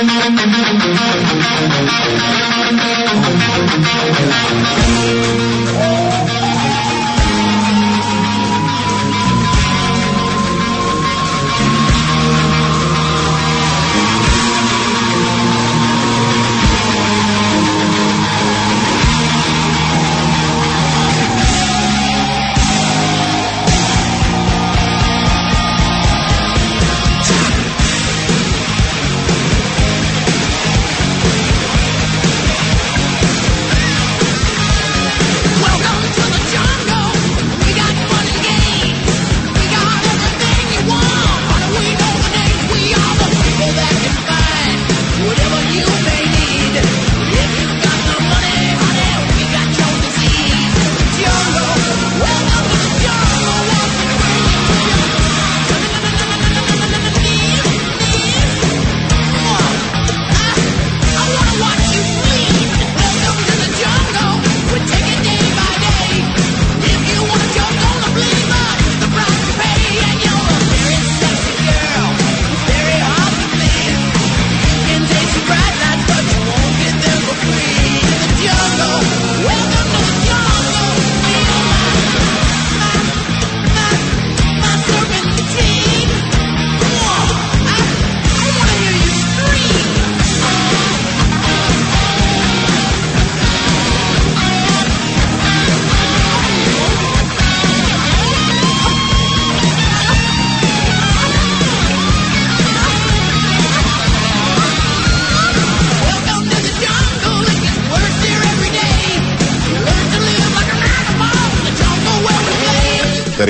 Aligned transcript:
Oh, 0.00 0.38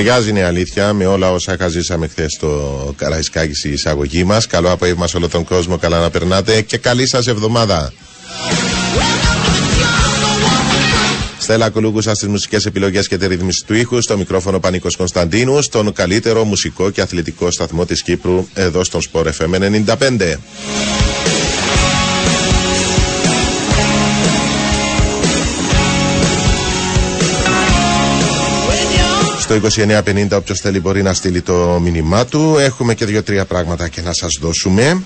Ταιριάζει 0.09 0.29
είναι 0.29 0.43
αλήθεια 0.43 0.93
με 0.93 1.05
όλα 1.05 1.31
όσα 1.31 1.55
χαζήσαμε 1.59 2.07
χθες 2.07 2.33
στο 2.33 2.93
Καραϊσκάκι 2.97 3.53
στη 3.53 3.69
εισαγωγή 3.69 4.23
μας. 4.23 4.47
Καλό 4.47 4.71
απόγευμα 4.71 5.07
σε 5.07 5.17
όλο 5.17 5.27
τον 5.29 5.43
κόσμο, 5.43 5.77
καλά 5.77 5.99
να 5.99 6.09
περνάτε 6.09 6.61
και 6.61 6.77
καλή 6.77 7.07
σας 7.07 7.27
εβδομάδα. 7.27 7.93
Στέλλα 11.39 11.69
Κουλούγκουσα 11.69 12.15
στις 12.15 12.27
μουσικές 12.27 12.65
επιλογές 12.65 13.07
και 13.07 13.17
τη 13.17 13.27
ρύθμιση 13.27 13.63
του 13.65 13.73
ήχου, 13.73 14.01
στο 14.01 14.17
μικρόφωνο 14.17 14.59
Πανίκο 14.59 14.87
Κωνσταντίνου, 14.97 15.61
στον 15.61 15.93
καλύτερο 15.93 16.43
μουσικό 16.43 16.89
και 16.89 17.01
αθλητικό 17.01 17.51
σταθμό 17.51 17.85
της 17.85 18.01
Κύπρου, 18.01 18.47
εδώ 18.53 18.83
στον 18.83 19.01
Σπορ 19.01 19.29
FM 19.37 19.83
95. 19.99 20.37
Στο 29.49 29.59
2950 30.05 30.27
όποιος 30.31 30.59
θέλει 30.59 30.79
μπορεί 30.79 31.03
να 31.03 31.13
στείλει 31.13 31.41
το 31.41 31.79
μήνυμά 31.81 32.25
του. 32.25 32.55
Έχουμε 32.59 32.93
και 32.93 33.05
δύο-τρία 33.05 33.45
πράγματα 33.45 33.87
και 33.87 34.01
να 34.01 34.13
σας 34.13 34.37
δώσουμε. 34.41 35.03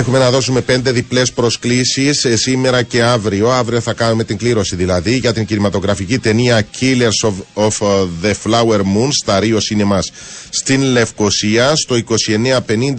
Έχουμε 0.01 0.19
να 0.19 0.31
δώσουμε 0.31 0.61
πέντε 0.61 0.91
διπλές 0.91 1.31
προσκλήσεις 1.31 2.25
ε, 2.25 2.35
σήμερα 2.35 2.81
και 2.83 3.03
αύριο. 3.03 3.49
Αύριο 3.51 3.81
θα 3.81 3.93
κάνουμε 3.93 4.23
την 4.23 4.37
κλήρωση 4.37 4.75
δηλαδή 4.75 5.17
για 5.17 5.33
την 5.33 5.45
κινηματογραφική 5.45 6.19
ταινία 6.19 6.67
Killers 6.79 7.29
of, 7.29 7.33
of 7.65 7.87
uh, 7.87 8.07
the 8.23 8.33
Flower 8.43 8.77
Moon 8.79 9.09
στα 9.21 9.39
Rio 9.41 9.55
Cinemas 9.55 10.03
στην 10.49 10.81
Λευκοσία 10.81 11.75
στο 11.75 11.95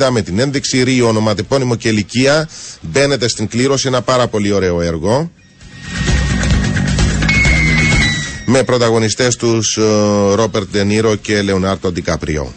2950 0.07 0.09
με 0.11 0.23
την 0.23 0.39
ένδειξη 0.39 0.83
Ρίο, 0.83 1.09
ονοματεπώνυμο 1.09 1.77
και 1.77 1.89
ηλικία. 1.89 2.49
Μπαίνετε 2.81 3.29
στην 3.29 3.49
κλήρωση, 3.49 3.87
ένα 3.89 4.03
πάρα 4.03 4.27
πολύ 4.27 4.53
ωραίο 4.53 4.81
έργο. 4.81 5.31
Με 8.47 8.63
πρωταγωνιστές 8.63 9.37
τους 9.37 9.79
Ρόπερτ 10.35 10.71
Ντενίρο 10.71 11.15
και 11.15 11.43
Λεωνάρτο 11.43 11.89
Αντικαπριό. 11.89 12.53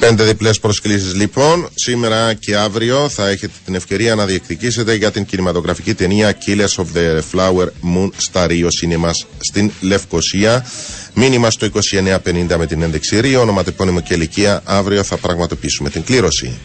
Πέντε 0.00 0.24
διπλές 0.24 0.58
προσκλήσεις 0.60 1.14
λοιπόν. 1.14 1.68
Σήμερα 1.74 2.34
και 2.34 2.56
αύριο 2.56 3.08
θα 3.08 3.28
έχετε 3.28 3.52
την 3.64 3.74
ευκαιρία 3.74 4.14
να 4.14 4.26
διεκδικήσετε 4.26 4.94
για 4.94 5.10
την 5.10 5.24
κινηματογραφική 5.24 5.94
ταινία 5.94 6.36
Killers 6.46 6.82
of 6.82 6.86
the 6.96 7.20
Flower 7.32 7.64
Moon 7.64 8.08
στα 8.16 8.46
Rio 8.48 8.64
Cinemas 8.64 9.26
στην 9.38 9.70
Λευκοσία. 9.80 10.66
Μήνυμα 11.14 11.50
στο 11.50 11.68
2950 11.94 12.56
με 12.58 12.66
την 12.66 12.82
ένδειξη 12.82 13.20
Ρίο, 13.20 13.40
ονοματεπώνυμο 13.40 14.00
και 14.00 14.14
ηλικία. 14.14 14.60
Αύριο 14.64 15.02
θα 15.02 15.16
πραγματοποιήσουμε 15.16 15.90
την 15.90 16.02
κλήρωση. 16.04 16.58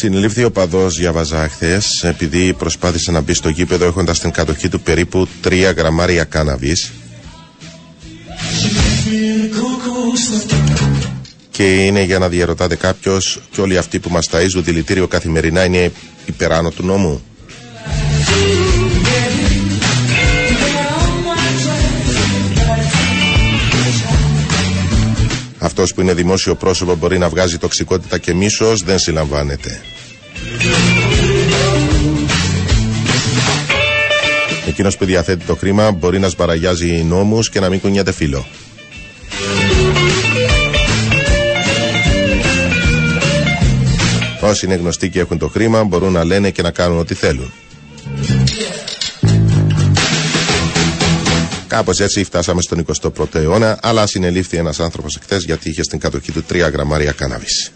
Συνελήφθη 0.00 0.44
ο 0.44 0.50
παδός, 0.50 0.96
διάβαζα 0.96 1.48
χθες, 1.48 2.04
επειδή 2.04 2.52
προσπάθησε 2.52 3.10
να 3.10 3.20
μπει 3.20 3.34
στο 3.34 3.48
γήπεδο 3.48 3.84
έχοντας 3.84 4.18
την 4.20 4.30
κατοχή 4.30 4.68
του 4.68 4.80
περίπου 4.80 5.28
3 5.44 5.72
γραμμάρια 5.76 6.24
κάναβης. 6.24 6.92
Και 11.50 11.84
είναι 11.84 12.02
για 12.02 12.18
να 12.18 12.28
διαρωτάτε 12.28 12.76
κάποιος, 12.76 13.40
και 13.50 13.60
όλοι 13.60 13.78
αυτοί 13.78 13.98
που 13.98 14.10
μας 14.10 14.28
ταΐζουν 14.30 14.62
δηλητήριο 14.62 15.08
καθημερινά 15.08 15.64
είναι 15.64 15.92
υπεράνω 16.26 16.70
του 16.70 16.84
νόμου. 16.84 17.22
Αυτός 25.58 25.94
που 25.94 26.00
είναι 26.00 26.14
δημόσιο 26.14 26.54
πρόσωπο 26.54 26.94
μπορεί 26.94 27.18
να 27.18 27.28
βγάζει 27.28 27.58
τοξικότητα 27.58 28.18
και 28.18 28.34
μίσος, 28.34 28.82
δεν 28.82 28.98
συλλαμβάνεται. 28.98 29.80
Εκείνος 34.68 34.96
που 34.96 35.04
διαθέτει 35.04 35.44
το 35.44 35.56
χρήμα 35.56 35.90
μπορεί 35.90 36.18
να 36.18 36.28
σπαραγιάζει 36.28 37.02
νόμους 37.02 37.50
και 37.50 37.60
να 37.60 37.68
μην 37.68 37.80
κουνιέται 37.80 38.12
φίλο. 38.12 38.46
Όσοι 44.40 44.66
είναι 44.66 44.74
γνωστοί 44.74 45.10
και 45.10 45.20
έχουν 45.20 45.38
το 45.38 45.48
χρήμα 45.48 45.84
μπορούν 45.84 46.12
να 46.12 46.24
λένε 46.24 46.50
και 46.50 46.62
να 46.62 46.70
κάνουν 46.70 46.98
ό,τι 46.98 47.14
θέλουν. 47.14 47.52
Κάπως 51.66 52.00
έτσι 52.00 52.24
φτάσαμε 52.24 52.62
στον 52.62 52.86
21ο 53.02 53.34
αιώνα, 53.34 53.78
αλλά 53.82 54.06
συνελήφθη 54.06 54.56
ένας 54.56 54.80
άνθρωπος 54.80 55.16
εχθές 55.16 55.44
γιατί 55.44 55.68
είχε 55.68 55.82
στην 55.82 55.98
κατοχή 55.98 56.32
του 56.32 56.44
3 56.50 56.70
γραμμάρια 56.72 57.12
κάναβης. 57.12 57.72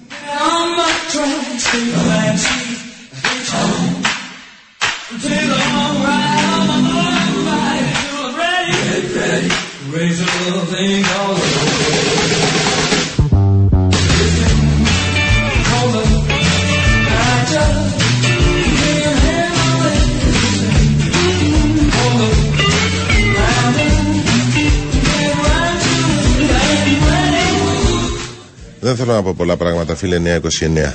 Δεν 28.81 28.97
θέλω 28.97 29.13
να 29.13 29.23
πω 29.23 29.35
πολλά 29.37 29.57
πράγματα, 29.57 29.95
φίλε 29.95 30.19
929. 30.19 30.93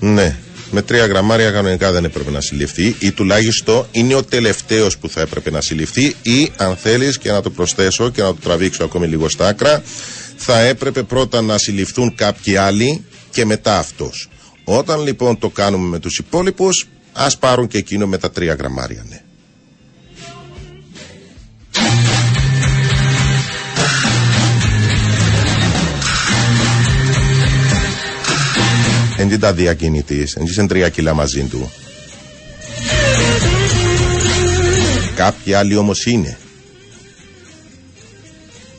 Ναι, 0.00 0.36
με 0.70 0.82
τρία 0.82 1.06
γραμμάρια 1.06 1.50
κανονικά 1.50 1.92
δεν 1.92 2.04
έπρεπε 2.04 2.30
να 2.30 2.40
συλληφθεί 2.40 2.96
ή 2.98 3.12
τουλάχιστον 3.12 3.86
είναι 3.90 4.14
ο 4.14 4.24
τελευταίος 4.24 4.98
που 4.98 5.08
θα 5.08 5.20
έπρεπε 5.20 5.50
να 5.50 5.60
συλληφθεί 5.60 6.14
ή 6.22 6.52
αν 6.56 6.76
θέλεις 6.76 7.18
και 7.18 7.30
να 7.30 7.42
το 7.42 7.50
προσθέσω 7.50 8.10
και 8.10 8.22
να 8.22 8.28
το 8.28 8.38
τραβήξω 8.42 8.84
ακόμη 8.84 9.06
λίγο 9.06 9.28
στα 9.28 9.48
άκρα, 9.48 9.82
θα 10.36 10.60
έπρεπε 10.60 11.02
πρώτα 11.02 11.40
να 11.42 11.58
συλληφθούν 11.58 12.14
κάποιοι 12.14 12.56
άλλοι 12.56 13.04
και 13.30 13.44
μετά 13.44 13.78
αυτός. 13.78 14.28
Όταν 14.64 15.02
λοιπόν 15.02 15.38
το 15.38 15.48
κάνουμε 15.48 15.88
με 15.88 15.98
τους 15.98 16.18
υπόλοιπους, 16.18 16.88
ας 17.12 17.38
πάρουν 17.38 17.66
και 17.66 17.78
εκείνο 17.78 18.06
με 18.06 18.18
τα 18.18 18.30
τρία 18.30 18.54
γραμμάρια, 18.54 19.04
ναι. 19.08 19.22
Δεν 29.28 29.40
τα 29.40 29.52
διακινητής, 29.52 30.34
δεν 30.36 30.44
είσαι 30.44 30.66
τρία 30.66 30.88
κιλά 30.88 31.14
μαζί 31.14 31.42
του. 31.42 31.70
Κάποιοι 35.14 35.54
άλλοι 35.54 35.76
όμως 35.76 36.06
είναι. 36.06 36.38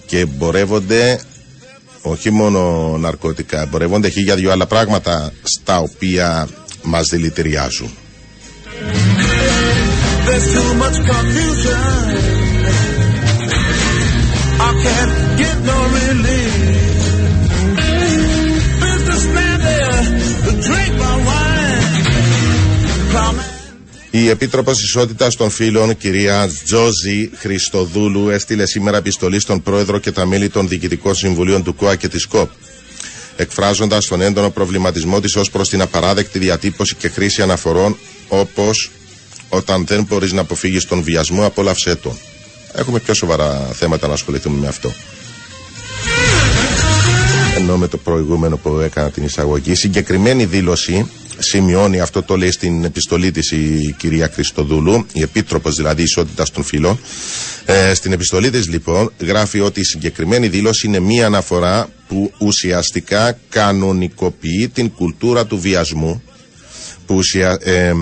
Και 0.05 0.19
εμπορεύονται 0.19 1.19
όχι 2.01 2.29
μόνο 2.29 2.91
ναρκωτικά, 2.97 3.61
εμπορεύονται 3.61 4.07
για 4.07 4.35
δυο 4.35 4.51
άλλα 4.51 4.65
πράγματα 4.65 5.33
στα 5.43 5.79
οποία 5.79 6.47
μας 6.83 7.07
δηλητηριάζουν. 7.07 7.91
Η 24.13 24.29
Επίτροπος 24.29 24.83
Ισότητας 24.83 25.35
των 25.35 25.49
Φίλων, 25.49 25.97
κυρία 25.97 26.49
Τζόζη 26.63 27.29
Χριστοδούλου, 27.35 28.29
έστειλε 28.29 28.65
σήμερα 28.65 28.97
επιστολή 28.97 29.39
στον 29.39 29.61
Πρόεδρο 29.61 29.99
και 29.99 30.11
τα 30.11 30.25
μέλη 30.25 30.49
των 30.49 30.67
Διοικητικών 30.67 31.15
Συμβουλίων 31.15 31.63
του 31.63 31.75
ΚΟΑ 31.75 31.95
και 31.95 32.07
της 32.07 32.25
ΚΟΠ, 32.25 32.49
εκφράζοντας 33.35 34.05
τον 34.05 34.21
έντονο 34.21 34.49
προβληματισμό 34.49 35.19
της 35.19 35.35
ως 35.35 35.49
προς 35.49 35.69
την 35.69 35.81
απαράδεκτη 35.81 36.39
διατύπωση 36.39 36.95
και 36.95 37.09
χρήση 37.09 37.41
αναφορών 37.41 37.97
όπως 38.27 38.91
όταν 39.49 39.85
δεν 39.85 40.03
μπορείς 40.03 40.31
να 40.31 40.41
αποφύγεις 40.41 40.85
τον 40.85 41.03
βιασμό, 41.03 41.45
απόλαυσέ 41.45 41.95
τον. 41.95 42.17
Έχουμε 42.73 42.99
πιο 42.99 43.13
σοβαρά 43.13 43.69
θέματα 43.73 44.07
να 44.07 44.13
ασχοληθούμε 44.13 44.57
με 44.59 44.67
αυτό. 44.67 44.93
Ενώ 47.57 47.77
με 47.77 47.87
το 47.87 47.97
προηγούμενο 47.97 48.57
που 48.57 48.79
έκανα 48.79 49.09
την 49.11 49.23
εισαγωγή, 49.23 49.75
συγκεκριμένη 49.75 50.45
δήλωση 50.45 51.09
σημειώνει, 51.41 51.99
αυτό 51.99 52.23
το 52.23 52.37
λέει 52.37 52.51
στην 52.51 52.83
επιστολή 52.83 53.31
της 53.31 53.51
η 53.51 53.95
κυρία 53.97 54.29
Χριστοδούλου, 54.33 55.05
η 55.13 55.21
Επίτροπος 55.21 55.75
δηλαδή 55.75 56.01
Ισότητας 56.03 56.51
των 56.51 56.63
Φύλων. 56.63 56.99
Ε, 57.65 57.93
στην 57.93 58.11
επιστολή 58.11 58.49
της 58.49 58.67
λοιπόν 58.67 59.11
γράφει 59.19 59.59
ότι 59.59 59.79
η 59.79 59.83
συγκεκριμένη 59.83 60.47
δήλωση 60.47 60.87
είναι 60.87 60.99
μία 60.99 61.25
αναφορά 61.25 61.89
που 62.07 62.31
ουσιαστικά 62.37 63.37
κανονικοποιεί 63.49 64.67
την 64.67 64.91
κουλτούρα 64.91 65.45
του 65.45 65.59
βιασμού 65.59 66.21
που 67.05 67.15
ουσια, 67.15 67.57
ε, 67.63 67.93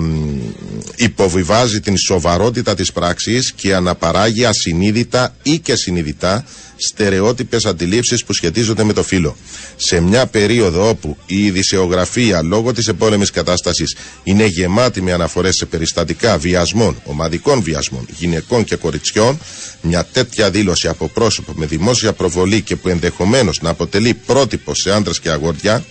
υποβιβάζει 0.96 1.80
την 1.80 1.96
σοβαρότητα 1.96 2.74
της 2.74 2.92
πράξης 2.92 3.52
και 3.52 3.74
αναπαράγει 3.74 4.44
ασυνείδητα 4.44 5.34
ή 5.42 5.58
και 5.58 5.74
συνειδητά 5.76 6.44
στερεότυπες 6.80 7.64
αντιλήψεις 7.66 8.24
που 8.24 8.32
σχετίζονται 8.32 8.84
με 8.84 8.92
το 8.92 9.02
φύλλο. 9.02 9.36
Σε 9.76 10.00
μια 10.00 10.26
περίοδο 10.26 10.88
όπου 10.88 11.16
η 11.26 11.44
ειδησεογραφία 11.44 12.42
λόγω 12.42 12.72
της 12.72 12.88
επόλεμης 12.88 13.30
κατάστασης 13.30 13.96
είναι 14.24 14.44
γεμάτη 14.46 15.02
με 15.02 15.12
αναφορές 15.12 15.56
σε 15.56 15.66
περιστατικά 15.66 16.38
βιασμών, 16.38 17.00
ομαδικών 17.04 17.62
βιασμών, 17.62 18.06
γυναικών 18.16 18.64
και 18.64 18.76
κοριτσιών, 18.76 19.38
μια 19.82 20.04
τέτοια 20.12 20.50
δήλωση 20.50 20.88
από 20.88 21.08
πρόσωπο 21.08 21.52
με 21.56 21.66
δημόσια 21.66 22.12
προβολή 22.12 22.60
και 22.60 22.76
που 22.76 22.88
ενδεχομένως 22.88 23.60
να 23.62 23.70
αποτελεί 23.70 24.14
πρότυπο 24.14 24.74
σε 24.74 24.92
άντρες 24.92 25.20
και 25.20 25.30
αγόρια 25.30 25.84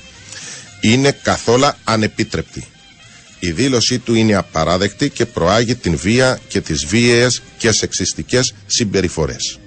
είναι 0.82 1.12
καθόλου 1.22 1.68
ανεπίτρεπτη. 1.84 2.64
Η 3.40 3.52
δήλωσή 3.52 4.00
του 4.00 4.14
είναι 4.14 4.36
απαράδεκτη 4.36 5.10
και 5.10 5.26
προάγει 5.26 5.76
την 5.76 5.98
βία 5.98 6.40
και 6.48 6.62
τις 6.62 6.86
βίαιες 6.86 7.42
και 7.58 7.72
σεξιστικές 7.72 8.54
συμπεριφορές. 8.66 9.60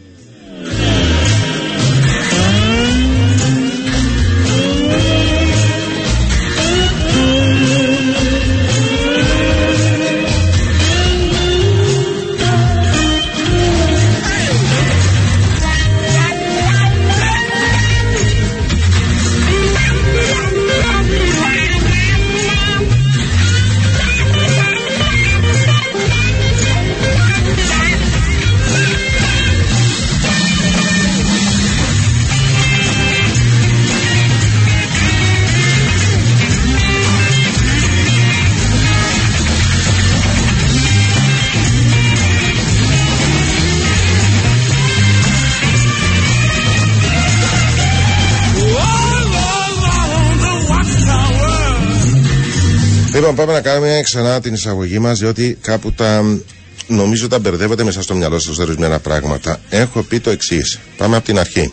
Λοιπόν, 53.23 53.37
πάμε 53.37 53.53
να 53.53 53.61
κάνουμε 53.61 54.01
ξανά 54.05 54.41
την 54.41 54.55
εισαγωγή 54.55 54.99
μας, 54.99 55.19
διότι 55.19 55.59
κάπου 55.61 55.93
τα. 55.93 56.39
Νομίζω 56.87 57.29
τα 57.29 57.39
μπερδεύετε 57.39 57.85
μέσα 57.85 58.03
στο 58.03 58.15
μυαλό 58.15 58.39
σας 58.39 58.59
ορισμένα 58.59 58.99
πράγματα. 58.99 59.61
Έχω 59.69 60.03
πει 60.03 60.21
το 60.21 60.31
εξής. 60.31 60.79
Πάμε 60.97 61.17
από 61.17 61.25
την 61.25 61.39
αρχή. 61.39 61.73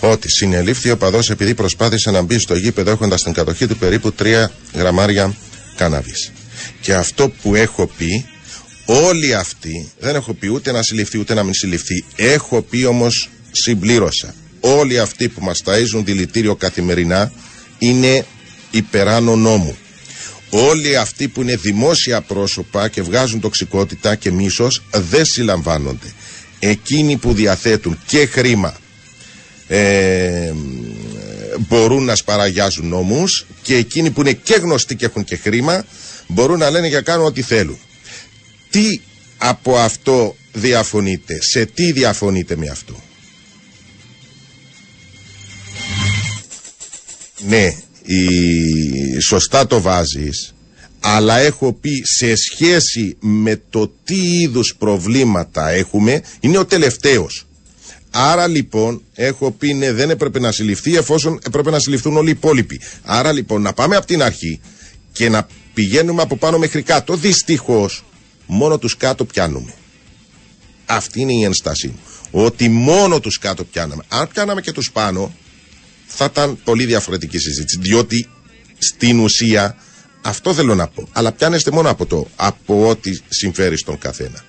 Ότι 0.00 0.30
συνελήφθη 0.30 0.90
ο 0.90 0.96
παδός 0.96 1.30
επειδή 1.30 1.54
προσπάθησε 1.54 2.10
να 2.10 2.22
μπει 2.22 2.38
στο 2.38 2.54
γήπεδο 2.54 2.90
έχοντας 2.90 3.20
στην 3.20 3.32
κατοχή 3.32 3.66
του 3.66 3.76
περίπου 3.76 4.14
3 4.18 4.50
γραμμάρια 4.74 5.34
κάναβης. 5.76 6.32
Και 6.80 6.94
αυτό 6.94 7.28
που 7.42 7.54
έχω 7.54 7.90
πει, 7.96 8.26
όλοι 8.86 9.34
αυτοί, 9.34 9.90
δεν 9.98 10.14
έχω 10.14 10.34
πει 10.34 10.48
ούτε 10.48 10.72
να 10.72 10.82
συλληφθεί 10.82 11.18
ούτε 11.18 11.34
να 11.34 11.42
μην 11.42 11.54
συλληφθεί. 11.54 12.04
Έχω 12.16 12.62
πει 12.62 12.84
όμως, 12.84 13.30
συμπλήρωσα. 13.50 14.34
Όλοι 14.60 14.98
αυτοί 14.98 15.28
που 15.28 15.44
μας 15.44 15.62
ταΐζουν 15.64 16.02
δηλητήριο 16.04 16.54
καθημερινά 16.54 17.32
είναι 17.78 18.26
υπεράνω 18.70 19.36
νόμου 19.36 19.76
όλοι 20.54 20.96
αυτοί 20.96 21.28
που 21.28 21.42
είναι 21.42 21.56
δημόσια 21.56 22.20
πρόσωπα 22.20 22.88
και 22.88 23.02
βγάζουν 23.02 23.40
τοξικότητα 23.40 24.14
και 24.14 24.30
μίσος 24.30 24.82
δεν 24.90 25.24
συλλαμβάνονται. 25.24 26.12
Εκείνοι 26.58 27.16
που 27.16 27.32
διαθέτουν 27.34 27.98
και 28.06 28.26
χρήμα 28.26 28.76
ε, 29.68 30.52
μπορούν 31.58 32.04
να 32.04 32.14
σπαραγιάζουν 32.14 32.88
νόμους 32.88 33.46
και 33.62 33.76
εκείνοι 33.76 34.10
που 34.10 34.20
είναι 34.20 34.32
και 34.32 34.54
γνωστοί 34.54 34.96
και 34.96 35.04
έχουν 35.04 35.24
και 35.24 35.36
χρήμα 35.36 35.84
μπορούν 36.26 36.58
να 36.58 36.70
λένε 36.70 36.88
για 36.88 37.00
κάνουν 37.00 37.26
ό,τι 37.26 37.42
θέλουν. 37.42 37.78
Τι 38.70 39.00
από 39.38 39.76
αυτό 39.76 40.36
διαφωνείτε, 40.52 41.38
σε 41.40 41.64
τι 41.64 41.92
διαφωνείτε 41.92 42.56
με 42.56 42.68
αυτό; 42.68 43.02
Ναι, 47.38 47.74
η... 48.04 49.20
σωστά 49.20 49.66
το 49.66 49.80
βάζεις 49.80 50.54
αλλά 51.04 51.38
έχω 51.38 51.72
πει 51.72 52.02
σε 52.04 52.36
σχέση 52.36 53.16
με 53.20 53.62
το 53.70 53.92
τι 54.04 54.38
είδους 54.40 54.74
προβλήματα 54.78 55.68
έχουμε 55.68 56.22
είναι 56.40 56.58
ο 56.58 56.66
τελευταίος. 56.66 57.46
Άρα 58.10 58.46
λοιπόν 58.46 59.02
έχω 59.14 59.50
πει 59.50 59.74
ναι 59.74 59.92
δεν 59.92 60.10
έπρεπε 60.10 60.38
να 60.40 60.52
συλληφθεί 60.52 60.96
εφόσον 60.96 61.38
έπρεπε 61.46 61.70
να 61.70 61.78
συλληφθούν 61.78 62.16
όλοι 62.16 62.28
οι 62.28 62.32
υπόλοιποι. 62.36 62.80
Άρα 63.04 63.32
λοιπόν 63.32 63.62
να 63.62 63.72
πάμε 63.72 63.96
από 63.96 64.06
την 64.06 64.22
αρχή 64.22 64.60
και 65.12 65.28
να 65.28 65.46
πηγαίνουμε 65.74 66.22
από 66.22 66.36
πάνω 66.36 66.58
μέχρι 66.58 66.82
κάτω. 66.82 67.16
Δυστυχώς 67.16 68.04
μόνο 68.46 68.78
τους 68.78 68.96
κάτω 68.96 69.24
πιάνουμε. 69.24 69.74
Αυτή 70.86 71.20
είναι 71.20 71.32
η 71.32 71.42
ενστασή 71.44 71.86
μου. 71.86 71.98
Ότι 72.30 72.68
μόνο 72.68 73.20
τους 73.20 73.38
κάτω 73.38 73.64
πιάναμε. 73.64 74.02
Αν 74.08 74.28
πιάναμε 74.28 74.60
και 74.60 74.72
τους 74.72 74.92
πάνω 74.92 75.34
θα 76.14 76.24
ήταν 76.24 76.58
πολύ 76.64 76.84
διαφορετική 76.84 77.38
συζήτηση. 77.38 77.78
Διότι 77.80 78.28
στην 78.78 79.18
ουσία 79.20 79.76
αυτό 80.22 80.54
θέλω 80.54 80.74
να 80.74 80.86
πω. 80.88 81.08
Αλλά 81.12 81.32
πιάνεστε 81.32 81.70
μόνο 81.70 81.90
από 81.90 82.06
το 82.06 82.28
από 82.36 82.88
ό,τι 82.88 83.18
συμφέρει 83.28 83.76
στον 83.78 83.98
καθένα. 83.98 84.44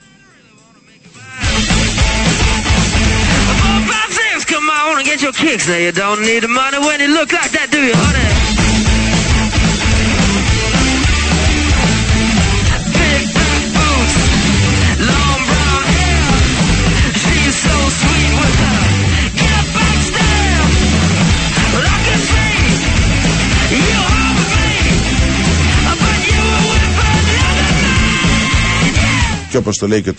Και 29.54 29.60
όπως 29.60 29.78
το 29.78 29.88
λέει 29.88 30.02
και 30.02 30.10
ο 30.10 30.16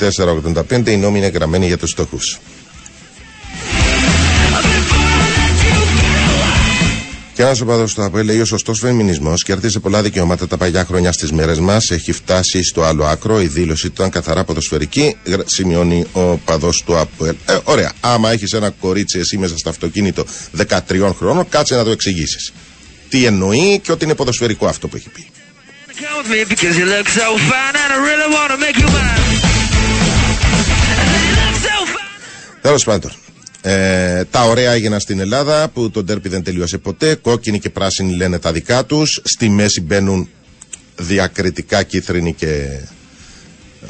485, 0.71 0.87
οι 0.87 0.97
νόμοι 0.97 1.19
είναι 1.19 1.27
γραμμένοι 1.27 1.67
για 1.67 1.79
τους 1.79 1.91
στόχους. 1.91 2.39
Και 7.35 7.43
ένας 7.43 7.61
οπαδός 7.61 7.95
του 7.95 8.03
ΑΠΟΕ 8.03 8.23
λέει: 8.23 8.41
Ο 8.41 8.45
σωστός 8.45 8.79
φεμινισμός 8.79 9.43
κέρδισε 9.43 9.81
πολλά 9.81 10.03
δικαιώματα 10.03 10.47
τα 10.47 10.57
παλιά 10.57 10.85
χρόνια 10.85 11.13
στις 11.13 11.33
μέρες 11.33 11.59
μας. 11.59 11.91
Έχει 11.91 12.13
φτάσει 12.13 12.63
στο 12.63 12.83
άλλο 12.83 13.05
άκρο. 13.05 13.41
Η 13.41 13.47
δήλωση 13.47 13.87
ήταν 13.87 14.11
καθαρά 14.11 14.45
ποδοσφαιρική. 14.45 15.17
Σημειώνει 15.45 16.07
ο 16.13 16.21
παδό 16.21 16.71
του 16.85 16.97
ΑΠΟΕ. 16.97 17.37
Ε, 17.47 17.59
ωραία. 17.65 17.93
Άμα 18.01 18.31
έχεις 18.33 18.53
ένα 18.53 18.71
κορίτσι 18.71 19.19
εσύ 19.19 19.39
μέσα 19.39 19.59
στο 19.59 19.69
αυτοκίνητο 19.69 20.25
13 20.69 21.15
χρόνων, 21.19 21.49
κάτσε 21.49 21.75
να 21.75 21.85
το 21.85 21.91
εξηγήσεις. 21.91 22.53
Τι 23.09 23.25
εννοεί 23.25 23.81
και 23.83 23.93
ότι 23.93 24.05
είναι 24.05 24.15
ποδοσφαιρικό 24.15 24.67
αυτό 24.67 24.89
που 24.89 24.97
έχει 24.97 25.09
πει. 25.09 25.27
Τέλος 32.75 32.89
πάντων. 32.89 33.13
Ε, 33.63 34.25
τα 34.25 34.45
ωραία 34.45 34.73
έγιναν 34.73 35.01
στην 35.01 35.21
Ελλάδα 35.21 35.69
που 35.69 35.91
το 35.91 36.03
ντέρπι 36.03 36.29
δεν 36.29 36.43
τελείωσε 36.43 36.79
ποτέ. 36.79 37.15
Κόκκινοι 37.15 37.59
και 37.59 37.71
πράσινοι 37.71 38.15
λένε 38.15 38.39
τα 38.39 38.53
δικά 38.53 38.85
τους. 38.85 39.21
Στη 39.25 39.49
μέση 39.49 39.81
μπαίνουν 39.81 40.29
διακριτικά 40.97 41.83
κίτρινοι 41.83 42.33
και 42.33 42.81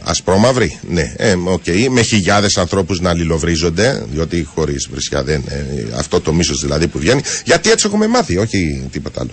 ασπρόμαυροι. 0.03 0.79
Ναι, 0.89 1.15
ε, 1.17 1.35
okay. 1.47 1.89
με 1.89 2.03
χιλιάδες 2.03 2.57
ανθρώπους 2.57 3.01
να 3.01 3.11
αλληλοβρίζονται, 3.11 4.05
διότι 4.11 4.49
χωρίς 4.55 4.89
βρισιά 4.91 5.23
δεν. 5.23 5.45
Ε, 5.49 5.65
αυτό 5.97 6.21
το 6.21 6.33
μίσος 6.33 6.61
δηλαδή 6.61 6.89
που 6.89 6.99
βγαίνει. 6.99 7.21
Γιατί 7.45 7.71
έτσι 7.71 7.87
έχουμε 7.87 8.07
μάθει, 8.07 8.37
όχι 8.37 8.89
τίποτα 8.93 9.21
άλλο. 9.21 9.33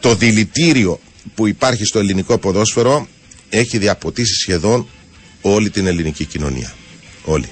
Το 0.00 0.14
δηλητήριο 0.14 1.00
που 1.34 1.46
υπάρχει 1.46 1.84
στο 1.84 1.98
ελληνικό 1.98 2.38
ποδόσφαιρο 2.38 3.08
έχει 3.48 3.78
διαποτίσει 3.78 4.34
σχεδόν 4.34 4.86
όλη 5.40 5.70
την 5.70 5.86
ελληνική 5.86 6.24
κοινωνία. 6.24 6.72
Όλη. 7.24 7.48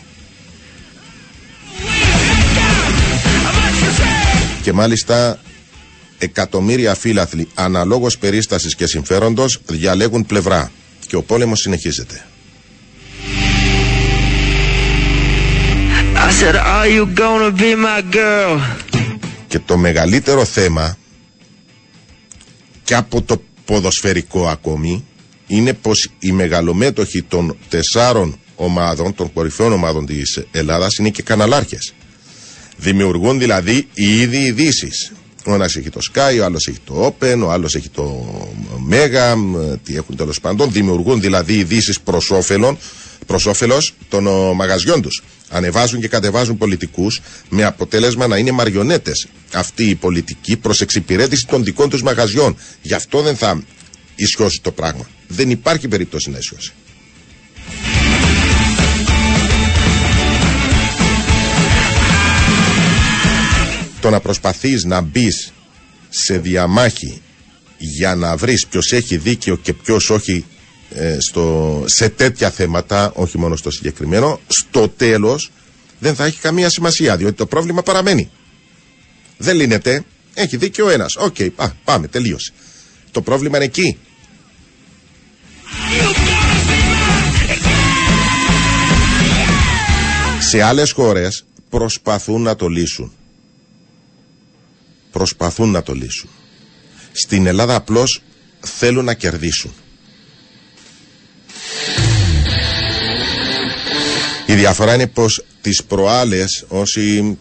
Και 4.70 4.76
μάλιστα 4.76 5.40
εκατομμύρια 6.18 6.94
φύλαθλοι 6.94 7.48
αναλόγως 7.54 8.18
περίστασης 8.18 8.74
και 8.74 8.86
συμφέροντος 8.86 9.60
διαλέγουν 9.66 10.26
πλευρά 10.26 10.70
και 11.06 11.16
ο 11.16 11.22
πόλεμος 11.22 11.60
συνεχίζεται. 11.60 12.24
I 16.14 16.30
said, 16.40 16.54
Are 16.54 16.88
you 16.96 17.06
gonna 17.20 17.60
be 17.60 17.76
my 17.76 18.14
girl? 18.14 18.60
Και 19.48 19.58
το 19.58 19.76
μεγαλύτερο 19.76 20.44
θέμα 20.44 20.98
και 22.84 22.94
από 22.94 23.22
το 23.22 23.42
ποδοσφαιρικό 23.64 24.48
ακόμη 24.48 25.04
είναι 25.46 25.72
πως 25.72 26.10
οι 26.18 26.32
μεγαλομέτωχοι 26.32 27.22
των 27.22 27.56
τεσσάρων 27.68 28.38
ομάδων, 28.56 29.14
των 29.14 29.32
κορυφαίων 29.32 29.72
ομάδων 29.72 30.06
της 30.06 30.44
Ελλάδας 30.50 30.96
είναι 30.96 31.10
και 31.10 31.22
καναλάρχες. 31.22 31.94
Δημιουργούν 32.80 33.38
δηλαδή 33.38 33.88
οι 33.94 34.20
ίδιοι 34.20 34.38
ειδήσεις. 34.38 35.12
Ο 35.44 35.54
ένας 35.54 35.76
έχει 35.76 35.90
το 35.90 36.00
Sky, 36.12 36.38
ο 36.40 36.44
άλλος 36.44 36.66
έχει 36.66 36.78
το 36.84 37.06
Open, 37.06 37.40
ο 37.44 37.50
άλλος 37.50 37.74
έχει 37.74 37.88
το 37.88 38.26
Mega, 38.90 39.36
τι 39.84 39.96
έχουν 39.96 40.16
τέλος 40.16 40.40
πάντων. 40.40 40.72
Δημιουργούν 40.72 41.20
δηλαδή 41.20 41.58
ειδήσεις 41.58 42.00
προς 42.00 43.46
όφελος 43.46 43.94
των 44.08 44.24
μαγαζιών 44.54 45.02
τους. 45.02 45.22
Ανεβάζουν 45.48 46.00
και 46.00 46.08
κατεβάζουν 46.08 46.56
πολιτικούς 46.56 47.20
με 47.48 47.64
αποτέλεσμα 47.64 48.26
να 48.26 48.36
είναι 48.36 48.50
μαριονέτες 48.50 49.26
αυτοί 49.52 49.84
οι 49.84 49.94
πολιτικοί 49.94 50.56
προς 50.56 50.80
εξυπηρέτηση 50.80 51.46
των 51.46 51.64
δικών 51.64 51.88
τους 51.90 52.02
μαγαζιών. 52.02 52.56
Γι' 52.82 52.94
αυτό 52.94 53.22
δεν 53.22 53.36
θα 53.36 53.62
ισιώσει 54.16 54.60
το 54.62 54.70
πράγμα. 54.72 55.08
Δεν 55.28 55.50
υπάρχει 55.50 55.88
περίπτωση 55.88 56.30
να 56.30 56.38
ισιώσει. 56.38 56.72
Το 64.00 64.10
να 64.10 64.20
προσπαθείς 64.20 64.84
να 64.84 65.00
μπεις 65.00 65.52
σε 66.08 66.38
διαμάχη 66.38 67.22
για 67.78 68.14
να 68.14 68.36
βρεις 68.36 68.66
ποιος 68.66 68.92
έχει 68.92 69.16
δίκαιο 69.16 69.56
και 69.56 69.72
ποιος 69.72 70.10
όχι 70.10 70.44
ε, 70.94 71.16
στο, 71.20 71.82
σε 71.86 72.08
τέτοια 72.08 72.50
θέματα, 72.50 73.12
όχι 73.14 73.38
μόνο 73.38 73.56
στο 73.56 73.70
συγκεκριμένο, 73.70 74.40
στο 74.46 74.88
τέλος 74.88 75.50
δεν 75.98 76.14
θα 76.14 76.24
έχει 76.24 76.38
καμία 76.38 76.68
σημασία, 76.68 77.16
διότι 77.16 77.34
το 77.34 77.46
πρόβλημα 77.46 77.82
παραμένει. 77.82 78.30
Δεν 79.36 79.56
λύνεται, 79.56 80.04
έχει 80.34 80.56
δίκαιο 80.56 80.86
ο 80.86 80.90
ένας. 80.90 81.16
Οκ, 81.16 81.36
πάμε, 81.84 82.06
τελείωσε. 82.08 82.52
Το 83.10 83.22
πρόβλημα 83.22 83.56
είναι 83.56 83.66
εκεί. 83.66 83.98
Σε 90.40 90.62
άλλες 90.62 90.90
χώρες 90.90 91.44
προσπαθούν 91.68 92.42
να 92.42 92.56
το 92.56 92.68
λύσουν 92.68 93.12
προσπαθούν 95.10 95.70
να 95.70 95.82
το 95.82 95.92
λύσουν. 95.92 96.28
Στην 97.12 97.46
Ελλάδα 97.46 97.74
απλώς 97.74 98.22
θέλουν 98.60 99.04
να 99.04 99.14
κερδίσουν. 99.14 99.72
Η 104.46 104.54
διαφορά 104.54 104.94
είναι 104.94 105.06
πως 105.06 105.44
τις 105.60 105.84
προάλλες 105.84 106.64
όσοι 106.68 107.38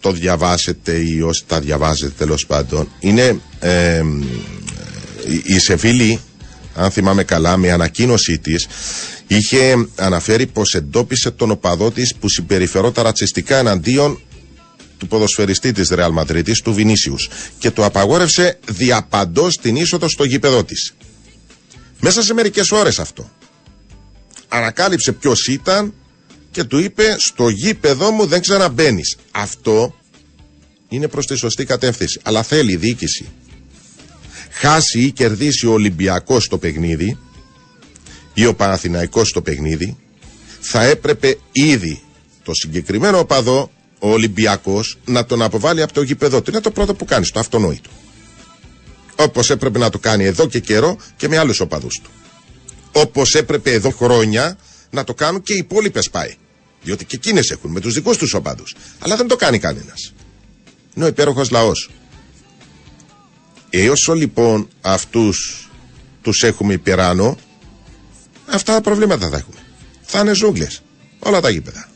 το 0.00 0.12
διαβάσετε 0.12 0.92
ή 0.92 1.20
όσοι 1.20 1.42
τα 1.46 1.60
διαβάζετε 1.60 2.12
τέλος 2.18 2.46
πάντων 2.46 2.88
είναι 3.00 3.40
ε, 3.60 4.02
η 5.44 5.58
Σεφίλη 5.58 6.20
αν 6.74 6.90
θυμάμαι 6.90 7.24
καλά 7.24 7.56
με 7.56 7.70
ανακοίνωσή 7.72 8.38
της 8.38 8.66
είχε 9.26 9.88
αναφέρει 9.96 10.46
πως 10.46 10.74
εντόπισε 10.74 11.30
τον 11.30 11.50
οπαδό 11.50 11.90
της 11.90 12.14
που 12.14 12.28
συμπεριφερόταν 12.28 13.04
ρατσιστικά 13.04 13.56
εναντίον 13.56 14.20
του 15.00 15.06
ποδοσφαιριστή 15.06 15.72
της 15.72 15.88
Ρεάλ 15.88 16.12
Μαδρίτης, 16.12 16.60
του 16.60 16.74
Βινίσιους 16.74 17.28
και 17.58 17.70
του 17.70 17.84
απαγόρευσε 17.84 18.58
διαπαντός 18.68 19.56
την 19.56 19.76
είσοδο 19.76 20.08
στο 20.08 20.24
γήπεδό 20.24 20.64
της. 20.64 20.94
Μέσα 22.00 22.22
σε 22.22 22.34
μερικές 22.34 22.70
ώρες 22.70 22.98
αυτό. 22.98 23.30
Ανακάλυψε 24.48 25.12
ποιος 25.12 25.46
ήταν 25.46 25.94
και 26.50 26.64
του 26.64 26.78
είπε 26.78 27.16
στο 27.18 27.48
γήπεδό 27.48 28.10
μου 28.10 28.26
δεν 28.26 28.40
ξαναμπαίνεις. 28.40 29.16
Αυτό 29.30 29.94
είναι 30.88 31.08
προς 31.08 31.26
τη 31.26 31.36
σωστή 31.36 31.64
κατεύθυνση. 31.64 32.20
Αλλά 32.22 32.42
θέλει 32.42 32.76
διοίκηση. 32.76 33.28
Χάσει 34.50 35.00
ή 35.00 35.10
κερδίσει 35.10 35.66
ο 35.66 35.72
Ολυμπιακός 35.72 36.48
το 36.48 36.58
παιχνίδι 36.58 37.18
ή 38.34 38.46
ο 38.46 38.54
Παναθηναϊκός 38.54 39.28
στο 39.28 39.42
παιχνίδι 39.42 39.96
θα 40.60 40.82
έπρεπε 40.82 41.38
ήδη 41.52 42.02
το 42.42 42.54
συγκεκριμένο 42.54 43.18
οπαδό 43.18 43.70
ο 44.00 44.10
Ολυμπιακός 44.10 44.98
να 45.04 45.24
τον 45.24 45.42
αποβάλει 45.42 45.82
από 45.82 45.92
το 45.92 46.02
γήπεδο 46.02 46.42
του. 46.42 46.50
Είναι 46.50 46.60
το 46.60 46.70
πρώτο 46.70 46.94
που 46.94 47.04
κάνει, 47.04 47.26
το 47.26 47.40
αυτονόητο. 47.40 47.90
Όπως 49.16 49.50
έπρεπε 49.50 49.78
να 49.78 49.90
το 49.90 49.98
κάνει 49.98 50.24
εδώ 50.24 50.46
και 50.46 50.60
καιρό 50.60 50.96
και 51.16 51.28
με 51.28 51.38
άλλους 51.38 51.60
οπαδούς 51.60 52.00
του. 52.02 52.10
Όπως 52.92 53.34
έπρεπε 53.34 53.72
εδώ 53.72 53.90
χρόνια 53.90 54.58
να 54.90 55.04
το 55.04 55.14
κάνουν 55.14 55.42
και 55.42 55.52
οι 55.52 55.56
υπόλοιπες 55.56 56.10
πάει. 56.10 56.34
Διότι 56.82 57.04
και 57.04 57.16
εκείνες 57.16 57.50
έχουν 57.50 57.70
με 57.70 57.80
τους 57.80 57.94
δικούς 57.94 58.16
τους 58.16 58.34
οπαδούς. 58.34 58.74
Αλλά 58.98 59.16
δεν 59.16 59.28
το 59.28 59.36
κάνει 59.36 59.58
κανένας. 59.58 60.12
Είναι 60.94 61.04
ο 61.04 61.08
υπέροχος 61.08 61.50
λαός. 61.50 61.90
Έως 63.70 64.08
λοιπόν 64.14 64.68
αυτούς 64.80 65.68
τους 66.22 66.42
έχουμε 66.42 66.72
υπεράνω, 66.72 67.38
αυτά 68.46 68.72
τα 68.72 68.80
προβλήματα 68.80 69.28
θα 69.28 69.36
έχουμε. 69.36 69.60
Θα 70.02 70.20
είναι 70.20 70.34
ζούγκλες. 70.34 70.82
Όλα 71.18 71.40
τα 71.40 71.50
γήπεδα. 71.50 71.89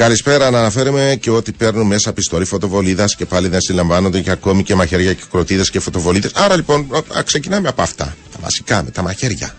Καλησπέρα. 0.00 0.50
Να 0.50 0.58
αναφέρουμε 0.58 1.16
και 1.20 1.30
ότι 1.30 1.52
παίρνουν 1.52 1.86
μέσα 1.86 2.12
πιστολή 2.12 2.44
φωτοβολίδας 2.44 3.16
και 3.16 3.26
πάλι 3.26 3.48
δεν 3.48 3.60
συλλαμβάνονται 3.60 4.20
και 4.20 4.30
ακόμη 4.30 4.62
και 4.62 4.74
μαχαίρια 4.74 5.14
και 5.14 5.22
κροτίδες 5.30 5.70
και 5.70 5.80
φωτοβολίδες. 5.80 6.32
Άρα 6.34 6.56
λοιπόν, 6.56 6.88
α, 7.16 7.22
ξεκινάμε 7.22 7.68
από 7.68 7.82
αυτά. 7.82 8.16
Τα 8.32 8.38
βασικά, 8.40 8.82
με 8.82 8.90
τα 8.90 9.02
μαχαίρια. 9.02 9.54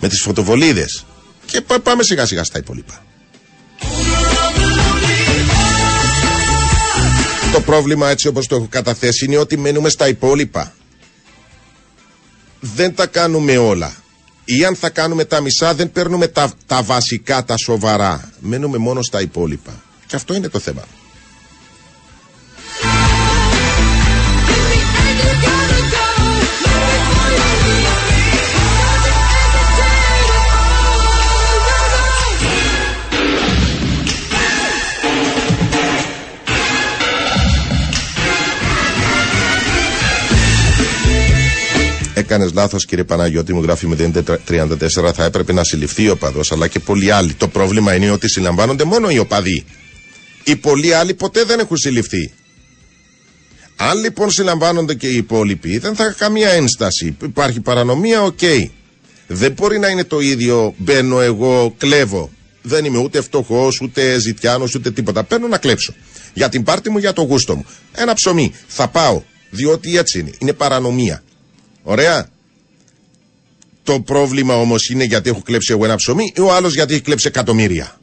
Με 0.00 0.08
τις 0.08 0.20
φωτοβολίδες. 0.20 1.04
Και 1.46 1.60
πάμε 1.82 2.02
σιγά 2.02 2.26
σιγά 2.26 2.44
στα 2.44 2.58
υπόλοιπα. 2.58 3.02
Το 7.52 7.60
πρόβλημα 7.60 8.08
έτσι 8.08 8.28
όπως 8.28 8.46
το 8.46 8.56
έχω 8.56 8.66
καταθέσει 8.70 9.24
είναι 9.24 9.36
ότι 9.36 9.56
μένουμε 9.56 9.88
στα 9.88 10.08
υπόλοιπα. 10.08 10.74
Δεν 12.60 12.94
τα 12.94 13.06
κάνουμε 13.06 13.56
όλα 13.56 13.96
ή 14.44 14.64
αν 14.64 14.76
θα 14.76 14.90
κάνουμε 14.90 15.24
τα 15.24 15.40
μισά 15.40 15.74
δεν 15.74 15.92
παίρνουμε 15.92 16.26
τα, 16.26 16.52
τα 16.66 16.82
βασικά, 16.82 17.44
τα 17.44 17.56
σοβαρά. 17.56 18.32
Μένουμε 18.40 18.78
μόνο 18.78 19.02
στα 19.02 19.20
υπόλοιπα. 19.20 19.82
Και 20.06 20.16
αυτό 20.16 20.34
είναι 20.34 20.48
το 20.48 20.58
θέμα. 20.58 20.82
Έκανες 42.30 42.52
λάθος, 42.52 42.84
κύριε 42.84 43.04
Παναγιώτη, 43.04 43.54
μου 43.54 43.62
γράφει 43.62 43.86
034. 44.46 45.12
Θα 45.14 45.24
έπρεπε 45.24 45.52
να 45.52 45.64
συλληφθεί 45.64 46.08
ο 46.08 46.12
οπαδός, 46.12 46.52
αλλά 46.52 46.68
και 46.68 46.78
πολλοί 46.78 47.10
άλλοι. 47.10 47.34
Το 47.34 47.48
πρόβλημα 47.48 47.94
είναι 47.94 48.10
ότι 48.10 48.28
συλλαμβάνονται 48.28 48.84
μόνο 48.84 49.10
οι 49.10 49.18
οπαδοί. 49.18 49.64
Οι 50.44 50.56
πολλοί 50.56 50.94
άλλοι 50.94 51.14
ποτέ 51.14 51.44
δεν 51.44 51.58
έχουν 51.58 51.76
συλληφθεί. 51.76 52.32
Αν 53.76 53.98
λοιπόν 53.98 54.30
συλλαμβάνονται 54.30 54.94
και 54.94 55.08
οι 55.08 55.16
υπόλοιποι, 55.16 55.78
δεν 55.78 55.94
θα 55.94 56.04
έχει 56.04 56.16
καμία 56.16 56.48
ένσταση. 56.50 57.16
Υπάρχει 57.22 57.60
παρανομία, 57.60 58.22
οκ. 58.22 58.38
Δεν 59.26 59.52
μπορεί 59.52 59.78
να 59.78 59.88
είναι 59.88 60.04
το 60.04 60.20
ίδιο. 60.20 60.74
Μπαίνω 60.76 61.20
εγώ, 61.20 61.74
κλέβω. 61.78 62.30
Δεν 62.62 62.84
είμαι 62.84 62.98
ούτε 62.98 63.22
φτωχός, 63.22 63.80
ούτε 63.80 64.18
ζητιάνος, 64.18 64.74
ούτε 64.74 64.90
τίποτα. 64.90 65.24
Παίρνω 65.24 65.48
να 65.48 65.58
κλέψω. 65.58 65.94
Για 66.34 66.48
την 66.48 66.62
πάρτη 66.62 66.90
μου, 66.90 66.98
για 66.98 67.12
το 67.12 67.22
γούστο 67.22 67.56
μου. 67.56 67.64
Ένα 67.94 68.14
ψωμί. 68.14 68.54
Θα 68.66 68.88
πάω. 68.88 69.22
Διότι 69.50 69.96
έτσι 69.96 70.18
είναι. 70.18 70.30
Είναι 70.38 70.52
παρανομία. 70.52 71.22
Ωραία. 71.82 72.28
Το 73.82 74.00
πρόβλημα 74.00 74.54
όμως 74.56 74.88
είναι 74.88 75.04
γιατί 75.04 75.30
έχω 75.30 75.42
κλέψει 75.42 75.72
εγώ 75.72 75.84
ένα 75.84 75.96
ψωμί 75.96 76.32
ή 76.36 76.40
ο 76.40 76.52
άλλος 76.52 76.74
γιατί 76.74 76.92
έχει 76.92 77.02
κλέψει 77.02 77.26
εκατομμύρια. 77.26 78.00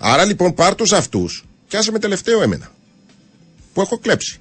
Άρα 0.00 0.24
λοιπόν 0.24 0.54
πάρ 0.54 0.74
τους 0.74 0.92
αυτούς 0.92 1.44
και 1.68 1.76
άσε 1.76 1.90
με 1.90 1.98
τελευταίο 1.98 2.42
εμένα. 2.42 2.72
Που 3.72 3.80
έχω 3.80 3.98
κλέψει. 3.98 4.38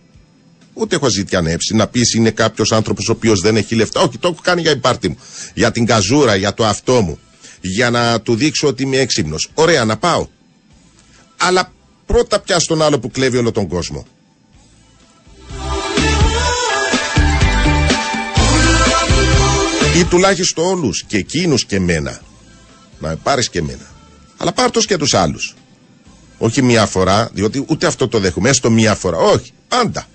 Ούτε 0.73 0.95
έχω 0.95 1.09
ζητιανέψει 1.09 1.75
να 1.75 1.87
πεις 1.87 2.13
είναι 2.13 2.31
κάποιος 2.31 2.71
άνθρωπος 2.71 3.09
ο 3.09 3.11
οποίος 3.11 3.41
δεν 3.41 3.55
έχει 3.55 3.75
λεφτά. 3.75 4.01
Όχι, 4.01 4.17
το 4.17 4.27
έχω 4.27 4.39
κάνει 4.41 4.61
για 4.61 4.71
υπάρτη 4.71 5.09
μου. 5.09 5.17
Για 5.53 5.71
την 5.71 5.85
καζούρα, 5.85 6.35
για 6.35 6.53
το 6.53 6.65
αυτό 6.65 7.01
μου. 7.01 7.19
Για 7.61 7.89
να 7.89 8.21
του 8.21 8.35
δείξω 8.35 8.67
ότι 8.67 8.83
είμαι 8.83 8.97
έξυπνος. 8.97 9.49
Ωραία, 9.53 9.85
να 9.85 9.97
πάω. 9.97 10.27
Αλλά 11.37 11.71
πρώτα 12.05 12.39
πια 12.39 12.59
στον 12.59 12.81
άλλο 12.81 12.99
που 12.99 13.11
κλέβει 13.11 13.37
όλο 13.37 13.51
τον 13.51 13.67
κόσμο. 13.67 14.05
Ή 19.97 20.05
τουλάχιστον 20.05 20.65
όλους 20.65 21.03
και 21.03 21.17
εκείνους 21.17 21.65
και 21.65 21.79
μένα. 21.79 22.21
Να 22.99 23.15
πάρεις 23.15 23.49
και 23.49 23.61
μένα. 23.61 23.85
Αλλά 24.37 24.51
πάρ' 24.51 24.69
και 24.69 24.97
τους 24.97 25.13
άλλους. 25.13 25.55
Όχι 26.37 26.61
μία 26.61 26.85
φορά, 26.85 27.29
διότι 27.33 27.65
ούτε 27.67 27.87
αυτό 27.87 28.07
το 28.07 28.19
δέχομαι. 28.19 28.49
Έστω 28.49 28.69
μία 28.69 28.95
φορά. 28.95 29.17
Όχι. 29.17 29.51
Πάντα. 29.67 30.07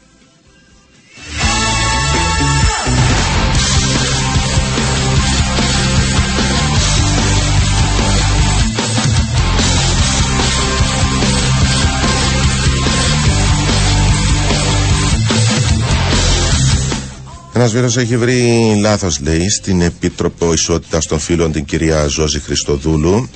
Ένας 17.65 17.77
βίρος 17.77 17.97
έχει 17.97 18.17
βρει 18.17 18.75
λάθος, 18.81 19.21
λέει, 19.21 19.49
στην 19.49 19.81
Επίτροπο 19.81 20.53
Ισότητας 20.53 21.07
των 21.07 21.19
Φίλων, 21.19 21.53
την 21.53 21.65
κυρία 21.65 22.07
Ζώζη 22.07 22.41
Χριστοδούλου. 22.41 23.29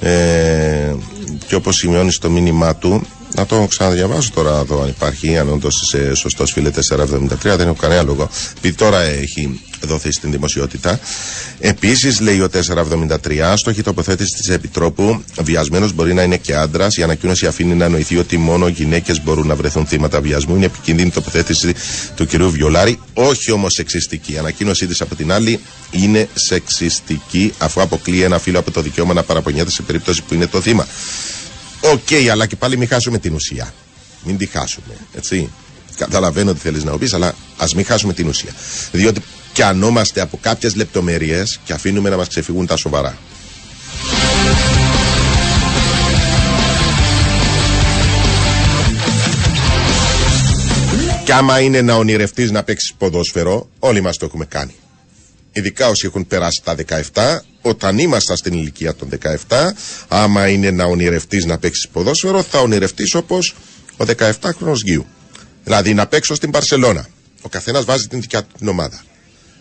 Ε, 0.00 0.94
και 1.46 1.54
όπως 1.54 1.76
σημειώνει 1.76 2.12
στο 2.12 2.30
μήνυμά 2.30 2.76
του, 2.76 3.06
να 3.34 3.46
το 3.46 3.66
ξαναδιαβάσω 3.68 4.30
τώρα 4.34 4.58
εδώ 4.58 4.82
αν 4.82 4.88
υπάρχει, 4.88 5.38
αν 5.38 5.48
όντως 5.48 5.82
είσαι 5.82 6.14
σωστός 6.14 6.52
φίλε 6.52 6.70
473, 6.70 7.36
δεν 7.42 7.60
έχω 7.60 7.76
κανένα 7.80 8.02
λόγο. 8.02 8.28
Επειδή 8.58 8.74
τώρα 8.74 9.00
έχει 9.00 9.60
δοθεί 9.80 10.12
στην 10.12 10.30
δημοσιότητα. 10.30 11.00
Επίσης, 11.58 12.20
λέει 12.20 12.40
ο 12.40 12.48
473, 12.48 13.52
στόχη 13.56 13.82
τοποθέτηση 13.82 14.36
της 14.36 14.48
Επιτρόπου, 14.48 15.22
βιασμένος 15.42 15.92
μπορεί 15.92 16.14
να 16.14 16.22
είναι 16.22 16.36
και 16.36 16.54
άντρας. 16.54 16.96
Η 16.96 17.02
ανακοίνωση 17.02 17.46
αφήνει 17.46 17.74
να 17.74 17.88
νοηθεί 17.88 18.16
ότι 18.16 18.36
μόνο 18.36 18.68
γυναίκες 18.68 19.22
μπορούν 19.22 19.46
να 19.46 19.54
βρεθούν 19.54 19.86
θύματα 19.86 20.20
βιασμού. 20.20 20.56
Είναι 20.56 20.64
επικίνδυνη 20.64 21.10
τοποθέτηση 21.10 21.74
του 22.16 22.26
κυρίου 22.26 22.50
Βιολάρη, 22.50 22.98
όχι 23.14 23.52
όμως 23.52 23.72
σεξιστική. 23.72 24.32
Η 24.32 24.38
ανακοίνωσή 24.38 24.86
της 24.86 25.00
από 25.00 25.14
την 25.14 25.32
άλλη 25.32 25.60
είναι 25.90 26.28
σεξιστική, 26.34 27.52
αφού 27.58 27.80
αποκλείει 27.80 28.22
ένα 28.24 28.38
φίλο 28.38 28.58
από 28.58 28.70
το 28.70 28.80
δικαίωμα 28.80 29.14
να 29.14 29.22
παραπονιέται 29.22 29.70
σε 29.70 29.82
περίπτωση 29.82 30.22
που 30.22 30.34
είναι 30.34 30.46
το 30.46 30.60
θύμα. 30.60 30.86
OK, 31.80 32.00
okay, 32.08 32.26
αλλά 32.26 32.46
και 32.46 32.56
πάλι 32.56 32.76
μην 32.76 32.88
χάσουμε 32.88 33.18
την 33.18 33.34
ουσία. 33.34 33.74
Μην 34.24 34.36
τη 34.36 34.46
χάσουμε, 34.46 34.94
έτσι. 35.14 35.50
Καταλαβαίνω 35.96 36.52
τι 36.52 36.58
θέλεις 36.60 36.84
να 36.84 36.98
πεις, 36.98 37.12
αλλά 37.12 37.34
ας 37.56 37.74
μην 37.74 37.84
χάσουμε 37.84 38.12
την 38.12 38.28
ουσία. 38.28 38.50
Διότι 38.92 39.22
πιανόμαστε 39.52 40.20
από 40.20 40.38
κάποιες 40.42 40.74
λεπτομέρειες 40.74 41.60
και 41.64 41.72
αφήνουμε 41.72 42.08
να 42.08 42.16
μας 42.16 42.28
ξεφύγουν 42.28 42.66
τα 42.66 42.76
σοβαρά. 42.76 43.18
Κι 51.24 51.32
άμα 51.32 51.60
είναι 51.60 51.82
να 51.82 51.94
ονειρευτείς 51.94 52.50
να 52.50 52.62
παίξεις 52.62 52.94
ποδόσφαιρο, 52.98 53.68
όλοι 53.78 54.00
μας 54.00 54.16
το 54.16 54.26
έχουμε 54.26 54.44
κάνει. 54.44 54.74
Ειδικά 55.52 55.88
όσοι 55.88 56.06
έχουν 56.06 56.26
περάσει 56.26 56.60
τα 56.64 56.74
17, 56.74 57.44
όταν 57.62 57.98
ήμασταν 57.98 58.36
στην 58.36 58.52
ηλικία 58.52 58.94
των 58.94 59.08
17, 59.48 59.72
άμα 60.08 60.48
είναι 60.48 60.70
να 60.70 60.84
ονειρευτείς 60.84 61.44
να 61.44 61.58
παίξεις 61.58 61.88
ποδόσφαιρο, 61.88 62.42
θα 62.42 62.58
ονειρευτείς 62.60 63.14
όπως 63.14 63.54
ο 63.96 64.04
17χρονο 64.16 64.74
Γιου. 64.74 65.06
Δηλαδή 65.64 65.94
να 65.94 66.06
παίξω 66.06 66.34
στην 66.34 66.50
Παρσελώνα. 66.50 67.06
Ο 67.42 67.48
καθένας 67.48 67.84
βάζει 67.84 68.06
την 68.06 68.20
δικιά 68.20 68.42
του 68.42 68.54
την 68.58 68.68
ομάδα. 68.68 69.02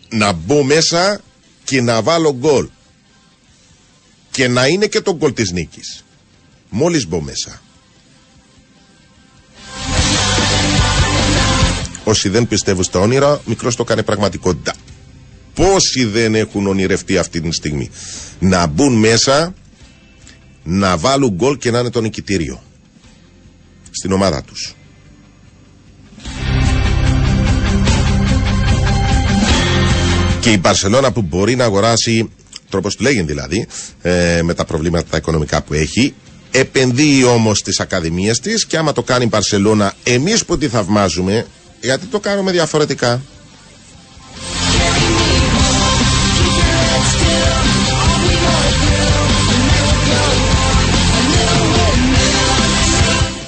Να 0.09 0.31
μπω 0.31 0.63
μέσα 0.63 1.21
και 1.63 1.81
να 1.81 2.01
βάλω 2.01 2.33
γκολ. 2.33 2.69
Και 4.31 4.47
να 4.47 4.67
είναι 4.67 4.87
και 4.87 5.01
το 5.01 5.15
γκολ 5.15 5.33
της 5.33 5.51
νίκης. 5.51 6.03
Μόλις 6.69 7.07
μπω 7.07 7.21
μέσα. 7.21 7.61
Όσοι 12.03 12.29
δεν 12.29 12.47
πιστεύουν 12.47 12.83
στα 12.83 12.99
όνειρα, 12.99 13.41
μικρός 13.45 13.75
το 13.75 13.83
κάνει 13.83 14.03
πραγματικότητα. 14.03 14.73
Πόσοι 15.53 16.05
δεν 16.05 16.35
έχουν 16.35 16.67
ονειρευτεί 16.67 17.17
αυτή 17.17 17.41
τη 17.41 17.51
στιγμή. 17.51 17.89
Να 18.39 18.65
μπουν 18.67 18.93
μέσα, 18.93 19.53
να 20.63 20.97
βάλουν 20.97 21.29
γκολ 21.29 21.57
και 21.57 21.71
να 21.71 21.79
είναι 21.79 21.89
το 21.89 22.01
νικητήριο. 22.01 22.63
Στην 23.91 24.11
ομάδα 24.11 24.43
τους. 24.43 24.73
Και 30.39 30.51
η 30.51 30.57
Μπαρσελόνα 30.61 31.11
που 31.11 31.21
μπορεί 31.21 31.55
να 31.55 31.63
αγοράσει, 31.63 32.29
τρόπος 32.69 32.95
του 32.95 33.03
λέγει 33.03 33.21
δηλαδή, 33.21 33.67
ε, 34.01 34.41
με 34.43 34.53
τα 34.53 34.65
προβλήματα 34.65 35.09
τα 35.09 35.17
οικονομικά 35.17 35.61
που 35.61 35.73
έχει, 35.73 36.13
επενδύει 36.51 37.23
όμως 37.27 37.57
στις 37.57 37.79
ακαδημίες 37.79 38.39
της 38.39 38.65
και 38.65 38.77
άμα 38.77 38.91
το 38.91 39.03
κάνει 39.03 39.23
η 39.23 39.27
Μπαρσελόνα, 39.31 39.93
εμείς 40.03 40.45
που 40.45 40.57
τη 40.57 40.67
θαυμάζουμε, 40.67 41.45
γιατί 41.81 42.05
το 42.05 42.19
κάνουμε 42.19 42.51
διαφορετικά. 42.51 43.21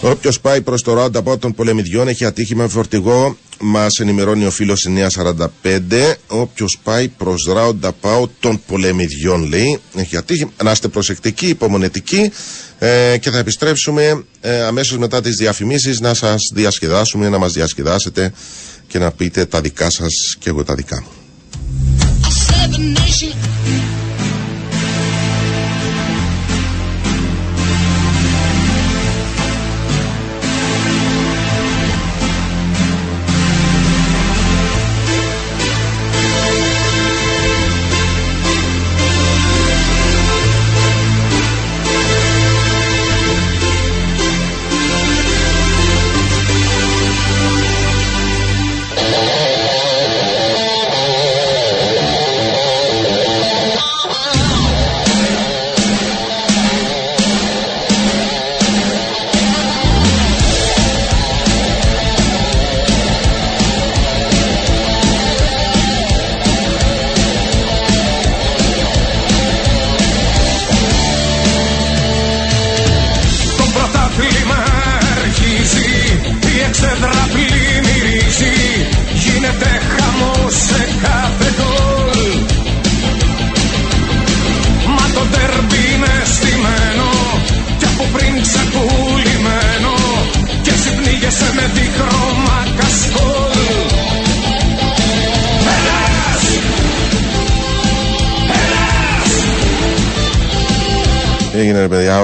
Όποιος 0.02 0.40
πάει 0.40 0.62
προς 0.62 0.82
το 0.82 0.94
από 1.20 1.38
των 1.38 1.54
πολεμιδιών 1.54 2.08
έχει 2.08 2.26
ατύχημα 2.26 2.64
με 2.64 2.70
φορτηγό. 2.70 3.38
Μας 3.60 4.00
ενημερώνει 4.00 4.46
ο 4.46 4.52
φίλος 4.52 4.86
945. 4.86 5.48
Όποιος 6.28 6.78
πάει 6.84 7.08
προς 7.08 7.48
πάω 8.02 8.28
των 8.40 8.62
πολεμιδιών, 8.68 9.46
λέει, 9.46 9.80
έχει 9.96 10.18
ατύχημα. 10.18 10.52
Να 10.64 10.72
είστε 10.72 10.88
προσεκτικοί, 10.88 11.48
υπομονετικοί 11.48 12.32
ε, 12.80 13.18
και 13.18 13.30
θα 13.30 13.38
επιστρέψουμε 13.38 14.24
ε, 14.42 14.62
αμέσως 14.62 14.98
μετά 14.98 15.22
τις 15.22 15.36
διαφημίσεις 15.36 16.00
να 16.00 16.14
σας 16.14 16.52
διασκεδάσουμε, 16.54 17.30
να 17.30 17.38
μας 17.38 17.54
διασκεδάσετε 17.54 18.34
και 18.88 19.00
να 19.00 19.12
πείτε 19.12 19.46
τα 19.46 19.62
δικά 19.62 19.90
σας 19.90 20.36
και 20.40 20.50
εγώ 20.50 20.64
τα 20.64 20.76
δικά 20.76 21.02
μου. 21.02 21.10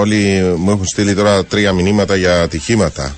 Όλοι 0.07 0.53
μου 0.57 0.71
έχουν 0.71 0.85
στείλει 0.85 1.13
τώρα 1.15 1.45
τρία 1.45 1.73
μηνύματα 1.73 2.15
για 2.15 2.41
ατυχήματα. 2.41 3.15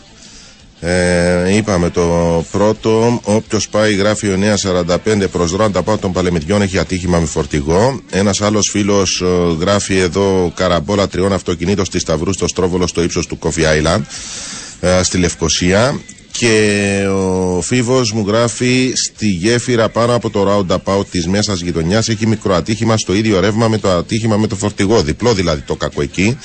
Ε, 0.79 1.55
είπαμε 1.55 1.89
το 1.89 2.45
πρώτο, 2.51 3.19
όποιος 3.23 3.69
πάει 3.69 3.93
γράφει 3.95 4.27
ο 4.27 4.37
945 4.63 5.27
προς 5.31 5.51
Ρόντα 5.51 5.81
πάω 5.83 5.97
των 5.97 6.11
Παλαιμιδιών 6.11 6.61
έχει 6.61 6.77
ατύχημα 6.77 7.19
με 7.19 7.25
φορτηγό. 7.25 8.01
Ένας 8.09 8.41
άλλος 8.41 8.69
φίλος 8.69 9.21
ε, 9.21 9.25
γράφει 9.59 9.97
εδώ 9.97 10.51
καραμπόλα 10.55 11.07
τριών 11.07 11.33
αυτοκινήτων 11.33 11.85
στη 11.85 11.99
Σταυρού 11.99 12.33
στο 12.33 12.47
Στρόβολο 12.47 12.87
στο 12.87 13.03
ύψος 13.03 13.27
του 13.27 13.39
Coffee 13.41 13.63
Island 13.63 14.01
ε, 14.79 15.03
στη 15.03 15.17
Λευκοσία. 15.17 15.99
Και 16.39 17.05
ο 17.09 17.61
Φίβος 17.61 18.11
μου 18.11 18.23
γράφει 18.27 18.91
στη 18.95 19.27
γέφυρα 19.27 19.89
πάνω 19.89 20.15
από 20.15 20.29
το 20.29 20.47
roundabout 20.47 21.05
της 21.11 21.27
μέσας 21.27 21.61
γειτονιάς 21.61 22.09
έχει 22.09 22.27
μικρό 22.27 22.55
ατύχημα 22.55 22.97
στο 22.97 23.13
ίδιο 23.13 23.39
ρεύμα 23.39 23.67
με 23.67 23.77
το 23.77 23.89
ατύχημα 23.89 24.37
με 24.37 24.47
το 24.47 24.55
φορτηγό. 24.55 25.01
Διπλό 25.01 25.33
δηλαδή 25.33 25.61
το 25.61 25.75
κακό 25.75 26.01
εκεί. 26.01 26.37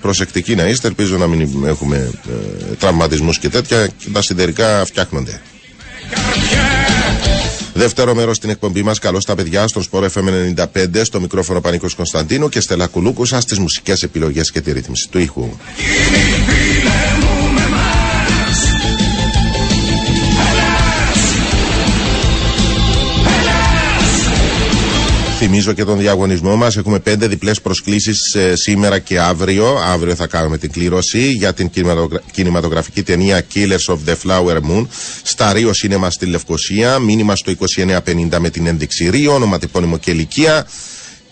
Προσεκτικοί 0.00 0.54
να 0.54 0.66
είστε, 0.66 0.86
ελπίζω 0.86 1.16
να 1.16 1.26
μην 1.26 1.64
έχουμε 1.66 1.96
ε, 2.28 2.74
τραυματισμούς 2.74 3.38
και 3.38 3.48
τέτοια. 3.48 3.86
Και 3.86 4.08
τα 4.12 4.22
σιδερικά 4.22 4.84
φτιάχνονται. 4.84 5.40
Δεύτερο 7.74 8.14
μέρος 8.14 8.36
στην 8.36 8.50
εκπομπή 8.50 8.82
μας. 8.82 8.98
Καλώς 8.98 9.24
τα 9.24 9.34
παιδιά 9.34 9.66
στον 9.66 9.82
Σπόρο 9.82 10.08
FM 10.14 10.64
95, 10.74 11.00
στο 11.02 11.20
μικρόφωνο 11.20 11.60
Πανίκος 11.60 11.94
Κωνσταντίνου 11.94 12.48
και 12.48 12.60
Στελά 12.60 12.86
Κουλούκουσα 12.86 13.40
στις 13.40 13.58
μουσικές 13.58 14.02
επιλογές 14.02 14.50
και 14.50 14.60
τη 14.60 14.72
ρύθμιση 14.72 15.08
του 15.10 15.18
ήχου. 15.18 15.48
Θυμίζω 25.42 25.72
και 25.72 25.84
τον 25.84 25.98
διαγωνισμό 25.98 26.56
μας. 26.56 26.76
Έχουμε 26.76 26.98
πέντε 26.98 27.26
διπλές 27.26 27.60
προσκλήσεις 27.60 28.34
ε, 28.34 28.56
σήμερα 28.56 28.98
και 28.98 29.20
αύριο. 29.20 29.78
Αύριο 29.92 30.14
θα 30.14 30.26
κάνουμε 30.26 30.58
την 30.58 30.72
κλήρωση 30.72 31.28
για 31.30 31.52
την 31.52 31.70
κινηματογραφική 32.32 33.02
ταινία 33.02 33.46
Killers 33.54 33.94
of 33.94 33.98
the 34.06 34.14
Flower 34.24 34.56
Moon 34.56 34.86
στα 35.22 35.52
Ρίο 35.52 35.72
Σίνεμα 35.72 36.10
στη 36.10 36.26
Λευκοσία. 36.26 36.98
Μήνυμα 36.98 37.36
στο 37.36 37.52
2950 37.58 38.38
με 38.38 38.50
την 38.50 38.66
ένδειξη 38.66 39.10
Ρίο, 39.10 39.34
ονοματεπώνυμο 39.34 39.98
και 39.98 40.10
ηλικία. 40.10 40.66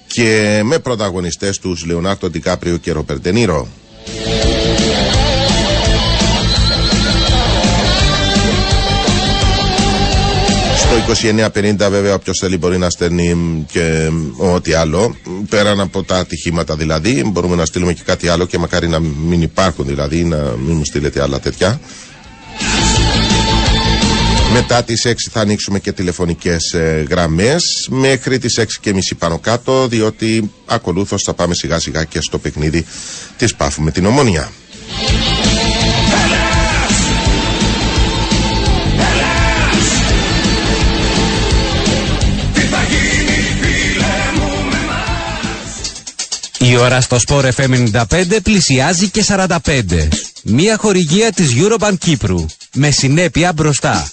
Και 0.07 0.61
με 0.65 0.79
πρωταγωνιστές 0.79 1.59
τους 1.59 1.85
Λεωνάρτο 1.85 2.31
Ντικάπριο 2.31 2.77
και 2.77 2.93
Ροπερτενίρο. 2.93 3.69
2950 10.89 11.91
βέβαια 11.91 12.15
όποιος 12.15 12.39
θέλει 12.39 12.57
μπορεί 12.57 12.79
να 12.79 12.91
στέλνει 12.91 13.65
και 13.73 14.11
ό,τι 14.37 14.73
άλλο. 14.73 15.17
Πέραν 15.49 15.81
από 15.81 16.03
τα 16.03 16.17
ατυχήματα 16.17 16.77
δηλαδή, 16.77 17.25
μπορούμε 17.27 17.57
να 17.57 17.65
στείλουμε 17.65 17.93
και 17.93 18.03
κάτι 18.05 18.29
άλλο 18.29 18.47
και 18.47 18.59
μακάρι 18.59 18.89
να 18.89 18.99
μην 19.01 19.43
υπάρχουν 19.43 19.87
δηλαδή, 19.87 20.25
να 20.25 20.37
μην 20.37 20.77
μου 20.77 20.85
στείλετε 20.85 21.23
άλλα 21.23 21.41
τέτοια. 21.41 21.81
Μετά 24.53 24.83
τις 24.83 25.07
6 25.07 25.13
θα 25.31 25.41
ανοίξουμε 25.41 25.79
και 25.79 25.93
τηλεφωνικές 25.93 26.73
ε, 26.73 27.07
γραμμές 27.11 27.89
μέχρι 27.91 28.39
τις 28.39 28.59
6 28.61 28.65
και 28.81 28.93
μισή 28.95 29.15
πάνω 29.15 29.39
κάτω 29.39 29.89
διότι 29.89 30.51
ακολούθως 30.67 31.23
θα 31.23 31.35
πάμε 31.35 31.55
σιγά 31.55 31.79
σιγά 31.79 32.05
και 32.05 32.21
στο 32.21 32.39
παιχνίδι 32.39 32.85
της 33.37 33.55
Πάφου 33.55 33.83
με 33.83 33.91
την 33.91 34.07
Ομόνια. 34.07 34.51
Η 46.69 46.77
ώρα 46.77 47.01
στο 47.01 47.17
Sport 47.27 47.49
FM 47.57 47.91
95 47.93 48.03
πλησιάζει 48.43 49.09
και 49.09 49.25
45. 49.29 49.59
Μία 50.43 50.77
χορηγία 50.77 51.33
της 51.33 51.53
Eurobank 51.57 51.95
Κύπρου. 51.99 52.47
Με 52.75 52.91
συνέπεια 52.91 53.53
μπροστά. 53.53 54.11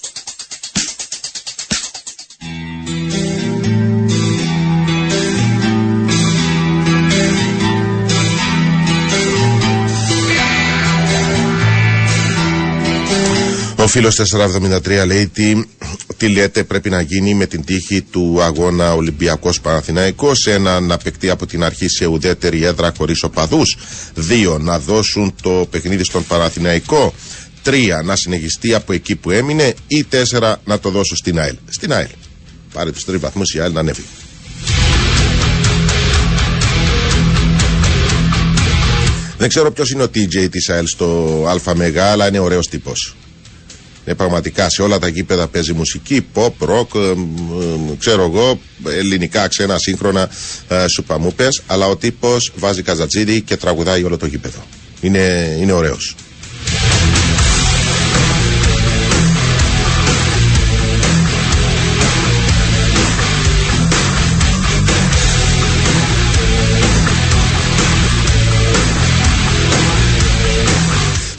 Ο 13.75 13.87
φίλος 13.87 14.15
473 14.15 15.05
λέει 15.05 15.27
τι, 15.27 15.53
τι 16.17 16.27
λέτε 16.27 16.63
πρέπει 16.63 16.89
να 16.89 17.01
γίνει 17.01 17.33
με 17.33 17.45
την 17.45 17.63
τύχη 17.63 18.01
του 18.01 18.41
αγώνα 18.41 18.93
Ολυμπιακός 18.93 19.61
Παναθηναϊκός. 19.61 20.47
Ένα, 20.47 20.79
να 20.79 20.97
παιχτεί 20.97 21.29
από 21.29 21.45
την 21.45 21.63
αρχή 21.63 21.87
σε 21.87 22.05
ουδέτερη 22.05 22.63
έδρα 22.63 22.93
χωρίς 22.97 23.23
οπαδούς. 23.23 23.77
Δύο, 24.13 24.57
να 24.57 24.79
δώσουν 24.79 25.35
το 25.41 25.67
παιχνίδι 25.69 26.03
στον 26.03 26.25
Παναθηναϊκό. 26.25 27.13
Τρία, 27.61 28.01
να 28.01 28.15
συνεχιστεί 28.15 28.73
από 28.73 28.93
εκεί 28.93 29.15
που 29.15 29.31
έμεινε. 29.31 29.73
Ή 29.87 30.03
τέσσερα, 30.03 30.61
να 30.65 30.79
το 30.79 30.89
δώσω 30.89 31.15
στην 31.15 31.39
ΑΕΛ. 31.39 31.55
Στην 31.69 31.93
ΑΕΛ. 31.93 32.09
Πάρε 32.73 32.91
τους 32.91 33.05
τρεις 33.05 33.19
βαθμούς 33.19 33.53
η 33.53 33.59
ΑΕΛ 33.59 33.71
να 33.71 33.79
ανέβει. 33.79 34.03
Δεν 39.37 39.49
ξέρω 39.49 39.71
ποιος 39.71 39.91
είναι 39.91 40.03
ο 40.03 40.05
TJ 40.05 40.47
της 40.51 40.69
ΑΕΛ 40.69 40.87
στο 40.87 41.59
ΑΜΕΓΑ, 41.65 42.11
αλλά 42.11 42.27
είναι 42.27 42.39
ωραίος 42.39 42.67
τύπος. 42.67 43.15
Ναι, 44.05 44.15
πραγματικά 44.15 44.69
σε 44.69 44.81
όλα 44.81 44.99
τα 44.99 45.07
γήπεδα 45.07 45.47
παίζει 45.47 45.73
μουσική, 45.73 46.25
pop, 46.33 46.51
rock, 46.59 46.95
ε, 46.95 47.09
ε, 47.09 47.15
ξέρω 47.99 48.23
εγώ, 48.23 48.59
ελληνικά, 48.87 49.47
ξένα, 49.47 49.77
σύγχρονα, 49.77 50.29
ε, 50.67 50.87
σουπαμούπες, 50.87 51.61
αλλά 51.67 51.87
ο 51.87 51.95
τύπος 51.95 52.51
βάζει 52.55 52.81
καζατζίδι 52.81 53.41
και 53.41 53.57
τραγουδάει 53.57 54.03
όλο 54.03 54.17
το 54.17 54.25
γήπεδο. 54.25 54.59
Είναι, 55.01 55.57
είναι 55.61 55.71
ωραίος. 55.71 56.15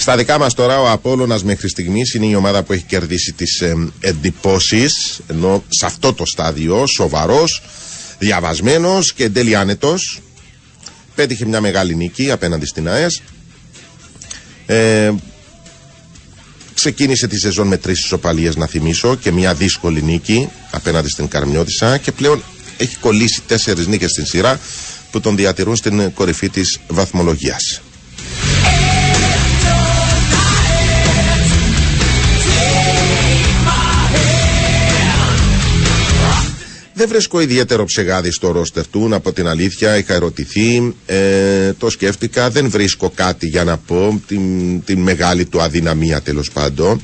Στα 0.06 0.16
δικά 0.16 0.38
μας 0.38 0.54
τώρα 0.54 0.80
ο 0.80 0.90
Απόλλωνας 0.90 1.44
μέχρι 1.44 1.68
στιγμής 1.68 2.14
είναι 2.14 2.26
η 2.26 2.34
ομάδα 2.34 2.62
που 2.62 2.72
έχει 2.72 2.82
κερδίσει 2.82 3.32
τις 3.32 3.60
ε, 3.60 3.88
εντυπώσεις 4.00 5.20
ενώ 5.26 5.64
σε 5.68 5.86
αυτό 5.86 6.12
το 6.12 6.26
στάδιο 6.26 6.86
σοβαρός, 6.86 7.62
διαβασμένος 8.18 9.12
και 9.12 9.24
εν 9.24 9.32
τέλει 9.32 9.56
άνετος. 9.56 10.20
Πέτυχε 11.14 11.46
μια 11.46 11.60
μεγάλη 11.60 11.94
νίκη 11.94 12.30
απέναντι 12.30 12.66
στην 12.66 12.88
ΑΕΣ 12.88 13.22
ε, 14.66 15.12
ξεκίνησε 16.74 17.26
τη 17.26 17.38
σεζόν 17.38 17.66
με 17.66 17.76
τρεις 17.76 17.98
ισοπαλίες 17.98 18.56
να 18.56 18.66
θυμίσω 18.66 19.14
και 19.14 19.32
μια 19.32 19.54
δύσκολη 19.54 20.02
νίκη 20.02 20.48
απέναντι 20.70 21.08
στην 21.08 21.28
Καρμιώτισσα. 21.28 21.98
Και 21.98 22.12
πλέον 22.12 22.42
έχει 22.76 22.96
κολλήσει 22.96 23.42
τέσσερις 23.46 23.86
νίκες 23.86 24.10
στην 24.10 24.26
σειρά 24.26 24.60
που 25.10 25.20
τον 25.20 25.36
διατηρούν 25.36 25.76
στην 25.76 26.12
κορυφή 26.12 26.48
της 26.48 26.78
βαθμολογίας. 26.88 27.80
Δεν 36.98 37.08
βρίσκω 37.08 37.40
ιδιαίτερο 37.40 37.84
ψεγάδι 37.84 38.30
στο 38.30 38.50
ρόστερ 38.50 38.86
του, 38.86 39.08
από 39.12 39.32
την 39.32 39.46
αλήθεια. 39.46 39.96
Είχα 39.96 40.14
ερωτηθεί, 40.14 40.94
ε, 41.06 41.72
το 41.72 41.90
σκέφτηκα. 41.90 42.50
Δεν 42.50 42.70
βρίσκω 42.70 43.12
κάτι 43.14 43.46
για 43.46 43.64
να 43.64 43.76
πω 43.76 44.22
την, 44.26 44.84
την 44.84 45.00
μεγάλη 45.00 45.44
του 45.44 45.62
αδυναμία 45.62 46.20
τέλος 46.20 46.50
πάντων. 46.50 47.02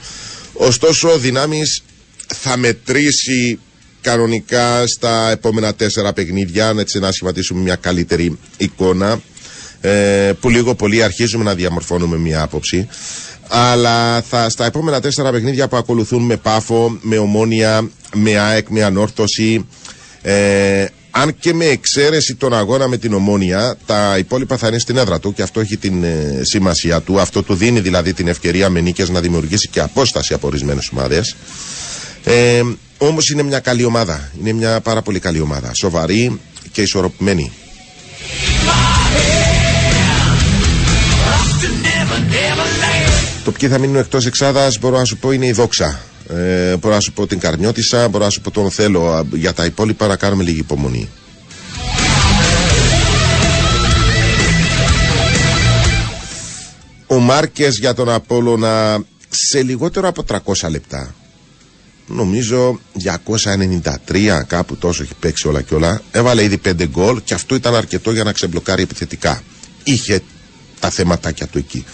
Ωστόσο, 0.52 1.08
ο 1.08 1.18
Δυνάμεις 1.18 1.82
θα 2.26 2.56
μετρήσει 2.56 3.58
κανονικά 4.00 4.86
στα 4.86 5.30
επόμενα 5.30 5.74
τέσσερα 5.74 6.12
παιχνίδια, 6.12 6.74
έτσι 6.78 6.98
να 6.98 7.12
σχηματίσουμε 7.12 7.60
μια 7.60 7.76
καλύτερη 7.76 8.38
εικόνα. 8.56 9.20
Ε, 9.80 10.32
που 10.40 10.50
λίγο 10.50 10.74
πολύ 10.74 11.02
αρχίζουμε 11.02 11.44
να 11.44 11.54
διαμορφώνουμε 11.54 12.16
μια 12.16 12.42
άποψη. 12.42 12.88
Αλλά 13.48 14.22
θα, 14.22 14.50
στα 14.50 14.64
επόμενα 14.64 15.00
τέσσερα 15.00 15.30
παιχνίδια 15.30 15.68
που 15.68 15.76
ακολουθούν 15.76 16.22
με 16.22 16.36
Πάφο, 16.36 16.98
με 17.00 17.18
Ομόνια, 17.18 17.90
με 18.14 18.38
ΑΕΚ, 18.38 18.68
με 18.68 18.82
Ανόρθωση, 18.82 19.66
ε, 20.22 20.84
αν 21.10 21.36
και 21.38 21.54
με 21.54 21.64
εξαίρεση 21.64 22.34
τον 22.34 22.54
αγώνα 22.54 22.88
με 22.88 22.96
την 22.96 23.14
Ομόνια, 23.14 23.76
τα 23.86 24.18
υπόλοιπα 24.18 24.56
θα 24.56 24.66
είναι 24.68 24.78
στην 24.78 24.96
έδρα 24.96 25.20
του 25.20 25.32
και 25.32 25.42
αυτό 25.42 25.60
έχει 25.60 25.76
την 25.76 26.04
ε, 26.04 26.40
σημασία 26.42 27.00
του. 27.00 27.20
Αυτό 27.20 27.42
του 27.42 27.54
δίνει 27.54 27.80
δηλαδή 27.80 28.12
την 28.12 28.28
ευκαιρία 28.28 28.68
με 28.68 28.80
νίκες 28.80 29.08
να 29.08 29.20
δημιουργήσει 29.20 29.68
και 29.68 29.80
απόσταση 29.80 30.34
από 30.34 30.46
ορισμένες 30.46 30.88
ομάδες. 30.92 31.36
Ε, 32.24 32.62
Όμως 32.98 33.30
είναι 33.30 33.42
μια 33.42 33.58
καλή 33.60 33.84
ομάδα. 33.84 34.30
Είναι 34.40 34.52
μια 34.52 34.80
πάρα 34.80 35.02
πολύ 35.02 35.18
καλή 35.18 35.40
ομάδα. 35.40 35.74
Σοβαρή 35.74 36.40
και 36.72 36.82
ισορροπημένη. 36.82 37.52
Το 43.44 43.52
ποιοι 43.52 43.68
θα 43.68 43.78
μείνουν 43.78 43.96
εκτός 43.96 44.26
εξάδας 44.26 44.78
μπορώ 44.78 44.98
να 44.98 45.04
σου 45.04 45.16
πω 45.16 45.30
είναι 45.30 45.46
η 45.46 45.52
δόξα. 45.52 46.00
Ε, 46.34 46.76
μπορώ 46.76 46.94
να 46.94 47.00
σου 47.00 47.12
πω 47.12 47.26
την 47.26 47.38
Καρνιώτησα, 47.38 48.08
μπορώ 48.08 48.24
να 48.24 48.30
σου 48.30 48.40
πω 48.40 48.50
τον 48.50 48.70
θέλω. 48.70 49.26
Για 49.32 49.52
τα 49.52 49.64
υπόλοιπα 49.64 50.06
να 50.06 50.16
κάνουμε 50.16 50.42
λίγη 50.42 50.58
υπομονή. 50.58 51.08
Ο 57.06 57.18
Μάρκες 57.18 57.78
για 57.78 57.94
τον 57.94 58.08
Απόλλωνα 58.08 59.04
σε 59.28 59.62
λιγότερο 59.62 60.08
από 60.08 60.24
300 60.28 60.70
λεπτά 60.70 61.14
νομίζω 62.06 62.80
293 64.12 64.42
κάπου 64.46 64.76
τόσο 64.76 65.02
έχει 65.02 65.14
παίξει 65.20 65.48
όλα 65.48 65.62
και 65.62 65.74
όλα 65.74 66.02
έβαλε 66.10 66.42
ήδη 66.42 66.60
5 66.64 66.88
γκολ 66.88 67.20
και 67.24 67.34
αυτό 67.34 67.54
ήταν 67.54 67.74
αρκετό 67.74 68.12
για 68.12 68.24
να 68.24 68.32
ξεμπλοκάρει 68.32 68.82
επιθετικά 68.82 69.42
είχε 69.84 70.20
τα 70.80 70.90
θέματάκια 70.90 71.46
του 71.46 71.58
εκεί 71.58 71.84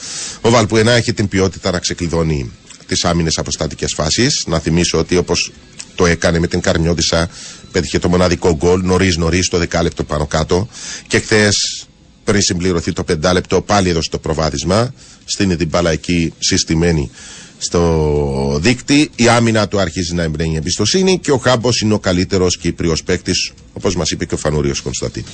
ο 0.40 0.50
Βαλπουενά 0.50 0.92
έχει 0.92 1.12
την 1.12 1.28
ποιότητα 1.28 1.70
να 1.70 1.78
ξεκλειδώνει 1.78 2.52
τις 2.88 3.04
άμυνες 3.04 3.38
αποστατικές 3.38 3.92
φάσεις. 3.94 4.44
Να 4.46 4.58
θυμίσω 4.58 4.98
ότι 4.98 5.16
όπως 5.16 5.52
το 5.94 6.06
έκανε 6.06 6.38
με 6.38 6.46
την 6.46 6.60
Καρμιώτησα, 6.60 7.28
πέτυχε 7.72 7.98
το 7.98 8.08
μοναδικό 8.08 8.56
γκολ 8.56 8.80
νωρίς 8.84 9.16
νωρίς, 9.16 9.48
το 9.48 9.58
δεκάλεπτο 9.58 10.04
πάνω 10.04 10.26
κάτω. 10.26 10.68
Και 11.06 11.18
χθες, 11.18 11.86
πριν 12.24 12.42
συμπληρωθεί 12.42 12.92
το 12.92 13.04
πεντάλεπτο, 13.04 13.62
πάλι 13.62 13.88
έδωσε 13.88 14.10
το 14.10 14.18
προβάδισμα. 14.18 14.94
Στην 15.24 15.56
την 15.56 15.68
μπάλα 15.68 15.90
εκεί 15.90 16.32
συστημένη 16.38 17.10
στο 17.58 18.58
δίκτυ. 18.62 19.10
Η 19.16 19.28
άμυνα 19.28 19.68
του 19.68 19.80
αρχίζει 19.80 20.14
να 20.14 20.22
εμπνέει 20.22 20.54
εμπιστοσύνη 20.56 21.18
και 21.18 21.32
ο 21.32 21.38
Χάμπος 21.38 21.80
είναι 21.80 21.94
ο 21.94 21.98
καλύτερος 21.98 22.58
Κύπριος 22.58 23.02
παίκτης, 23.02 23.52
όπως 23.72 23.96
μας 23.96 24.10
είπε 24.10 24.24
και 24.24 24.34
ο 24.34 24.36
Φανούριο 24.36 24.74
Κωνσταντίνο. 24.82 25.26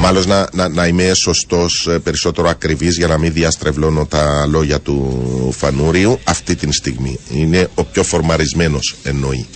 Μάλλον 0.00 0.28
να, 0.28 0.48
να, 0.52 0.68
να 0.68 0.86
είμαι 0.86 1.14
σωστός, 1.14 1.86
ε, 1.90 1.98
περισσότερο 1.98 2.48
ακριβής 2.48 2.96
για 2.96 3.06
να 3.06 3.18
μην 3.18 3.32
διαστρεβλώνω 3.32 4.06
τα 4.06 4.46
λόγια 4.46 4.80
του 4.80 5.54
Φανούριου 5.56 6.18
αυτή 6.24 6.56
τη 6.56 6.72
στιγμή. 6.72 7.18
Είναι 7.30 7.68
ο 7.74 7.84
πιο 7.84 8.02
φορμαρισμένος 8.02 8.96
εννοεί. 9.02 9.46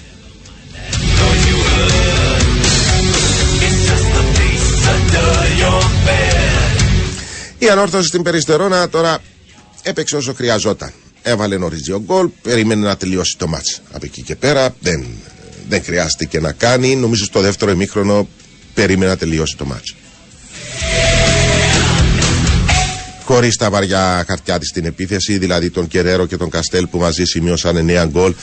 Η 7.58 7.68
ανόρθωση 7.68 8.08
στην 8.08 8.22
Περιστερώνα 8.22 8.88
τώρα 8.88 9.18
έπαιξε 9.82 10.16
όσο 10.16 10.34
χρειαζόταν. 10.34 10.92
Έβαλε 11.22 11.56
νωρίς 11.58 11.80
δύο 11.80 12.02
γκολ, 12.06 12.28
περίμενε 12.42 12.86
να 12.86 12.96
τελειώσει 12.96 13.36
το 13.38 13.46
μάτς. 13.46 13.82
Από 13.92 14.04
εκεί 14.04 14.22
και 14.22 14.36
πέρα 14.36 14.74
δεν, 14.80 15.06
δεν 15.68 15.82
χρειάστηκε 15.84 16.40
να 16.40 16.52
κάνει. 16.52 16.96
Νομίζω 16.96 17.24
στο 17.24 17.40
δεύτερο 17.40 17.70
ημίχρονο 17.70 18.28
περίμενε 18.74 19.10
να 19.10 19.16
τελειώσει 19.16 19.56
το 19.56 19.64
μάτς. 19.64 19.94
Χωρίς 23.24 23.56
τα 23.56 23.70
βαριά 23.70 24.24
χαρτιά 24.26 24.58
της 24.58 24.68
στην 24.68 24.84
επίθεση, 24.84 25.38
δηλαδή 25.38 25.70
τον 25.70 25.86
Κεραίρο 25.86 26.26
και 26.26 26.36
τον 26.36 26.50
Καστέλ 26.50 26.86
που 26.86 26.98
μαζί 26.98 27.24
σημείωσαν 27.24 27.86
9 27.88 28.06
γκολ 28.10 28.34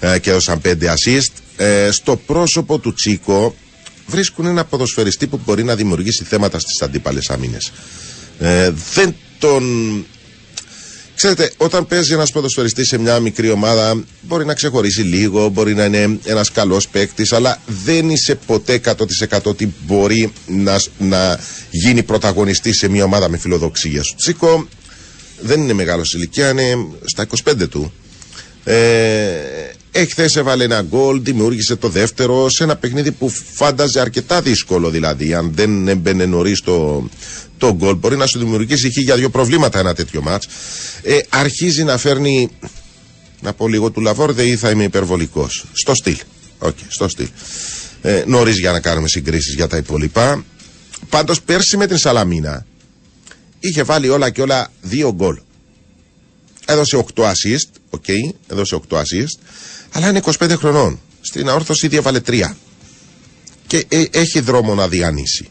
ε, 0.00 0.18
και 0.18 0.30
έδωσαν 0.30 0.60
5 0.64 0.74
assist. 0.82 1.32
Ε, 1.56 1.90
στο 1.90 2.16
πρόσωπο 2.16 2.78
του 2.78 2.94
Τσίκο 2.94 3.54
βρίσκουν 4.06 4.46
ένα 4.46 4.64
ποδοσφαιριστή 4.64 5.26
που 5.26 5.40
μπορεί 5.44 5.64
να 5.64 5.74
δημιουργήσει 5.74 6.24
θέματα 6.24 6.58
στις 6.58 6.82
αντίπαλες 6.82 7.30
άμυνες. 7.30 7.72
Ε, 8.38 8.72
δεν 8.94 9.14
τον 9.38 9.64
Ξέρετε, 11.22 11.52
όταν 11.56 11.86
παίζει 11.86 12.12
ένας 12.12 12.32
ποδοσφαιριστής 12.32 12.88
σε 12.88 12.98
μια 12.98 13.20
μικρή 13.20 13.50
ομάδα, 13.50 14.04
μπορεί 14.20 14.44
να 14.44 14.54
ξεχωρίσει 14.54 15.00
λίγο, 15.02 15.48
μπορεί 15.48 15.74
να 15.74 15.84
είναι 15.84 16.18
ένας 16.24 16.50
καλός 16.50 16.88
παίκτης, 16.88 17.32
αλλά 17.32 17.60
δεν 17.84 18.10
είσαι 18.10 18.34
ποτέ 18.34 18.80
100% 19.28 19.42
ότι 19.42 19.74
μπορεί 19.86 20.32
να, 20.46 20.80
να 20.98 21.40
γίνει 21.70 22.02
πρωταγωνιστής 22.02 22.78
σε 22.78 22.88
μια 22.88 23.04
ομάδα 23.04 23.28
με 23.28 23.36
φιλοδοξία. 23.38 24.02
Σου 24.02 24.14
Τσίκο 24.14 24.68
δεν 25.40 25.60
είναι 25.60 25.72
μεγάλος 25.72 26.14
ηλικία, 26.14 26.50
είναι 26.50 26.76
στα 27.04 27.26
25 27.44 27.68
του. 27.68 27.92
Ε, 28.64 28.76
Εχθές 29.92 30.36
έβαλε 30.36 30.64
ένα 30.64 30.82
γκολ, 30.82 31.22
δημιούργησε 31.22 31.76
το 31.76 31.88
δεύτερο 31.88 32.48
σε 32.48 32.64
ένα 32.64 32.76
παιχνίδι 32.76 33.10
που 33.12 33.30
φάνταζε 33.54 34.00
αρκετά 34.00 34.40
δύσκολο 34.40 34.90
δηλαδή. 34.90 35.34
Αν 35.34 35.52
δεν 35.54 35.88
έμπαινε 35.88 36.26
νωρίς 36.26 36.60
το, 36.60 37.08
το 37.58 37.74
γκολ, 37.74 37.94
μπορεί 37.94 38.16
να 38.16 38.26
σου 38.26 38.38
δημιουργήσει 38.38 38.90
χι 38.90 39.00
για 39.00 39.16
δύο 39.16 39.30
προβλήματα 39.30 39.78
ένα 39.78 39.94
τέτοιο 39.94 40.22
μάτς. 40.22 40.46
Ε, 41.02 41.18
αρχίζει 41.28 41.84
να 41.84 41.98
φέρνει, 41.98 42.50
να 43.40 43.52
πω 43.52 43.68
λίγο 43.68 43.90
του 43.90 44.00
Λαβόρδε 44.00 44.46
ή 44.46 44.56
θα 44.56 44.70
είμαι 44.70 44.84
υπερβολικός. 44.84 45.64
Στο 45.72 45.94
στυλ. 45.94 46.16
Okay, 46.58 46.84
στο 46.88 47.08
στυλ. 47.08 47.28
Ε, 48.02 48.22
Νωρίς 48.26 48.58
για 48.58 48.72
να 48.72 48.80
κάνουμε 48.80 49.08
συγκρίσεις 49.08 49.54
για 49.54 49.66
τα 49.66 49.76
υπόλοιπα. 49.76 50.44
Πάντως 51.08 51.42
πέρσι 51.42 51.76
με 51.76 51.86
την 51.86 51.98
Σαλαμίνα 51.98 52.66
είχε 53.60 53.82
βάλει 53.82 54.08
όλα 54.08 54.30
και 54.30 54.42
όλα 54.42 54.72
δύο 54.80 55.12
γκολ. 55.12 55.38
Έδωσε 56.66 57.04
8 57.14 57.22
assist, 57.22 57.70
OK, 57.90 58.04
okay, 58.06 58.34
έδωσε 58.46 58.80
8 58.88 58.96
assist, 58.96 59.38
αλλά 59.92 60.08
είναι 60.08 60.20
25 60.24 60.50
χρονών. 60.56 61.00
Στην 61.20 61.48
Ανόρθωση 61.48 61.86
ήδη 61.86 61.96
έβαλε 61.96 62.20
3. 62.26 62.42
Και 63.66 63.86
ε, 63.88 64.04
έχει 64.10 64.40
δρόμο 64.40 64.74
να 64.74 64.88
διανύσει. 64.88 65.50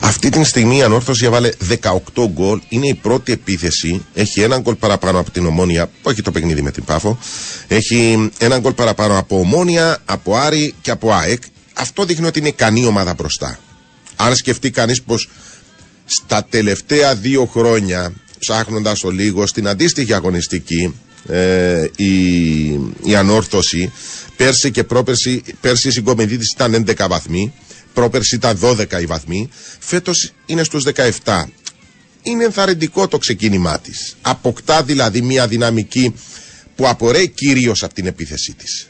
Αυτή 0.00 0.30
τη 0.30 0.44
στιγμή 0.44 0.76
η 0.76 0.82
Ανόρθωση 0.82 1.24
έβαλε 1.24 1.50
18 1.82 1.98
γκολ. 2.28 2.60
Είναι 2.68 2.86
η 2.86 2.94
πρώτη 2.94 3.32
επίθεση. 3.32 4.04
Έχει 4.14 4.40
ένα 4.40 4.58
γκολ 4.58 4.74
παραπάνω 4.74 5.18
από 5.18 5.30
την 5.30 5.46
Ομόνια, 5.46 5.90
που 6.02 6.10
έχει 6.10 6.22
το 6.22 6.30
παιχνίδι 6.30 6.62
με 6.62 6.70
την 6.70 6.84
Πάφο. 6.84 7.18
Έχει 7.68 8.30
ένα 8.38 8.58
γκολ 8.58 8.72
παραπάνω 8.72 9.18
από 9.18 9.38
Ομόνια, 9.38 9.98
από 10.04 10.36
Άρη 10.36 10.74
και 10.80 10.90
από 10.90 11.12
ΑΕΚ. 11.12 11.42
Αυτό 11.72 12.04
δείχνει 12.04 12.26
ότι 12.26 12.38
είναι 12.38 12.48
ικανή 12.48 12.86
ομάδα 12.86 13.14
μπροστά. 13.14 13.58
Αν 14.16 14.36
σκεφτεί 14.36 14.70
κανείς 14.70 15.02
πως 15.02 15.28
στα 16.04 16.44
τελευταία 16.50 17.14
δύο 17.14 17.44
χρόνια, 17.46 18.12
ψάχνοντας 18.38 19.00
το 19.00 19.10
λίγο, 19.10 19.46
στην 19.46 19.68
αντίστοιχη 19.68 20.14
αγωνιστική, 20.14 20.94
ε, 21.28 21.86
η, 21.96 22.08
η 23.02 23.14
Ανόρθωση, 23.16 23.92
πέρσι 24.36 24.70
και 24.70 24.84
πρόπερσι, 24.84 25.42
πέρσι 25.60 25.88
η 25.88 25.90
συγκομιδίτη 25.90 26.44
ήταν 26.54 26.84
11 26.86 27.06
βαθμοί 27.08 27.52
πρόπερση 27.98 28.34
ήταν 28.34 28.58
12 28.62 29.00
οι 29.00 29.06
βαθμοί, 29.06 29.48
φέτος 29.78 30.32
είναι 30.46 30.62
στους 30.64 30.84
17. 31.24 31.44
Είναι 32.22 32.44
ενθαρρυντικό 32.44 33.08
το 33.08 33.18
ξεκίνημά 33.18 33.78
της. 33.78 34.16
Αποκτά 34.22 34.82
δηλαδή 34.82 35.20
μια 35.20 35.46
δυναμική 35.46 36.14
που 36.76 36.88
απορρέει 36.88 37.28
κυρίως 37.28 37.82
από 37.82 37.94
την 37.94 38.06
επίθεσή 38.06 38.54
της. 38.54 38.88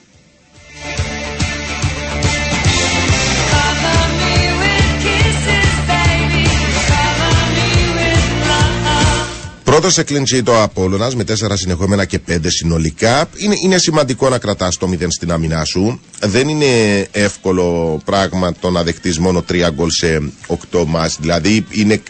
Πρώτος 9.78 9.96
σε 9.96 10.02
κλίντσι 10.02 10.42
το 10.42 10.62
Απόλλωνας 10.62 11.14
με 11.14 11.24
τέσσερα 11.24 11.56
συνεχόμενα 11.56 12.04
και 12.04 12.18
πέντε 12.18 12.50
συνολικά. 12.50 13.28
Είναι, 13.36 13.54
είναι 13.64 13.78
σημαντικό 13.78 14.28
να 14.28 14.38
κρατάς 14.38 14.76
το 14.76 14.90
0 15.00 15.06
στην 15.08 15.32
άμυνά 15.32 15.64
σου. 15.64 16.00
Δεν 16.20 16.48
είναι 16.48 16.66
εύκολο 17.10 18.00
πράγμα 18.04 18.52
το 18.60 18.70
να 18.70 18.82
δεχτείς 18.82 19.18
μόνο 19.18 19.42
τρία 19.42 19.70
γκολ 19.70 19.90
σε 19.90 20.32
8 20.72 20.84
μα. 20.86 21.10
Δηλαδή 21.20 21.66
είναι 21.70 22.02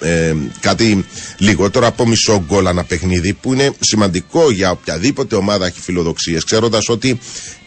ε, 0.00 0.34
κάτι 0.60 1.04
λιγότερο 1.38 1.86
από 1.86 2.06
μισό 2.06 2.44
γκολ 2.46 2.66
ένα 2.66 2.84
παιχνίδι 2.84 3.32
που 3.32 3.52
είναι 3.52 3.70
σημαντικό 3.80 4.50
για 4.50 4.70
οποιαδήποτε 4.70 5.36
ομάδα 5.36 5.66
έχει 5.66 5.80
φιλοδοξίες. 5.80 6.44
Ξέροντας 6.44 6.88
ότι 6.88 7.18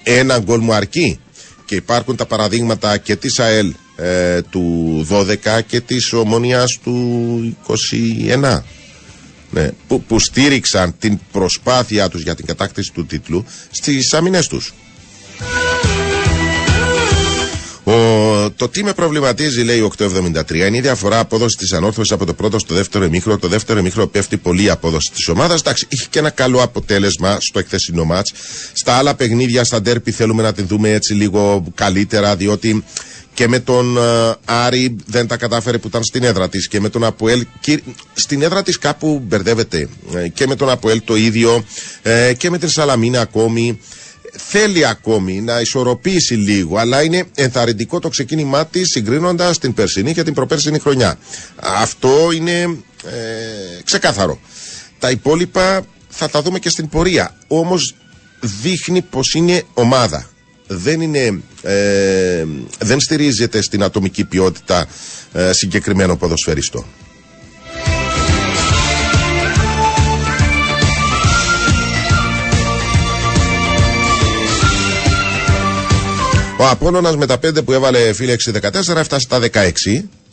ένα 0.04 0.40
γκολ 0.40 0.60
μου 0.60 0.74
αρκεί. 0.74 1.20
Και 1.66 1.76
υπάρχουν 1.76 2.16
τα 2.16 2.26
παραδείγματα 2.26 2.98
και 2.98 3.16
της 3.16 3.40
ΑΕΛ 3.40 3.74
ε, 3.96 4.42
του 4.42 5.08
12 5.10 5.60
και 5.68 5.80
της 5.80 6.14
ομονίας 6.14 6.80
του 6.84 7.58
21 7.68 8.62
ναι, 9.52 9.72
που, 9.88 10.04
που 10.04 10.20
στήριξαν 10.20 10.96
την 11.00 11.20
προσπάθειά 11.32 12.10
τους 12.10 12.22
για 12.22 12.36
την 12.36 12.46
κατάκτηση 12.46 12.92
του 12.94 13.06
τίτλου 13.06 13.46
στις 13.72 14.14
άμυνες 14.14 14.48
τους. 14.48 14.74
Ο, 17.88 18.52
το 18.52 18.70
τι 18.70 18.84
με 18.84 18.94
προβληματίζει, 18.94 19.64
λέει 19.64 19.92
873, 19.98 20.52
είναι 20.54 20.78
η 20.78 20.82
διαφορά 20.82 21.20
απόδοση 21.20 21.58
της 21.58 21.74
ανόρθωσης 21.74 22.12
από 22.12 22.26
το 22.26 22.34
πρώτο 22.34 22.60
στο 22.60 22.74
δεύτερο 22.74 23.04
εμίχρο. 23.04 23.38
Το 23.38 23.48
δεύτερο 23.48 23.80
εμίχρο 23.80 24.08
πέφτει 24.08 24.38
πολύ 24.38 24.64
η 24.64 24.70
απόδοση 24.70 25.12
της 25.12 25.28
ομάδας. 25.28 25.60
Εντάξει, 25.60 25.86
είχε 25.90 26.08
και 26.10 26.20
ένα 26.20 26.30
καλό 26.30 26.62
αποτέλεσμα 26.62 27.38
στο 27.40 27.60
εκθεσινό 27.60 28.04
μάτς. 28.06 28.34
Στα 28.74 28.94
άλλα 28.94 29.16
παιχνίδια, 29.16 29.64
στα 29.64 29.82
ντέρπι, 29.82 30.12
θέλουμε 30.12 30.44
να 30.44 30.54
την 30.54 30.68
δούμε 30.68 30.90
έτσι 30.90 31.14
λίγο 31.14 31.64
καλύτερα, 31.76 32.36
διότι 32.36 32.84
και 33.34 33.48
με 33.48 33.60
τον 33.60 33.98
uh, 34.00 34.34
Άρη 34.46 34.96
δεν 35.06 35.28
τα 35.28 35.38
κατάφερε 35.38 35.78
που 35.78 35.88
ήταν 35.88 36.04
στην 36.04 36.24
έδρα 36.24 36.50
της 36.50 36.68
και 36.68 36.80
με 36.80 36.90
τον 36.90 37.04
Αποέλ. 37.04 37.46
Και 37.60 37.82
στην 38.14 38.42
έδρα 38.42 38.64
της 38.64 38.78
κάπου 38.78 39.22
μπερδεύεται. 39.28 39.90
Ε, 40.16 40.28
και 40.28 40.48
με 40.48 40.56
τον 40.56 40.70
Αποέλ 40.70 41.02
το 41.06 41.16
ίδιο 41.16 41.66
ε, 42.02 42.34
και 42.38 42.50
με 42.50 42.58
την 42.58 42.70
Σαλαμίνα 42.70 43.22
ακόμη. 43.22 43.80
Θέλει 44.38 44.86
ακόμη 44.86 45.42
να 45.42 45.60
ισορροπήσει 45.60 46.34
λίγο, 46.34 46.78
αλλά 46.78 47.04
είναι 47.04 47.24
ενθαρρυντικό 47.36 48.00
το 48.00 48.10
ξεκίνημά 48.10 48.66
της 48.66 48.90
συγκρίνοντας 48.90 49.58
την 49.58 49.74
περσινή 49.74 50.14
και 50.14 50.24
την 50.24 50.34
προπέρσινη 50.34 50.80
χρονιά. 50.80 51.18
Αυτό 51.56 52.32
είναι 52.36 52.60
ε, 52.62 53.82
ξεκάθαρο. 53.84 54.40
Τα 55.00 55.10
υπόλοιπα 55.10 55.86
θα 56.10 56.30
τα 56.30 56.42
δούμε 56.42 56.60
και 56.60 56.70
στην 56.70 56.90
πορεία. 56.90 57.36
Όμως 57.48 57.96
δείχνει 58.62 59.02
πως 59.02 59.34
είναι 59.34 59.64
ομάδα 59.74 60.30
δεν, 60.68 61.02
είναι, 61.02 61.42
ε, 61.62 62.46
δεν 62.80 63.00
στηρίζεται 63.00 63.62
στην 63.62 63.84
ατομική 63.84 64.26
ποιότητα 64.26 64.88
ε, 65.34 65.54
συγκεκριμένο 65.54 66.18
ποδοσφαιριστό. 66.18 66.86
Ο 76.58 76.68
Απόλλωνας 76.68 77.16
με 77.18 77.26
τα 77.26 77.36
5 77.36 77.66
που 77.66 77.72
έβαλε 77.72 78.14
φίλε 78.14 78.36
6-14 78.46 78.96
έφτασε 78.96 79.20
στα 79.20 79.40
16. 79.40 79.72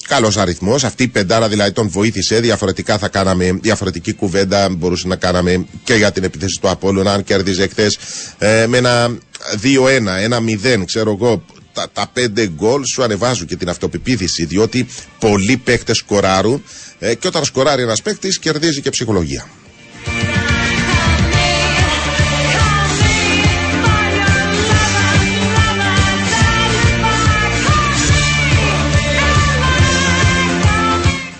Καλός 0.09 0.37
αριθμός. 0.37 0.85
Αυτή 0.85 1.03
η 1.03 1.09
πεντάρα 1.09 1.49
δηλαδή 1.49 1.73
τον 1.73 1.89
βοήθησε. 1.89 2.41
Διαφορετικά 2.41 2.99
θα 2.99 3.09
κάναμε, 3.09 3.59
διαφορετική 3.61 4.13
κουβέντα 4.13 4.69
μπορούσε 4.69 5.09
να 5.09 5.17
κάναμε 5.17 5.67
και 5.85 5.95
για 5.95 6.13
την 6.13 6.25
επίθεση 6.25 6.61
του 6.61 6.69
Απόλλωνα. 6.69 7.13
Αν 7.13 7.25
κέρδιζε 7.25 7.67
χθες 7.67 7.99
ε, 8.39 8.67
με 8.67 8.77
ένα 8.79 9.19
2-1, 9.63 10.07
ένα 10.21 10.39
0, 10.79 10.83
ξέρω 10.85 11.11
εγώ, 11.21 11.45
τα, 11.73 11.89
τα 11.93 12.11
πέντε 12.13 12.49
γκολ 12.49 12.85
σου 12.85 13.03
ανεβάζουν 13.03 13.47
και 13.47 13.57
την 13.57 13.69
αυτοπεποίθηση, 13.69 14.45
διότι 14.45 14.87
πολλοί 15.19 15.57
παίχτε 15.57 15.95
σκοράρουν 15.95 16.63
ε, 16.99 17.15
και 17.15 17.27
όταν 17.27 17.45
σκοράρει 17.45 17.83
ένας 17.83 18.03
παίχτη 18.03 18.29
κερδίζει 18.29 18.81
και 18.81 18.91
ψυχολογία. 18.91 19.47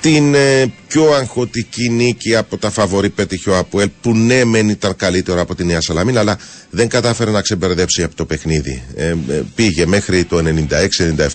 Την 0.03 0.35
ε, 0.35 0.73
πιο 0.89 1.13
αγχωτική 1.13 1.89
νίκη 1.89 2.37
από 2.37 2.57
τα 2.57 2.71
φαβορή 2.71 3.11
πέτυχε 3.11 3.51
ο 3.51 3.59
Αποέλ 3.59 3.89
που 4.01 4.15
ναι 4.15 4.45
μεν 4.45 4.69
ήταν 4.69 4.97
καλύτερο 4.97 5.41
από 5.41 5.55
τη 5.55 5.65
Νέα 5.65 5.81
Σαλαμίνα 5.81 6.21
αλλά 6.21 6.39
δεν 6.71 6.89
κατάφερε 6.89 7.31
να 7.31 7.41
ξεμπερδέψει 7.41 8.03
από 8.03 8.15
το 8.15 8.25
παιχνίδι. 8.25 8.83
Ε, 8.97 9.07
ε, 9.07 9.17
πήγε 9.55 9.87
μέχρι 9.87 10.25
το 10.25 10.43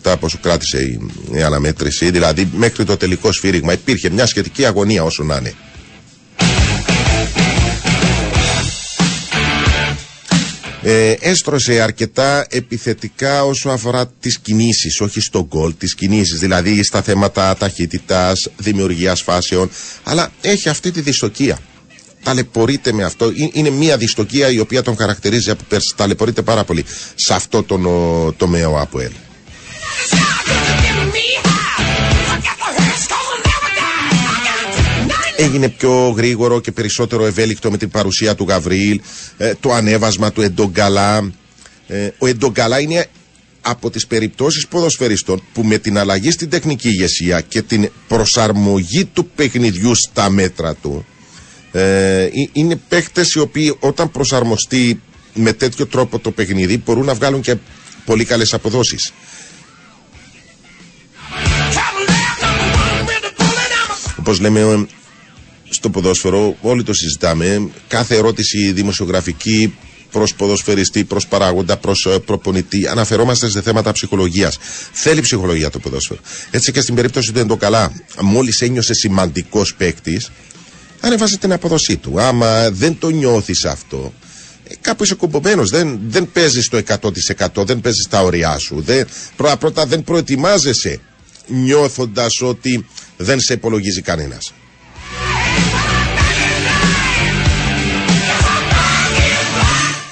96-97 0.04 0.16
πόσο 0.20 0.38
κράτησε 0.42 0.78
η, 0.78 1.00
η 1.32 1.42
αναμέτρηση. 1.42 2.12
Δηλαδή 2.12 2.50
μέχρι 2.56 2.86
το 2.86 2.98
τελικό 2.98 3.32
σφύριγμα 3.32 3.74
υπήρχε 3.74 4.10
μια 4.10 4.26
σχετική 4.26 4.66
αγωνία 4.66 5.04
όσο 5.04 5.24
να 5.24 5.36
είναι 5.36 5.54
ε, 10.90 11.16
έστρωσε 11.20 11.82
αρκετά 11.82 12.46
επιθετικά 12.50 13.44
όσο 13.44 13.70
αφορά 13.70 14.08
τις 14.20 14.40
κινήσεις, 14.40 15.02
όχι 15.02 15.20
στο 15.20 15.46
γκολ, 15.46 15.74
τις 15.78 15.96
κινήσεις, 15.96 16.40
δηλαδή 16.40 16.84
στα 16.84 17.02
θέματα 17.02 17.56
ταχύτητας, 17.58 18.50
δημιουργίας 18.58 19.22
φάσεων, 19.22 19.70
αλλά 20.04 20.32
έχει 20.42 20.70
αυτή 20.70 20.92
τη 20.92 21.02
δυστοκία. 21.02 21.60
Ταλαιπωρείται 22.24 22.94
με 22.94 23.04
αυτό. 23.04 23.32
Είναι 23.52 23.70
μια 23.70 23.98
δυστοκία 23.98 24.50
η 24.50 24.60
οποία 24.60 24.82
τον 24.82 24.98
χαρακτηρίζει 24.98 25.50
από 25.50 25.64
πέρσι. 25.68 25.94
Ταλαιπωρείται 25.96 26.42
πάρα 26.42 26.64
πολύ 26.64 26.86
σε 27.16 27.34
αυτό 27.34 27.64
τον 27.64 27.84
τομέα 28.38 28.70
ο 28.70 28.80
Αποέλ. 28.80 29.12
Έγινε 35.38 35.70
πιο 35.70 36.10
γρήγορο 36.10 36.60
και 36.62 36.72
περισσότερο 36.72 37.26
ευέλικτο 37.26 37.72
με 37.72 37.78
την 37.78 37.90
παρουσία 37.90 38.36
του 38.36 38.46
Γαβρίλ, 38.48 39.02
ε, 39.38 39.54
το 39.60 39.74
ανέβασμα 39.74 40.32
του 40.32 40.42
Εντογκαλά. 40.42 41.32
Ε, 41.88 42.10
ο 42.18 42.28
Εντογκαλά 42.28 42.80
είναι 42.80 43.08
από 43.62 43.90
τις 43.90 44.08
περιπτώσεις 44.08 44.68
ποδοσφαιριστών 44.68 45.42
που 45.54 45.64
με 45.64 45.78
την 45.78 45.98
αλλαγή 45.98 46.32
στην 46.32 46.50
τεχνική 46.50 46.88
ηγεσία 46.88 47.42
και 47.42 47.62
την 47.62 47.90
προσαρμογή 48.08 49.06
του 49.06 49.26
παιχνιδιού 49.36 49.96
στα 49.96 50.30
μέτρα 50.30 50.76
του 50.76 51.06
ε, 51.72 52.30
είναι 52.54 52.76
παίχτες 52.88 53.34
οι 53.34 53.40
οποίοι 53.40 53.78
όταν 53.80 54.12
προσαρμοστεί 54.12 55.02
με 55.34 55.54
τέτοιο 55.54 55.86
τρόπο 55.88 56.20
το 56.20 56.32
παιχνίδι 56.32 56.78
μπορούν 56.86 57.06
να 57.06 57.14
βγάλουν 57.14 57.42
και 57.42 57.56
πολύ 58.06 58.26
καλές 58.26 58.54
αποδόσεις. 58.54 59.14
Όπως 64.20 64.40
λέμε 64.40 64.88
στο 65.70 65.90
ποδόσφαιρο, 65.90 66.58
όλοι 66.62 66.84
το 66.84 66.94
συζητάμε. 66.94 67.70
Κάθε 67.88 68.16
ερώτηση 68.16 68.72
δημοσιογραφική 68.72 69.74
προς 70.12 70.34
ποδοσφαιριστή, 70.36 71.04
προς 71.04 71.28
παράγοντα, 71.28 71.78
προς 71.78 72.06
ε, 72.06 72.20
προπονητή, 72.20 72.88
αναφερόμαστε 72.88 73.50
σε 73.50 73.62
θέματα 73.62 73.92
ψυχολογίας. 73.92 74.58
Θέλει 74.92 75.22
ψυχολογία 75.22 75.70
το 75.70 75.80
ποδόσφαιρο. 75.80 76.20
Έτσι 76.52 76.72
και 76.72 76.82
στην 76.82 76.96
περίπτωση 76.96 77.32
του 77.34 77.40
Εντοκαλά, 77.40 77.92
μόλις 78.22 78.62
ένιωσε 78.62 78.94
σημαντικός 78.94 79.76
παίκτης, 79.76 80.32
ανέβασε 81.00 81.38
την 81.38 81.52
αποδοσή 81.54 81.98
του. 81.98 82.22
Άμα 82.22 82.70
δεν 82.72 82.98
το 83.00 83.10
νιώθεις 83.10 83.66
αυτό, 83.66 84.14
ε, 84.68 84.74
κάπου 84.82 85.04
είσαι 85.04 85.16
κουμπωμένος. 85.16 85.70
Δεν, 85.70 86.00
δεν 86.08 86.32
παίζεις 86.32 86.70
το 86.70 86.78
100%, 86.78 87.66
δεν 87.66 87.82
παίζεις 87.82 88.08
τα 88.10 88.22
ωριά 88.24 88.58
σου. 88.58 88.82
Δεν, 88.86 89.08
πρώτα, 89.36 89.58
πρώτα 89.58 89.86
δεν 89.86 90.04
προετοιμάζεσαι 90.04 91.00
νιώθοντας 91.48 92.42
ότι 92.42 92.86
δεν 93.18 93.40
σε 93.40 93.54
υπολογίζει 93.54 94.02
κανένας. 94.02 94.54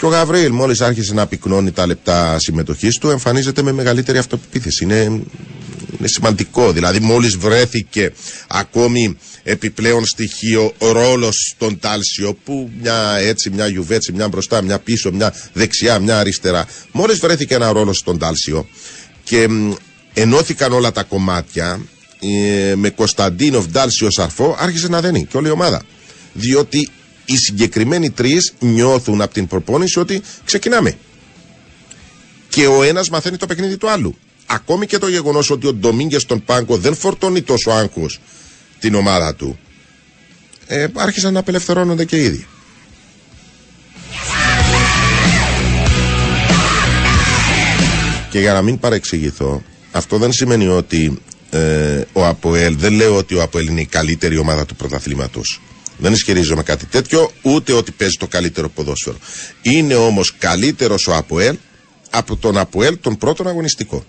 Και 0.06 0.12
ο 0.12 0.14
Γαβρίλ, 0.14 0.52
μόλις 0.52 0.82
άρχισε 0.82 1.14
να 1.14 1.28
πυκνώνει 1.28 1.72
τα 1.72 1.86
λεπτά 1.86 2.40
συμμετοχής 2.40 2.98
του, 2.98 3.10
εμφανίζεται 3.10 3.62
με 3.62 3.72
μεγαλύτερη 3.72 4.18
αυτοπεποίθηση. 4.18 4.84
Είναι, 4.84 5.02
είναι 5.98 6.08
σημαντικό. 6.08 6.72
Δηλαδή, 6.72 7.00
μόλις 7.00 7.38
βρέθηκε 7.38 8.12
ακόμη 8.48 9.18
επιπλέον 9.44 10.06
στοιχείο 10.06 10.74
ο 10.78 10.92
ρόλος 10.92 11.52
στον 11.56 11.80
Τάλσιο, 11.80 12.38
που 12.44 12.70
μια 12.82 13.18
έτσι, 13.20 13.50
μια 13.50 13.68
γιουβέτσι, 13.68 14.12
μια 14.12 14.28
μπροστά, 14.28 14.62
μια 14.62 14.80
πίσω, 14.80 15.12
μια 15.12 15.34
δεξιά, 15.54 16.00
μια 16.00 16.20
αριστερά. 16.20 16.66
Μόλις 16.92 17.20
βρέθηκε 17.20 17.56
ένα 17.56 17.72
ρόλος 17.72 17.98
στον 17.98 18.18
Τάλσιο 18.18 18.68
και 19.24 19.48
ενώθηκαν 20.14 20.72
όλα 20.72 20.92
τα 20.92 21.04
κομμάτια 21.04 21.86
ε, 22.20 22.76
με 22.76 22.90
Κωνσταντίνοφ, 22.90 23.66
Ντάλσιο, 23.66 24.12
Σαρφό, 24.12 24.56
άρχισε 24.60 24.88
να 24.88 25.02
δένει 25.02 25.26
και 25.26 25.38
όλη 25.38 25.48
η 25.48 25.52
ομάδα. 25.52 25.82
Διότι 26.34 26.90
οι 27.26 27.38
συγκεκριμένοι 27.38 28.10
τρεις 28.10 28.54
νιώθουν 28.60 29.22
από 29.22 29.34
την 29.34 29.48
προπόνηση 29.48 30.00
ότι 30.00 30.22
ξεκινάμε. 30.46 30.98
Και 32.50 32.68
ο 32.68 32.84
ένας 32.84 33.10
μαθαίνει 33.10 33.38
το 33.38 33.46
παιχνίδι 33.46 33.78
του 33.78 33.90
άλλου. 33.90 34.16
Ακόμη 34.46 34.86
και 34.86 34.98
το 34.98 35.08
γεγονός 35.08 35.50
ότι 35.50 35.68
ο 35.68 35.74
Ντομίνγκες 35.74 36.22
στον 36.22 36.44
πάγκο 36.44 36.78
δεν 36.78 36.96
φορτώνει 36.96 37.42
τόσο 37.42 37.72
άγχος 37.72 38.20
την 38.80 38.96
ομάδα 38.96 39.36
του. 39.36 39.60
Ε, 40.68 40.88
άρχισαν 40.94 41.34
να 41.34 41.40
απελευθερώνονται 41.40 42.06
και 42.06 42.18
ήδη. 42.24 42.48
Και 48.30 48.40
για 48.40 48.54
να 48.54 48.62
μην 48.62 48.80
παρεξηγηθώ, 48.80 49.64
αυτό 49.92 50.18
δεν 50.18 50.32
σημαίνει 50.32 50.68
ότι 50.68 51.22
ε, 51.50 52.02
ο 52.14 52.26
Αποέλ, 52.26 52.76
δεν 52.78 52.94
λέω 52.94 53.16
ότι 53.16 53.36
ο 53.36 53.42
Αποέλ 53.42 53.68
είναι 53.68 53.82
η 53.82 53.86
καλύτερη 53.86 54.38
ομάδα 54.38 54.66
του 54.66 54.76
πρωταθλήματος 54.76 55.62
Δεν 55.98 56.14
ισχυρίζομαι 56.14 56.64
κάτι 56.64 56.86
τέτοιο, 56.86 57.32
ούτε 57.42 57.74
ότι 57.74 57.92
παίζει 57.92 58.18
το 58.18 58.28
καλύτερο 58.28 58.70
ποδόσφαιρο. 58.70 59.18
Είναι 59.62 59.96
όμως 59.96 60.34
καλύτερος 60.38 61.08
ο 61.08 61.16
Αποέλ 61.16 61.58
από 62.10 62.36
τον 62.36 62.58
Αποέλ 62.58 62.98
τον 63.02 63.18
πρώτον 63.18 63.48
αγωνιστικό. 63.48 64.06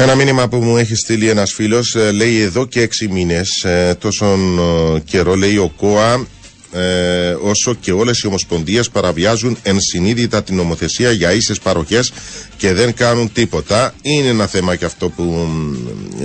Ένα 0.00 0.14
μήνυμα 0.14 0.48
που 0.48 0.56
μου 0.56 0.76
έχει 0.76 0.94
στείλει 0.94 1.28
ένας 1.28 1.52
φίλος 1.52 1.94
ε, 1.94 2.10
λέει 2.10 2.40
εδώ 2.40 2.66
και 2.66 2.80
έξι 2.80 3.08
μήνες, 3.08 3.64
ε, 3.64 3.96
τόσον 4.00 4.58
ε, 4.58 5.00
καιρό 5.00 5.34
λέει 5.34 5.56
ο 5.56 5.72
ΚΟΑ, 5.76 6.26
ε, 6.72 7.30
όσο 7.42 7.74
και 7.74 7.92
όλες 7.92 8.18
οι 8.18 8.26
ομοσπονδίες 8.26 8.90
παραβιάζουν 8.90 9.56
ενσυνείδητα 9.62 10.42
την 10.42 10.56
νομοθεσία 10.56 11.10
για 11.10 11.32
ίσες 11.32 11.58
παροχές 11.58 12.12
και 12.56 12.72
δεν 12.72 12.94
κάνουν 12.94 13.32
τίποτα. 13.32 13.94
Είναι 14.02 14.28
ένα 14.28 14.46
θέμα 14.46 14.76
και 14.76 14.84
αυτό 14.84 15.08
που, 15.08 15.48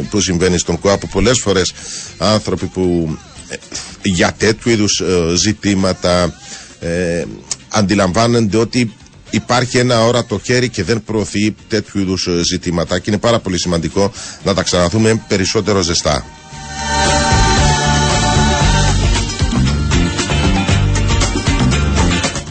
που 0.10 0.22
συμβαίνει 0.22 0.58
στον 0.58 0.80
ΚΟΑ 0.80 0.98
που 0.98 1.08
πολλές 1.08 1.40
φορές 1.40 1.74
άνθρωποι 2.18 2.66
που 2.66 3.18
για 4.04 4.34
τέτοιου 4.38 4.70
είδους 4.72 5.02
ζητήματα 5.36 6.40
αντιλαμβάνονται 7.70 8.58
ότι 8.58 8.94
υπάρχει 9.36 9.78
ένα 9.78 10.06
όρατο 10.06 10.40
χέρι 10.44 10.70
και 10.70 10.84
δεν 10.84 11.04
προωθεί 11.04 11.56
τέτοιου 11.68 12.00
είδους 12.00 12.28
ε, 12.28 12.44
ζητήματα 12.44 13.00
και 13.00 13.10
είναι 13.10 13.20
πάρα 13.20 13.40
πολύ 13.40 13.60
σημαντικό 13.60 14.12
να 14.44 14.54
τα 14.54 14.64
ξαναδούμε 14.64 15.24
περισσότερο 15.28 15.82
ζεστά. 15.82 16.26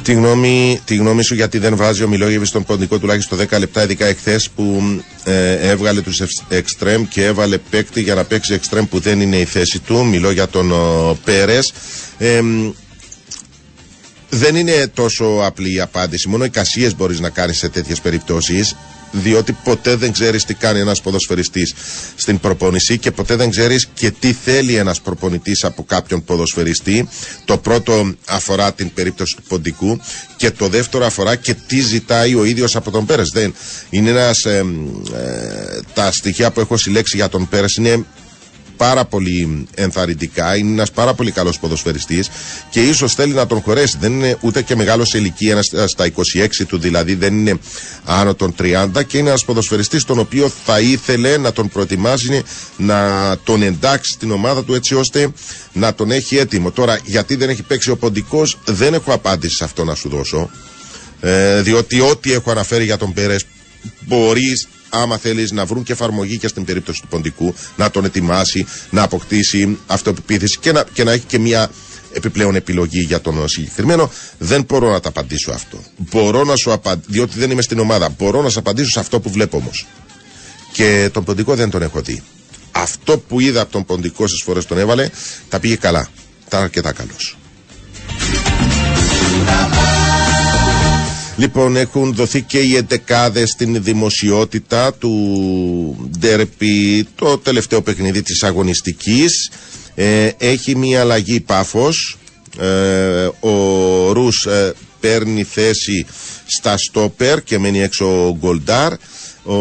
Τη 0.05 0.13
γνώμη, 0.13 0.81
τη 0.85 0.97
γνώμη 0.97 1.25
σου 1.25 1.35
γιατί 1.35 1.59
δεν 1.59 1.77
βάζει 1.77 2.03
ο 2.03 2.09
Μιλόγεβης 2.09 2.49
στον 2.49 2.65
ποντικό 2.65 2.99
τουλάχιστον 2.99 3.39
10 3.51 3.59
λεπτά, 3.59 3.83
ειδικά 3.83 4.07
εχθές 4.07 4.51
που 4.51 4.83
ε, 5.25 5.53
έβγαλε 5.71 6.01
τους 6.01 6.23
εξτρέμ 6.49 7.05
και 7.09 7.25
έβαλε 7.25 7.59
παίκτη 7.59 8.01
για 8.01 8.15
να 8.15 8.25
παίξει 8.25 8.55
εξτρέμ 8.55 8.85
που 8.85 8.99
δεν 8.99 9.21
είναι 9.21 9.37
η 9.37 9.45
θέση 9.45 9.79
του. 9.79 10.05
Μιλώ 10.07 10.31
για 10.31 10.49
τον 10.49 10.73
Πέρες. 11.25 11.73
Ε, 12.19 12.41
δεν 14.31 14.57
είναι 14.57 14.91
τόσο 14.95 15.41
απλή 15.43 15.75
η 15.75 15.81
απάντηση. 15.81 16.29
Μόνο 16.29 16.45
εικασίε 16.45 16.91
μπορείς 16.97 17.21
να 17.21 17.29
κάνεις 17.29 17.59
σε 17.59 17.69
τέτοιες 17.69 18.01
περιπτώσεις. 18.01 18.77
Διότι 19.17 19.53
ποτέ 19.53 19.97
δεν 19.97 20.13
ξέρεις 20.13 20.45
τι 20.45 20.55
κάνει 20.55 20.79
ένας 20.81 21.01
ποδοσφαιριστής 21.01 21.75
στην 22.15 22.39
προπόνηση 22.39 22.99
και 22.99 23.11
ποτέ 23.11 23.37
δεν 23.37 23.51
ξέρεις 23.51 23.87
και 23.95 24.11
τι 24.11 24.33
θέλει 24.33 24.75
ένας 24.77 25.01
προπονητής 25.01 25.65
από 25.65 25.85
κάποιον 25.85 26.25
ποδοσφαιριστή. 26.25 27.09
Το 27.45 27.59
πρώτο 27.59 28.15
αφορά 28.27 28.73
την 28.73 28.93
περίπτωση 28.95 29.37
του 29.37 29.43
ποντικού 29.49 30.01
και 30.37 30.51
το 30.51 30.69
δεύτερο 30.69 31.07
αφορά 31.07 31.37
και 31.37 31.55
τι 31.67 31.81
ζητάει 31.81 32.35
ο 32.35 32.45
ίδιος 32.45 32.77
από 32.77 32.91
τον 32.91 33.07
Πέρες. 33.07 33.29
Δεν 33.29 33.55
είναι 33.91 34.11
ένας. 34.11 34.45
Ε, 34.45 34.65
ε, 35.15 35.81
τα 35.95 36.13
στοιχεία 36.13 36.51
που 36.51 36.61
έχω 36.61 36.77
συλλέξει 36.77 37.17
για 37.17 37.29
τον 37.29 37.49
Πέρες 37.49 37.75
είναι 37.77 38.05
πάρα 38.77 39.05
πολύ 39.05 39.67
ενθαρρυντικά. 39.75 40.57
Είναι 40.57 40.73
ένας 40.73 40.91
πάρα 40.91 41.15
πολύ 41.15 41.31
καλός 41.31 41.59
ποδοσφαιριστής 41.59 42.31
και 42.71 42.81
ίσως 42.83 43.15
θέλει 43.15 43.33
να 43.33 43.47
τον 43.47 43.61
χωρέσει. 43.61 43.97
Δεν 44.01 44.13
είναι 44.13 44.37
ούτε 44.41 44.63
και 44.63 44.77
μεγάλος 44.77 45.09
σε 45.09 45.19
ηλικία, 45.19 45.63
στα 45.63 46.05
26 46.07 46.67
του 46.69 46.79
δηλαδή, 46.79 47.15
δεν 47.15 47.39
είναι 47.39 47.59
άνω 48.05 48.35
των 48.35 48.55
30 48.59 49.05
και 49.07 49.19
είναι 49.19 49.29
ένας 49.29 49.45
ποδοσφαιριστής 49.45 50.05
τον 50.05 50.19
οποίο 50.19 50.53
θα 50.65 50.81
ήθελε 50.81 51.37
να 51.37 51.53
τον 51.53 51.69
προετοιμάσει, 51.69 52.43
να 52.77 52.99
τον 53.45 53.63
εντάξει 53.63 54.13
στην 54.13 54.31
ομάδα 54.31 54.65
του 54.65 54.75
έτσι 54.75 54.95
ώστε 54.95 55.33
να 55.73 55.95
τον 55.95 56.11
έχει 56.11 56.37
έτοιμο. 56.37 56.71
Τώρα, 56.71 56.99
γιατί 57.05 57.37
δεν 57.37 57.49
έχει 57.49 57.63
παίξει 57.63 57.91
ο 57.91 57.97
ποντικός, 57.97 58.59
δεν 58.65 58.95
έχω 58.95 59.13
απάντηση 59.13 59.57
σε 59.57 59.65
αυτό 59.65 59.85
να 59.85 59.95
σου 59.95 60.09
δώσω. 60.09 60.51
Ε, 61.21 61.61
διότι 61.63 62.01
ό,τι 62.01 62.33
έχω 62.33 62.51
αναφέρει 62.51 62.85
για 62.85 62.97
τον 62.97 63.13
Πέρες 63.13 63.45
μπορείς 64.01 64.69
άμα 64.95 65.19
θέλεις 65.19 65.51
να 65.53 65.65
βρουν 65.65 65.83
και 65.83 65.93
εφαρμογή 65.93 66.39
και 66.39 66.49
στην 66.49 66.65
περίπτωση 66.65 67.01
του 67.01 67.09
ποντικού, 67.09 67.55
να 67.77 67.91
τον 67.91 68.05
ετοιμάσει, 68.05 68.67
να 68.91 69.03
αποκτήσει 69.03 69.79
αυτοπεποίθηση 69.87 70.59
και 70.59 70.73
να, 70.73 70.85
και 70.93 71.05
να 71.05 71.13
έχει 71.13 71.25
και 71.25 71.39
μια 71.39 71.71
επιπλέον 72.13 72.55
επιλογή 72.55 73.01
για 73.01 73.21
τον 73.21 73.49
συγκεκριμένο. 73.49 74.11
Δεν 74.39 74.65
μπορώ 74.69 74.91
να 74.91 75.01
τα 75.01 75.09
απαντήσω 75.09 75.53
αυτό. 75.53 75.79
Μπορώ 75.97 76.45
να 76.45 76.57
σου 76.57 76.73
απαντήσω, 76.73 77.07
διότι 77.11 77.39
δεν 77.39 77.51
είμαι 77.51 77.63
στην 77.63 77.79
ομάδα. 77.79 78.09
Μπορώ 78.19 78.43
να 78.43 78.49
σου 78.49 78.59
απαντήσω 78.59 78.91
σε 78.91 79.01
αυτό 79.01 79.21
που 79.21 79.31
βλέπω 79.31 79.57
όμως. 79.57 79.87
Και 80.73 81.11
τον 81.13 81.25
ποντικό 81.25 81.55
δεν 81.55 81.71
τον 81.71 81.83
έχω 81.83 82.01
δει. 82.01 82.23
Αυτό 82.73 83.19
που 83.19 83.41
είδα 83.41 83.61
από 83.61 83.73
τον 83.73 83.85
ποντικό 83.85 84.27
στις 84.27 84.43
φορές 84.43 84.67
τον 84.67 84.79
έβαλε, 84.79 85.11
τα 85.49 85.61
πήγε 85.61 85.77
καλά. 85.77 86.09
Ήταν 86.47 86.63
αρκετά 86.63 86.93
καλός. 86.93 87.37
Λοιπόν, 91.37 91.77
έχουν 91.77 92.15
δοθεί 92.15 92.43
και 92.43 92.59
οι 92.59 92.77
εντεκάδες 92.77 93.51
στην 93.51 93.83
δημοσιότητα 93.83 94.95
του 94.95 96.11
Ντέρπι, 96.19 97.09
το 97.15 97.39
τελευταίο 97.39 97.83
παιχνίδι 97.83 98.23
της 98.23 98.43
αγωνιστικής. 98.43 99.51
Ε, 99.95 100.31
έχει 100.39 100.77
μια 100.77 101.01
αλλαγή 101.01 101.41
πάφος. 101.41 102.19
Ε, 102.59 103.29
ο 103.41 104.13
Ρους 104.13 104.47
ε, 104.47 104.73
παίρνει 105.01 105.43
θέση 105.43 106.07
στα 106.47 106.77
στόπερ 106.77 107.43
και 107.43 107.59
μένει 107.59 107.83
έξω 107.83 108.27
ο 108.27 108.37
Γκολντάρ. 108.37 108.93
Ο, 109.43 109.55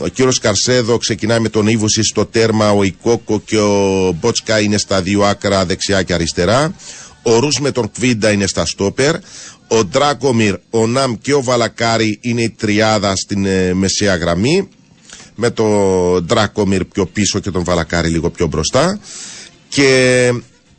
ο 0.00 0.08
κύριος 0.12 0.38
Καρσέδο 0.38 0.98
ξεκινάει 0.98 1.40
με 1.40 1.48
τον 1.48 1.66
Ήβουση 1.66 2.02
στο 2.02 2.26
τέρμα, 2.26 2.70
ο 2.70 2.82
Ικόκο 2.82 3.40
και 3.40 3.58
ο 3.58 4.12
Μπότσκα 4.20 4.60
είναι 4.60 4.78
στα 4.78 5.02
δύο 5.02 5.22
άκρα 5.22 5.66
δεξιά 5.66 6.02
και 6.02 6.14
αριστερά. 6.14 6.74
Ο 7.22 7.38
Ρους 7.38 7.60
με 7.60 7.70
τον 7.70 7.90
Κβίντα 7.90 8.30
είναι 8.30 8.46
στα 8.46 8.66
στόπερ. 8.66 9.16
Ο 9.72 9.84
Ντράκομιρ, 9.84 10.54
ο 10.70 10.86
Ναμ 10.86 11.14
και 11.20 11.34
ο 11.34 11.42
Βαλακάρη 11.42 12.18
είναι 12.22 12.42
η 12.42 12.50
τριάδα 12.50 13.16
στην 13.16 13.44
ε, 13.44 13.74
μεσαία 13.74 14.16
γραμμή. 14.16 14.68
Με 15.34 15.50
τον 15.50 16.24
Ντράκομιρ 16.24 16.84
πιο 16.84 17.06
πίσω 17.06 17.38
και 17.38 17.50
τον 17.50 17.64
Βαλακάρη 17.64 18.08
λίγο 18.08 18.30
πιο 18.30 18.46
μπροστά. 18.46 19.00
Και 19.68 20.32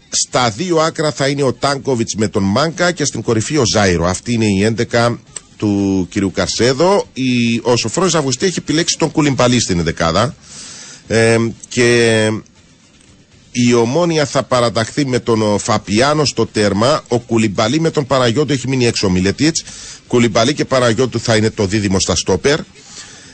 στα 0.10 0.50
δύο 0.50 0.78
άκρα 0.78 1.12
θα 1.12 1.28
είναι 1.28 1.44
ο 1.44 1.54
Τάνκοβιτς 1.54 2.16
με 2.16 2.28
τον 2.28 2.44
Μάνκα 2.44 2.92
και 2.92 3.06
στην 3.06 3.22
κορυφή 3.22 3.58
ο 3.58 3.64
Ζάιρο. 3.66 4.06
Αυτή 4.06 4.34
είναι 4.34 4.46
η 4.46 4.76
11 4.92 5.16
του 5.58 6.08
κυρίου 6.10 6.32
Καρσέδο. 6.32 7.06
Η, 7.14 7.60
ο 7.64 7.76
Σοφρόνης 7.76 8.16
Αυγουστή 8.16 8.46
έχει 8.46 8.60
επιλέξει 8.60 8.98
τον 8.98 9.12
Κουλιμπαλί 9.12 9.60
στην 9.60 9.84
11 10.00 10.30
ε, 11.08 11.38
και 11.68 12.30
η 13.56 13.74
Ομόνια 13.74 14.26
θα 14.26 14.44
παραταχθεί 14.44 15.06
με 15.06 15.20
τον 15.20 15.60
Φαπιάνο 15.60 16.26
στο 16.26 16.46
τέρμα. 16.46 17.04
Ο 17.08 17.20
Κουλιμπαλί 17.20 17.80
με 17.80 17.90
τον 17.92 18.06
Παραγιώτο 18.08 18.54
έχει 18.54 18.68
μείνει 18.68 18.86
έξω 18.86 19.08
ο 19.08 19.10
Μιλετίτς. 19.10 19.64
Κουλιμπαλί 20.08 20.54
και 20.54 20.66
Παραγιώτου 20.66 21.20
θα 21.20 21.36
είναι 21.36 21.50
το 21.50 21.66
δίδυμο 21.66 22.00
στα 22.00 22.16
στόπερ. 22.16 22.60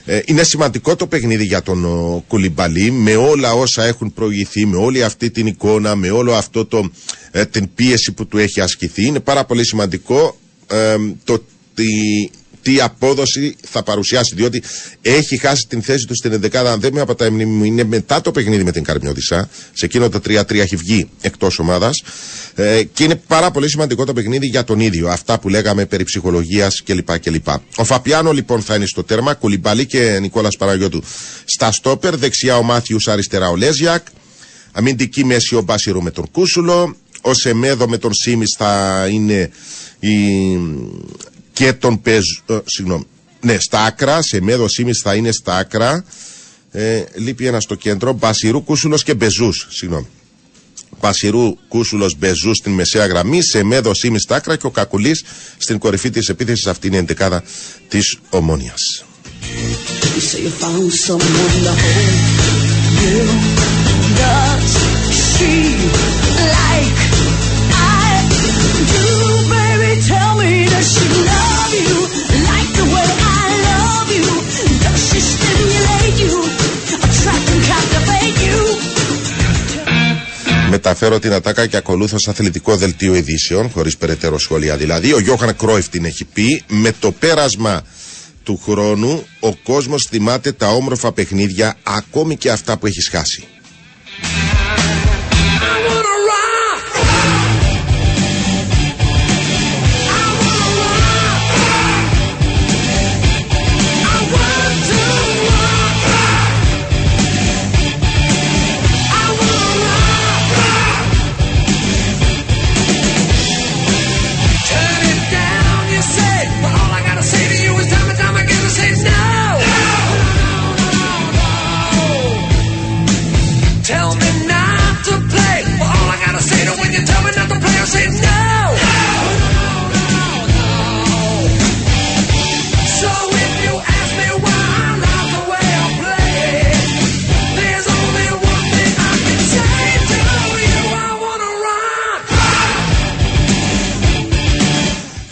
Ε, 0.05 0.21
είναι 0.25 0.43
σημαντικό 0.43 0.95
το 0.95 1.07
παιχνίδι 1.07 1.43
για 1.43 1.61
τον 1.61 1.85
ο, 1.85 2.23
Κουλιμπαλί 2.27 2.91
με 2.91 3.15
όλα 3.15 3.53
όσα 3.53 3.83
έχουν 3.83 4.13
προηγηθεί, 4.13 4.65
με 4.65 4.77
όλη 4.77 5.03
αυτή 5.03 5.29
την 5.31 5.47
εικόνα, 5.47 5.95
με 5.95 6.09
όλο 6.09 6.33
αυτό 6.33 6.65
το, 6.65 6.89
ε, 7.31 7.45
την 7.45 7.73
πίεση 7.75 8.11
που 8.11 8.27
του 8.27 8.37
έχει 8.37 8.61
ασκηθεί. 8.61 9.05
Είναι 9.05 9.19
πάρα 9.19 9.45
πολύ 9.45 9.65
σημαντικό 9.65 10.37
ε, 10.67 10.95
το 11.23 11.33
ότι 11.33 12.31
τι 12.69 12.81
απόδοση 12.81 13.55
θα 13.61 13.83
παρουσιάσει. 13.83 14.35
Διότι 14.35 14.63
έχει 15.01 15.37
χάσει 15.37 15.65
την 15.67 15.81
θέση 15.81 16.05
του 16.05 16.15
στην 16.15 16.41
11 16.43 16.55
Αν 16.55 16.79
δεν 16.79 16.93
με 16.93 17.01
από 17.01 17.15
τα 17.15 17.25
είναι 17.25 17.83
μετά 17.83 18.21
το 18.21 18.31
παιχνίδι 18.31 18.63
με 18.63 18.71
την 18.71 18.83
Καρμιώτησα. 18.83 19.49
Σε 19.73 19.85
εκείνο 19.85 20.09
το 20.09 20.21
3-3 20.27 20.55
έχει 20.55 20.75
βγει 20.75 21.09
εκτός 21.21 21.59
ομάδας. 21.59 22.01
Ε, 22.55 22.83
και 22.83 23.03
είναι 23.03 23.15
πάρα 23.15 23.51
πολύ 23.51 23.69
σημαντικό 23.69 24.05
το 24.05 24.13
παιχνίδι 24.13 24.47
για 24.47 24.63
τον 24.63 24.79
ίδιο. 24.79 25.07
Αυτά 25.09 25.39
που 25.39 25.49
λέγαμε 25.49 25.85
περί 25.85 26.03
ψυχολογίας 26.03 26.83
κλπ, 26.83 27.19
κλπ. 27.19 27.47
Ο 27.75 27.83
Φαπιάνο 27.83 28.31
λοιπόν 28.31 28.61
θα 28.61 28.75
είναι 28.75 28.85
στο 28.85 29.03
τέρμα. 29.03 29.33
Κουλιμπαλή 29.33 29.85
και 29.85 30.17
Νικόλας 30.21 30.55
Παραγιώτου 30.57 31.03
στα 31.45 31.71
στόπερ. 31.71 32.17
Δεξιά 32.17 32.57
ο 32.57 32.63
Μάθιους, 32.63 33.07
αριστερά 33.07 33.49
ο 33.49 33.55
Λέζιακ. 33.55 34.05
Αμυντική 34.71 35.25
μέση 35.25 35.55
ο 35.55 35.61
Μπάσιρο 35.61 36.01
με 36.01 36.11
τον 36.11 36.31
Κούσουλο. 36.31 36.95
Ο 37.21 37.33
Σεμέδο 37.33 37.87
με 37.87 37.97
τον 37.97 38.13
Σίμις 38.13 38.55
θα 38.57 39.05
είναι 39.11 39.49
η 39.99 40.15
και 41.59 41.73
τον 41.73 42.01
παίζουν. 42.01 42.43
Ε, 42.45 42.57
συγγνώμη. 42.65 43.07
Ναι, 43.41 43.59
στα 43.59 43.83
άκρα, 43.83 44.21
σε 44.21 44.41
μέδο 44.41 44.65
ήμι 44.77 44.93
θα 44.93 45.15
είναι 45.15 45.31
στα 45.31 45.57
άκρα. 45.57 46.05
Ε, 46.71 47.03
λείπει 47.15 47.45
ένας 47.45 47.63
στο 47.63 47.75
κέντρο. 47.75 48.13
Μπασιρού, 48.13 48.63
Κούσουλος 48.63 49.03
και 49.03 49.13
Μπεζούς. 49.13 49.67
Συγγνώμη. 49.69 50.07
Μπασιρού, 50.99 51.57
Κούσουλος, 51.67 52.15
Μπεζούς 52.17 52.57
στην 52.57 52.71
μεσαία 52.71 53.05
γραμμή. 53.05 53.41
Σε 53.41 53.63
μέδο 53.63 53.91
ήμι 54.03 54.19
στα 54.19 54.35
άκρα 54.35 54.55
και 54.55 54.65
ο 54.65 54.71
Κακουλής 54.71 55.23
στην 55.57 55.77
κορυφή 55.77 56.09
της 56.09 56.29
επίθεσης. 56.29 56.67
Αυτή 56.67 56.87
είναι 56.87 56.95
η 56.95 56.99
εντεκάδα 56.99 57.43
της 57.87 58.17
Ομόνιας. 58.29 59.03
Μεταφέρω 80.69 81.19
την 81.19 81.33
ατάκα 81.33 81.65
και 81.65 81.77
ακολούθω 81.77 82.17
αθλητικό 82.27 82.75
δελτίο 82.75 83.15
ειδήσεων, 83.15 83.69
χωρίς 83.69 83.97
περαιτέρω 83.97 84.39
σχόλια 84.39 84.77
δηλαδή. 84.77 85.13
Ο 85.13 85.19
Γιώχαν 85.19 85.55
Κρόιφ 85.55 85.89
την 85.89 86.05
έχει 86.05 86.25
πει. 86.25 86.63
Με 86.67 86.93
το 86.99 87.11
πέρασμα 87.11 87.83
του 88.43 88.61
χρόνου 88.63 89.25
ο 89.39 89.55
κόσμος 89.55 90.05
θυμάται 90.05 90.51
τα 90.51 90.67
όμορφα 90.67 91.11
παιχνίδια 91.11 91.77
ακόμη 91.83 92.35
και 92.35 92.51
αυτά 92.51 92.77
που 92.77 92.85
έχεις 92.85 93.09
χάσει. 93.09 93.47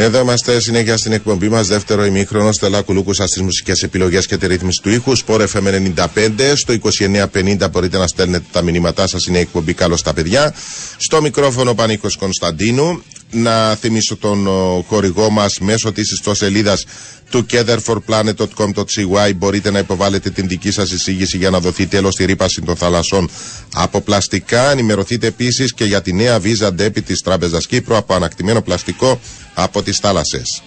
Εδώ 0.08 0.20
είμαστε 0.20 0.60
συνέχεια 0.60 0.98
στην 0.98 1.12
εκπομπή 1.12 1.50
μας. 1.50 1.68
Δεύτερο 1.68 2.06
ημίχρονο. 2.06 2.52
Στελά 2.52 2.82
Κουλούκου 2.82 3.14
στις 3.14 3.42
μουσικές 3.42 3.82
επιλογές 3.84 4.26
και 4.26 4.38
τη 4.38 4.48
ρύθμιση 4.48 4.82
του 4.82 4.90
ήχου. 4.90 5.16
Σπορ 5.16 5.44
FM 5.54 5.68
95. 5.96 6.56
Στο 6.56 6.74
2950 6.74 7.70
μπορείτε 7.72 7.98
να 7.98 8.08
στέλνετε 8.08 8.46
τα 8.52 8.62
μηνύματά 8.62 9.08
σας. 9.08 9.26
Είναι 9.26 9.38
η 9.38 9.42
εκπομπή 9.42 9.74
Καλώς 9.74 10.02
τα 10.02 10.14
παιδιά. 10.14 10.54
Στο 10.98 11.22
μικρόφωνο 11.22 11.74
Πανίκος 11.74 12.16
Κωνσταντίνου. 12.16 13.04
Να 13.32 13.76
θυμίσω 13.76 14.18
τον 14.18 14.48
ο, 14.48 14.86
χορηγό 14.88 15.30
μας 15.30 15.60
μέσω 15.60 15.92
της 15.92 16.12
ιστοσελίδας 16.12 16.86
του 17.30 17.46
togetherforplanet.com.cy 17.50 19.32
μπορείτε 19.36 19.72
να 19.72 19.80
υποβάλλετε 19.80 20.30
την 20.30 20.48
δική 20.48 20.72
σας 20.72 20.92
εισήγηση 20.92 21.38
για 21.38 21.50
να 21.50 21.60
δοθεί 21.60 21.86
τέλος 21.88 22.14
στη 22.14 22.26
ρήπαση 22.26 22.62
των 22.62 22.76
θαλασσών 22.76 23.30
από 23.74 24.02
πλαστικά. 24.02 24.72
Ενημερωθείτε 24.72 25.28
επίσης 25.28 25.74
και 25.74 25.84
για 25.86 26.02
τη 26.02 26.14
νέα 26.14 26.40
Visa 26.44 26.68
Debit 26.80 27.04
της 27.06 27.22
Τράπεζας 27.22 27.68
Κύπρου 27.68 27.96
από 27.96 28.14
ανακτημένο 28.14 28.62
πλαστικό 28.62 29.20
από 29.54 29.84
τις 29.84 29.98
θάλασσες. 29.98 30.62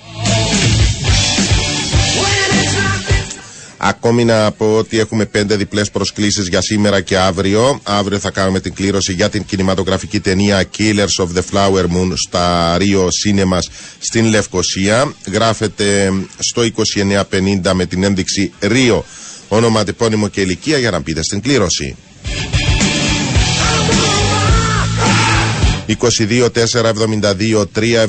Ακόμη 3.83 4.25
να 4.25 4.53
πω 4.53 4.77
ότι 4.77 4.99
έχουμε 4.99 5.27
πέντε 5.27 5.57
διπλές 5.57 5.91
προσκλήσεις 5.91 6.49
για 6.49 6.61
σήμερα 6.61 7.01
και 7.01 7.19
αύριο. 7.19 7.81
Αύριο 7.83 8.19
θα 8.19 8.31
κάνουμε 8.31 8.61
την 8.61 8.75
κλήρωση 8.75 9.13
για 9.13 9.29
την 9.29 9.45
κινηματογραφική 9.45 10.21
ταινία 10.21 10.65
Killers 10.79 11.25
of 11.25 11.29
the 11.37 11.43
Flower 11.53 11.85
Moon 11.85 12.13
στα 12.15 12.77
Rio 12.79 13.05
Cinemas 13.05 13.63
στην 13.99 14.25
Λευκοσία. 14.25 15.15
Γράφετε 15.33 16.13
στο 16.39 16.63
2950 17.63 17.73
με 17.73 17.87
την 17.87 18.03
ένδειξη 18.05 18.53
Rio 18.61 19.03
όνομα, 19.49 19.85
τεπώνυμο 19.85 20.29
και 20.29 20.41
ηλικία 20.41 20.79
για 20.79 20.91
να 20.91 20.99
μπείτε 20.99 21.23
στην 21.23 21.41
κλήρωση. 21.41 21.97
22 25.87 26.49
4 26.49 26.93
72 26.93 27.65
3 27.75 28.07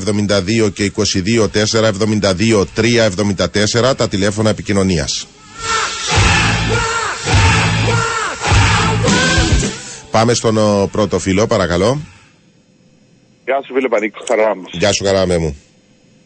72 0.66 0.72
και 0.72 0.92
22 0.96 1.48
4 1.48 1.90
72 2.30 2.64
3 2.76 3.10
74 3.82 3.96
τα 3.96 4.08
τηλέφωνα 4.08 4.50
επικοινωνίας. 4.50 5.26
Πάμε 10.10 10.34
στον 10.34 10.56
ο, 10.56 10.88
πρώτο 10.92 11.18
φίλο, 11.18 11.46
παρακαλώ. 11.46 12.00
Γεια 13.44 13.62
σου 13.66 13.74
φίλε 13.74 13.88
Πανίκο, 13.88 14.24
χαρά 14.28 14.56
μου. 14.56 14.62
Γεια 14.70 14.92
σου, 14.92 15.04
καράμε 15.04 15.38
μου. 15.38 15.56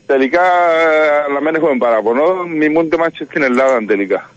Τελικά, 0.07 0.43
ε, 0.43 1.22
αλλά 1.28 1.41
δεν 1.43 1.55
έχουμε 1.55 1.76
παραπονό, 1.78 2.43
μιμούνται 2.59 2.97
μας 2.97 3.11
στην 3.28 3.43
Ελλάδα 3.43 3.84
τελικά. 3.87 4.30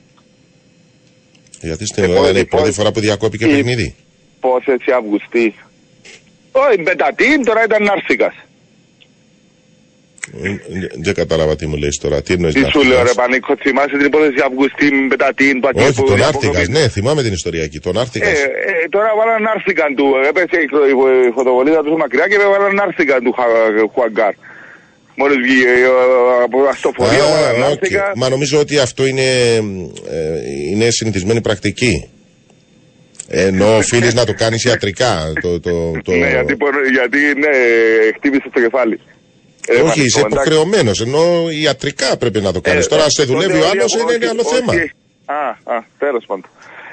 Γιατί 1.61 1.85
στην 1.85 2.03
Ε, 2.03 2.05
Ελλάδα 2.05 2.29
είναι 2.29 2.39
η 2.39 2.45
πώς- 2.45 2.59
πρώτη 2.61 2.75
φορά 2.75 2.91
που 2.91 2.99
διακόπηκε 2.99 3.45
η- 3.45 3.47
παιχνίδι. 3.55 3.95
Πώς 4.39 4.65
έτσι 4.65 4.91
Αυγουστή. 4.91 5.55
Όχι, 6.51 6.81
μπετατίν, 6.81 7.43
τώρα 7.43 7.63
ήταν 7.63 7.83
Νάρσικας. 7.83 8.33
Ε, 10.43 10.47
ε, 10.49 10.55
Δεν 11.05 11.13
κατάλαβα 11.13 11.55
τι 11.55 11.65
μου 11.67 11.75
λες 11.84 11.97
τώρα. 11.97 12.21
Τι 12.21 12.34
εννοείς 12.34 12.53
Τι 12.53 12.59
σου 12.59 12.65
Νάρτικας; 12.65 12.88
λέω 12.88 13.03
ρε 13.03 13.13
Πανίκο, 13.21 13.55
θυμάσαι 13.65 13.95
την 13.97 14.05
υπόθεση 14.11 14.39
Αυγουστή, 14.47 14.88
μπετατίν, 15.07 15.59
πατή 15.59 15.84
Όχι, 15.84 16.03
τον 16.11 16.23
Άρτικας, 16.23 16.67
ναι, 16.67 16.88
θυμάμαι 16.95 17.21
την 17.23 17.34
ιστορία 17.34 17.63
εκεί. 17.63 17.80
Τον 17.80 17.95
Ε, 17.95 17.99
Άρτικας. 17.99 18.39
ε, 18.39 18.47
τώρα 18.89 19.09
βάλαν 19.17 19.41
Νάρσικαν 19.47 19.95
του, 19.95 20.05
έπεσε 20.30 20.57
η 20.65 20.67
φω- 20.73 20.89
η 21.30 21.32
φωτοβολίδα 21.38 21.82
του 21.84 21.97
μακριά 21.97 22.25
και 22.27 22.38
βάλαν 22.53 22.75
Νάρσικαν 22.75 23.23
του 23.23 23.32
Χα- 23.38 23.88
Χουαγκάρ. 23.93 24.34
Μόλις 25.21 25.38
βγήκε 25.43 25.67
ε, 25.67 26.43
από 26.45 26.57
αστοφορία, 26.73 27.23
βάλαν 27.34 27.55
Α, 27.55 27.65
οκ. 27.65 27.69
Νάρσικα. 27.69 28.11
Μα 28.15 28.30
νομίζω 28.30 28.59
ότι 28.59 28.77
αυτό 28.80 29.05
είναι, 29.05 29.27
ε, 30.15 30.39
είναι 30.71 30.89
συνηθισμένη 30.89 31.41
πρακτική. 31.41 32.09
Ενώ 33.27 33.75
οφείλεις 33.82 34.13
να 34.13 34.25
το 34.25 34.34
κάνεις 34.34 34.63
ιατρικά. 34.63 35.34
Το, 35.41 35.59
το, 35.59 35.91
το... 36.03 36.11
Ναι, 36.11 36.30
γιατί, 36.30 36.55
πονο- 36.55 36.89
γιατί 36.97 37.17
ναι, 37.17 37.49
χτύπησε 38.15 38.49
το 38.53 38.59
κεφάλι. 38.61 38.99
Ε, 39.72 39.74
Όχι, 39.74 39.82
Πανίκο, 39.84 40.03
είσαι 40.05 40.20
εντάξει. 40.20 40.36
υποχρεωμένος. 40.36 41.01
Ενώ 41.01 41.24
ιατρικά 41.63 42.17
πρέπει 42.17 42.41
να 42.41 42.51
το 42.53 42.61
κάνεις. 42.61 42.86
Ε, 42.86 42.89
Τώρα 42.89 43.09
σε 43.09 43.22
τότε 43.26 43.32
δουλεύει 43.34 43.53
ο 43.53 43.59
όχι, 43.59 43.70
άλλος 43.78 43.95
όχι, 43.95 44.15
είναι 44.15 44.28
άλλο 44.28 44.41
όχι. 44.45 44.55
θέμα. 44.55 44.74
Α, 45.26 45.47
α, 45.76 45.84
τέλος 45.99 46.24
πάντων. 46.28 46.45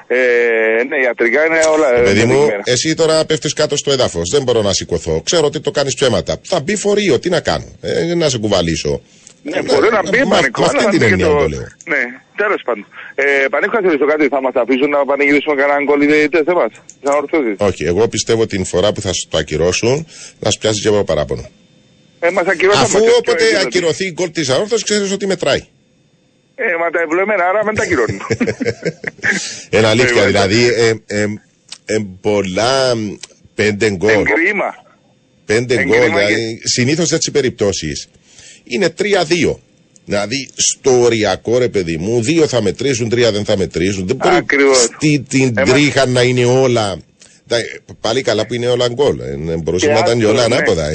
Ε, 0.07 0.17
ναι, 0.89 0.97
ιατρικά 1.03 1.45
είναι 1.45 1.59
όλα. 1.73 1.95
ε, 1.95 2.01
Παιδί 2.03 2.23
μου, 2.25 2.33
δεδειγμένα. 2.33 2.61
εσύ 2.65 2.93
τώρα 2.95 3.25
πέφτεις 3.25 3.53
κάτω 3.53 3.77
στο 3.77 3.91
έδαφος. 3.91 4.29
Δεν 4.29 4.43
μπορώ 4.43 4.61
να 4.61 4.73
σηκωθώ. 4.73 5.21
Ξέρω 5.25 5.45
ότι 5.45 5.59
το 5.59 5.71
κάνεις 5.71 5.93
ψέματα. 5.93 6.37
Θα 6.43 6.59
μπει 6.59 6.75
φορείο, 6.75 7.19
τι 7.19 7.29
να 7.29 7.39
κάνω. 7.39 7.65
Ε, 7.81 8.13
να 8.15 8.29
σε 8.29 8.37
κουβαλήσω. 8.37 9.01
Ναι, 9.43 9.61
μπορεί 9.61 9.89
να 9.91 10.01
μπει 10.09 10.17
με- 10.17 10.25
πανικό. 10.29 10.61
Με 10.61 10.65
αυτή 10.67 10.77
αλλά 10.79 10.89
την 10.89 10.99
και 10.99 11.05
έννοια 11.05 11.25
το- 11.27 11.33
το 11.37 11.47
λέω. 11.47 11.59
Ναι, 11.59 12.01
τέλος 12.35 12.61
πάντων. 12.65 12.85
Ε, 13.15 13.23
πανίκο, 13.49 13.71
θα 13.81 13.89
σε 13.89 14.05
κάτι, 14.11 14.27
θα 14.27 14.41
μας 14.41 14.53
αφήσουν 14.55 14.89
να 14.89 15.05
πανηγυρίσουμε 15.05 15.55
κανέναν 15.55 15.85
κολλητές 15.85 16.41
εμάς. 16.45 16.71
Θα 17.03 17.15
ορθώσεις. 17.15 17.55
Όχι, 17.57 17.83
εγώ 17.83 18.07
πιστεύω 18.07 18.45
την 18.45 18.65
φορά 18.65 18.91
που 18.91 19.01
θα 19.01 19.13
σου 19.13 19.27
το 19.29 19.37
ακυρώσουν 19.37 20.07
να 20.39 20.49
σου 20.51 20.59
πιάσει 20.59 20.81
και 20.81 20.87
εγώ 20.87 21.03
παράπονο. 21.03 21.45
Ε, 22.19 22.29
μας 22.29 22.45
ακυρώσαμε. 22.47 22.83
Αφού 22.83 22.99
και- 22.99 23.09
όποτε 23.17 23.43
και- 23.49 23.57
ακυρωθεί 23.57 24.05
η 24.05 24.11
γκολ 24.13 24.31
της 24.31 24.49
αόρθωση, 24.49 24.83
ξέρεις 24.83 25.11
ότι 25.11 25.27
μετράει. 25.27 25.63
Ε, 26.55 26.63
μα 26.79 26.89
τα 26.89 26.99
ευλογημένα, 27.01 27.43
άρα 27.45 27.61
δεν 27.63 27.75
τα 27.75 27.83
ακυρώνουν. 27.83 28.21
Είναι 29.69 29.87
αλήθεια, 29.93 30.21
Ε, 30.21 30.25
δηλαδή 30.25 30.65
ε, 30.67 30.93
ε, 31.07 31.25
ε, 31.85 31.97
πολλά 32.21 32.95
μ, 32.95 33.13
πέντε 33.55 33.89
γκολ. 33.91 34.09
Εγκρίμα. 34.11 34.75
Πέντε 35.45 35.73
Εγκρίμα 35.73 35.95
γκολ. 35.97 36.07
και- 36.09 36.13
Δηλαδή, 36.25 36.61
Συνήθως 36.63 37.11
έτσι 37.11 37.31
περιπτώσεις 37.31 38.07
είναι 38.63 38.89
τρία-δύο. 38.89 39.59
Δηλαδή 40.05 40.49
στο 40.55 40.99
οριακό 41.01 41.57
ρε 41.57 41.67
παιδί 41.69 41.97
μου, 41.97 42.21
δύο 42.21 42.47
θα 42.47 42.61
μετρήσουν, 42.61 43.09
τρία 43.09 43.31
δεν 43.31 43.45
θα 43.45 43.57
μετρήσουν. 43.57 44.07
Δεν 44.07 44.15
μπορεί 44.15 44.35
Ακριβώς. 44.35 44.77
στη, 44.83 45.25
την 45.29 45.53
Έμα- 45.57 45.73
τρίχα 45.73 46.05
να 46.05 46.21
είναι 46.21 46.45
όλα. 46.45 46.97
Τα- 47.47 47.57
Πάλι 48.01 48.21
καλά 48.21 48.45
που 48.45 48.53
είναι 48.53 48.67
όλα 48.67 48.87
γκολ. 48.87 49.19
Ε, 49.19 49.55
Μπορούσε 49.57 49.85
Και 49.85 49.91
να 49.93 49.99
ήταν 49.99 50.17
και 50.19 50.23
άστο, 50.25 50.37
όλα 50.37 50.47
ναι. 50.47 50.55
ανάποδα. 50.55 50.89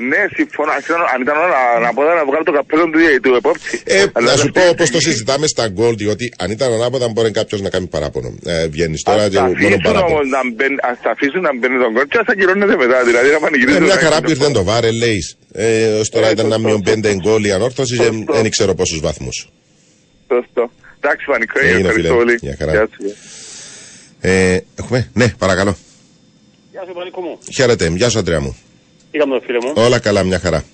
Ε. 0.00 0.04
Ναι, 0.10 0.20
συμφωνώ. 0.38 0.72
Ξέρω, 0.86 1.02
Αν 1.14 1.18
ήταν 1.24 1.36
όλα 1.44 1.58
ανάποδα 1.76 2.12
να 2.20 2.24
βγάλω 2.28 2.44
το 2.50 2.52
καπέλο 2.58 2.84
του, 2.92 2.98
του 3.24 3.32
επόπτη. 3.40 3.68
Ε, 3.84 4.04
Αλλά 4.12 4.30
να 4.30 4.36
σου 4.36 4.42
δεν 4.42 4.52
πω 4.52 4.60
θέλει. 4.60 4.74
πώ 4.80 4.84
το 4.96 5.00
συζητάμε 5.00 5.46
στα 5.46 5.64
γκολ, 5.68 5.94
διότι 6.02 6.32
αν 6.42 6.48
ήταν 6.56 6.72
ανάποδα 6.72 7.08
μπορεί 7.08 7.30
κάποιος 7.40 7.60
να 7.60 7.68
κάνει 7.74 7.86
παράπονο. 7.86 8.28
Ε, 8.44 8.66
Βγαίνεις 8.68 9.02
τώρα 9.02 9.22
Ας 9.22 9.28
και 9.28 9.34
τα 9.36 9.42
μόνο 9.42 9.54
αφήσουν 9.56 9.80
παράπονο. 9.82 10.14
όμως 10.14 10.26
να 10.34 10.40
μπαίνει- 10.54 10.80
ας 10.90 10.96
τα 11.04 11.10
αφήσουν 11.10 11.40
να 11.48 11.52
μπαίνει 11.58 11.76
τον 11.84 11.92
κόλ 11.94 12.06
και 12.12 12.18
ας 12.22 12.26
ακυρώνεται 12.32 12.76
μετά. 12.76 12.98
Δηλαδή 13.08 13.28
να 13.34 13.36
Ε, 13.36 13.44
πανηγυρίζουν. 13.44 13.82
μια 13.82 13.94
να 13.94 14.00
χαρά 14.04 14.16
είναι 14.16 14.24
που 14.24 14.30
ήρθε 14.30 14.50
το 14.58 14.62
βάρε, 14.64 14.90
λέει. 15.02 15.20
Ε, 15.52 15.86
ως 16.02 16.08
τώρα 16.08 16.26
Ε, 16.28 16.30
ήταν 16.34 16.46
ένα 16.46 16.54
σωστό, 16.54 16.68
μείον 16.68 16.80
σωστό. 16.84 16.90
πέντε 17.00 17.14
γκολ 17.22 17.44
η 17.44 17.52
ανόρθωση, 17.52 17.94
ε, 18.00 18.04
Σωστό. 18.04 18.32
δεν 18.32 18.50
ξέρω 18.50 18.74
πόσους 18.74 19.00
βαθμούς. 19.00 19.36
Σωστό. 20.32 20.70
Εντάξει, 21.00 21.24
Πανικό, 21.30 21.58
Έγινε, 21.60 21.78
ευχαριστώ 21.78 22.02
φίλε. 22.02 22.14
πολύ. 22.16 22.38
Μια 22.42 22.54
χαρά. 22.58 22.72
Γεια 22.72 22.88
σου. 22.92 23.14
Ε, 24.20 24.58
έχουμε, 24.80 25.10
ναι, 25.12 25.28
παρακαλώ. 25.38 25.76
Γεια 26.72 26.82
σου, 26.86 26.92
Πανίκο 26.94 27.20
μου. 27.20 27.38
Χαίρετε, 27.54 27.88
γεια 27.96 28.08
σου, 28.08 28.18
Αντρέα 28.18 28.40
μου. 28.40 28.56
Είχαμε 29.10 29.32
τον 29.38 29.42
φίλο 29.46 29.58
μου. 29.64 29.72
Όλα 29.76 29.98
καλά, 29.98 30.22
μια 30.22 30.38
χαρά. 30.38 30.64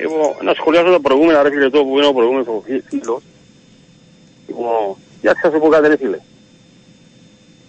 Λοιπόν, 0.00 0.30
να 0.44 0.52
σχολιάσω 0.54 0.90
τα 0.90 1.00
προηγούμενα, 1.00 1.42
ρε 1.42 1.50
φίλε, 1.50 1.70
το 1.70 1.84
που 1.84 1.96
είναι 1.98 2.06
ο 2.06 2.12
προηγούμενος 2.12 2.46
ο 2.46 2.62
φίλος. 2.88 3.22
Λοιπόν, 4.48 4.96
για 5.20 5.32
να 5.42 5.50
σου 5.50 5.58
πω 5.60 5.68
κάτι, 5.68 5.88
ρε 5.88 5.96
φίλε. 5.96 6.18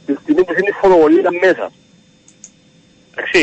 Τη 0.06 0.14
στιγμή 0.22 0.44
που 0.46 0.52
είναι 0.60 0.70
η 0.76 0.78
φωτοβολίδα 0.82 1.30
μέσα. 1.46 1.66
Εντάξει, 3.12 3.42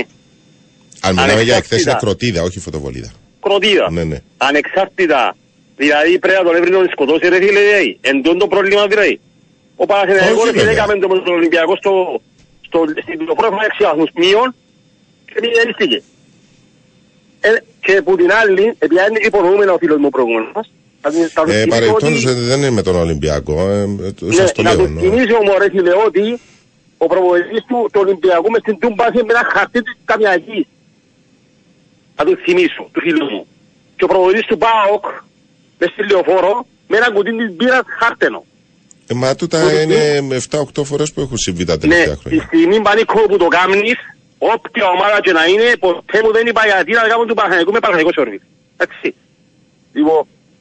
Αν 1.06 1.10
μιλάμε 1.14 1.42
για 1.42 1.54
Ανεξάρτητα. 1.54 1.56
εκθέσεις 1.56 1.94
κροτίδα, 2.02 2.42
όχι 2.42 2.58
φωτοβολίδα. 2.60 3.10
κροτίδα. 3.40 3.90
Ναι, 3.90 4.04
ναι. 4.04 4.18
Ανεξάρτητα. 4.36 5.36
Δηλαδή 5.76 6.18
πρέπει 6.18 6.38
να 6.42 6.44
τον 6.48 6.54
έβρει 6.58 6.70
να 6.70 6.78
τον 6.78 6.88
σκοτώσει, 6.94 7.28
ρε 7.28 7.36
φίλε, 7.44 7.60
δηλαδή. 7.68 7.98
Εν 8.00 8.22
τόν 8.22 8.38
το 8.38 8.46
πρόβλημα 8.46 8.86
δηλαδή. 8.86 9.20
Ο 9.76 9.86
Παναθηναϊκός, 9.86 10.36
Όχι, 10.42 10.44
ρε 10.44 10.50
φίλε, 10.50 10.62
βέβαια. 10.64 10.72
έκαμε 10.84 10.94
το 11.02 11.08
με 11.08 11.18
τον 11.26 11.34
Ολυμπιακό 11.40 11.76
στο, 11.76 11.92
στο, 12.66 12.78
στην 13.04 13.26
το 13.30 13.34
πρώτο 13.40 13.56
έξι 13.68 13.80
βαθμούς 13.88 14.10
μείον 14.22 14.48
και 15.30 15.38
μηδενίστηκε. 15.42 15.98
Ε, 17.48 17.62
Και 17.80 18.02
που 18.02 18.16
την 18.16 18.30
άλλη, 18.32 18.74
επειδή 18.78 19.00
είναι 19.08 19.20
υπονοούμενα 19.22 19.72
ο 19.72 19.78
φίλος 19.78 19.98
μου 19.98 20.10
προηγούμενος, 20.10 20.64
θα 21.00 21.10
την- 21.10 21.28
θα 21.34 21.42
του 21.44 21.50
Ε, 21.50 21.52
θυμίσω 21.60 21.68
Παρεμπιπτόντως 21.78 22.24
ότι- 22.24 22.40
δεν 22.50 22.58
είναι 22.58 22.70
με 22.70 22.82
τον 22.82 22.96
Ολυμπιακό. 22.96 23.68
Ε, 23.70 23.86
Ναι, 24.20 24.34
Σας 24.34 24.52
το 24.52 24.62
να 24.62 24.74
λέω. 24.74 24.84
του 24.86 24.92
ναι. 24.92 25.00
θυμίσω 25.00 25.36
μου 25.44 25.52
ρε 25.58 25.68
φίλε 25.70 25.92
ότι 26.06 26.40
ο 26.98 27.06
προπονητής 27.06 27.62
του 27.68 27.78
του 27.92 28.00
Ολυμπιακού 28.04 28.50
μες 28.50 28.60
στην 28.60 28.78
Τούμπα 28.78 29.04
είχε 29.10 29.22
με 29.26 29.32
ένα 29.36 29.44
χαρτί 29.54 29.82
της 29.82 29.94
Καμιακής. 30.04 30.66
Θα 32.16 32.24
του 32.24 32.36
θυμίσω, 32.44 32.82
του 32.92 33.00
φίλου 33.00 33.24
μου. 33.32 33.46
Και 33.96 34.04
ο 34.04 34.06
προπονητής 34.06 34.46
του 34.46 34.58
ΠΑΟΚ 34.58 35.04
μες 35.78 35.90
στη 35.90 36.02
Λεωφόρο 36.10 36.66
με 36.88 36.96
ένα 36.96 37.10
κουτί 37.10 37.36
της 37.36 37.50
μπύρας 37.56 37.82
χάρτενο. 38.00 38.44
Ε, 39.06 39.14
Μα 39.14 39.34
τούτα 39.34 39.64
Ότι- 39.64 39.82
είναι 39.82 40.18
7-8 40.36 40.84
φορές 40.84 41.12
που 41.12 41.20
έχουν 41.20 41.36
συμβεί 41.38 41.64
τα 41.64 41.72
Ναι, 41.72 41.78
τελευταία 41.78 42.14
στη 42.14 42.22
χρόνια. 42.22 42.42
στιγμή 42.46 42.80
πανίκο 42.80 43.20
που 43.30 43.36
το 43.36 43.46
κάνεις, 43.46 43.94
όποια 44.38 44.86
ομάδα 44.96 45.18
και 45.24 45.32
να 45.38 45.44
είναι, 45.50 45.66
ποτέ 45.84 46.18
μου 46.24 46.32
δεν 46.36 46.44
είπα 46.46 46.62
γιατί 46.72 46.92
να 46.92 47.04
κάνουν 47.10 47.26
του 47.28 47.34
Παναθηναϊκού 47.38 47.72
με 47.72 47.80
Παναθηναϊκό 47.84 48.12
σόρβι. 48.18 48.38
Εντάξει. 48.76 49.08
Λοιπόν, 49.98 50.20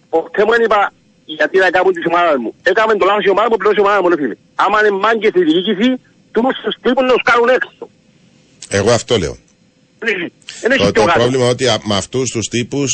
ποτέ 0.09 0.41
μου 0.45 0.51
δεν 0.55 0.61
είπα 0.65 0.80
γιατί 1.38 1.57
να 1.65 1.69
κάνουν 1.76 1.93
τις 1.93 2.05
ομάδες 2.11 2.38
μου. 2.43 2.51
Έκαμε 2.71 2.91
το 2.99 3.05
λάθος 3.09 3.23
η 3.26 3.30
ομάδα 3.36 3.47
μου, 3.51 3.57
πληρώσει 3.59 3.80
η 3.82 3.84
ομάδα 3.86 3.99
μου, 4.01 4.09
ρε 4.09 4.17
φίλε. 4.21 4.36
Άμα 4.63 4.76
είναι 4.80 4.91
μάγκες 5.05 5.30
στη 5.34 5.41
διοίκηση, 5.49 5.89
τους 6.34 6.55
τους 6.63 6.76
τύπους 6.84 7.03
να 7.09 7.13
τους 7.17 7.26
κάνουν 7.30 7.49
έξω. 7.57 7.71
Εγώ 8.80 8.91
αυτό 8.99 9.13
λέω. 9.23 9.36
Δεν 10.61 10.71
έχει 10.71 10.84
Το, 10.86 10.91
πιο 10.91 11.01
το 11.01 11.07
κάτω. 11.07 11.19
πρόβλημα 11.19 11.45
ότι 11.47 11.67
α- 11.67 11.82
με 11.84 11.95
αυτούς 11.95 12.30
τους 12.32 12.45
τύπους 12.47 12.89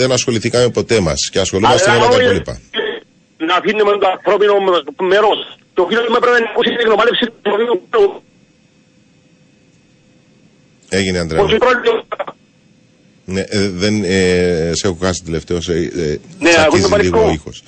δεν 0.00 0.12
ασχοληθήκαμε 0.12 0.68
ποτέ 0.78 1.00
μας 1.00 1.20
και 1.32 1.38
ασχολούμαστε 1.44 1.90
με 1.90 1.96
Αλλά 1.96 2.04
όλα 2.04 2.10
τα 2.10 2.14
όλοι 2.16 2.24
υπόλοιπα. 2.24 2.54
Να 3.48 3.54
αφήνουμε 3.60 3.92
το 4.02 4.08
ανθρώπινο 4.16 4.54
μέρος. 5.12 5.38
Το 5.74 5.82
φίλο 5.88 6.00
μου 6.10 6.16
έπρεπε 6.20 6.38
να 6.38 6.48
ακούσει 6.50 6.68
την 6.74 6.78
εκνομάλευση 6.84 7.24
του 7.26 7.50
ανθρώπινου 7.50 7.76
μέρους. 7.90 8.12
Έγινε, 10.96 11.18
Αντρέα. 11.18 11.40
Πώς 11.40 11.50
πρόβλημα. 11.58 12.04
Ναι, 13.24 13.40
ε, 13.48 13.68
δεν, 13.68 14.04
ε, 14.04 14.70
σε 14.74 14.86
έχω 14.86 14.96
χάσει 15.00 15.22
τελευταίο. 15.24 15.56
Ε, 15.56 15.72
ε, 15.72 16.18
Ναι, 16.38 16.48
τσακίζει 16.50 16.60
ακούς 16.64 16.80
το 16.88 16.96
λίγο 16.96 17.18
ο 17.18 17.20
παρικό. 17.20 17.32
ήχος. 17.32 17.62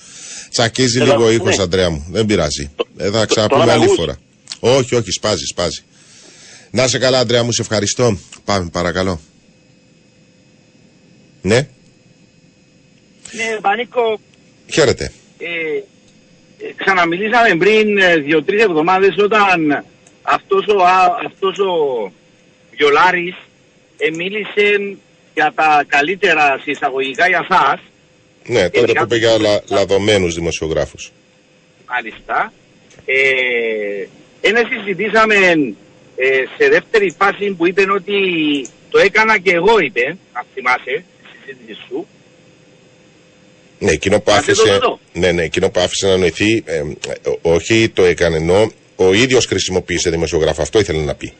Τσακίζει 0.50 1.00
Εδώ, 1.00 1.12
λίγο 1.12 1.24
ο 1.24 1.30
ήχος, 1.30 1.56
ναι. 1.56 1.62
Αντρέα 1.62 1.90
μου. 1.90 2.06
Δεν 2.10 2.26
πειράζει. 2.26 2.70
Ε, 2.96 3.10
θα 3.10 3.20
το- 3.20 3.26
ξαναπούμε 3.26 3.60
τώρα 3.60 3.72
άλλη 3.72 3.84
ακούς. 3.84 3.96
φορά. 3.96 4.16
Όχι, 4.60 4.94
όχι, 4.94 5.10
σπάζει, 5.10 5.44
σπάζει. 5.44 5.80
Να 6.70 6.84
είσαι 6.84 6.98
καλά, 6.98 7.18
Αντρέα 7.18 7.42
μου, 7.42 7.52
σε 7.52 7.60
ευχαριστώ. 7.62 8.18
Πάμε, 8.44 8.68
παρακαλώ. 8.72 9.20
Ναι, 11.42 11.68
Ναι, 13.32 13.58
Πανίκο, 13.60 14.20
χαίρετε. 14.72 15.12
ε, 15.38 15.46
ε, 16.66 16.72
ξαναμιλήσαμε 16.76 17.56
πριν 17.58 17.98
ε, 17.98 18.16
δύο-τρεις 18.16 18.62
εβδομάδες 18.62 19.14
όταν 19.18 19.84
αυτός 20.22 20.66
ο, 20.66 20.84
α- 20.84 21.16
αυτός 21.26 21.58
ο 21.58 22.12
Βιολάρης 22.76 23.34
ε, 23.96 24.10
μίλησε 24.10 24.96
για 25.34 25.52
τα 25.54 25.84
καλύτερα 25.86 26.60
συσσαγωγικά 26.62 27.28
για 27.28 27.46
σας, 27.48 27.80
Ναι, 28.46 28.70
τότε 28.70 28.92
που 28.92 29.02
είπε 29.02 29.16
για 29.16 29.28
κάτι- 29.30 29.42
λα, 29.42 29.60
λαδωμένους 29.68 30.34
δημοσιογράφους. 30.34 31.12
μάλιστα. 31.88 32.52
Ε, 33.04 34.06
ένα 34.40 34.62
συζητήσαμε 34.70 35.34
ε, 36.16 36.42
σε 36.58 36.68
δεύτερη 36.68 37.14
φάση 37.18 37.50
που 37.50 37.66
είπε 37.66 37.90
ότι 37.90 38.16
το 38.90 38.98
έκανα 38.98 39.38
και 39.38 39.50
εγώ 39.52 39.78
είπε, 39.78 40.16
αν 40.32 40.44
θυμάσαι, 40.54 41.04
στη 41.28 41.36
συζήτηση 41.46 41.80
σου. 41.88 42.06
Ναι, 43.78 43.90
εκείνο 43.90 44.20
που 44.20 44.30
Άσε 44.30 44.44
το 44.44 44.52
άφησε, 44.52 44.74
εδώ. 44.74 45.00
ναι, 45.12 45.32
ναι, 45.32 45.42
εκείνο 45.42 45.70
που 45.70 45.80
άφησε 45.80 46.06
να 46.06 46.16
νοηθεί, 46.16 46.62
ε, 46.66 46.76
ε, 46.76 46.84
όχι 47.42 47.88
το 47.88 48.04
έκανε, 48.04 48.36
ενώ 48.36 48.70
ο 48.96 49.12
ίδιος 49.12 49.46
χρησιμοποίησε 49.46 50.10
δημοσιογράφο. 50.10 50.62
Αυτό 50.62 50.78
ήθελε 50.78 51.02
να 51.02 51.14
πει. 51.14 51.32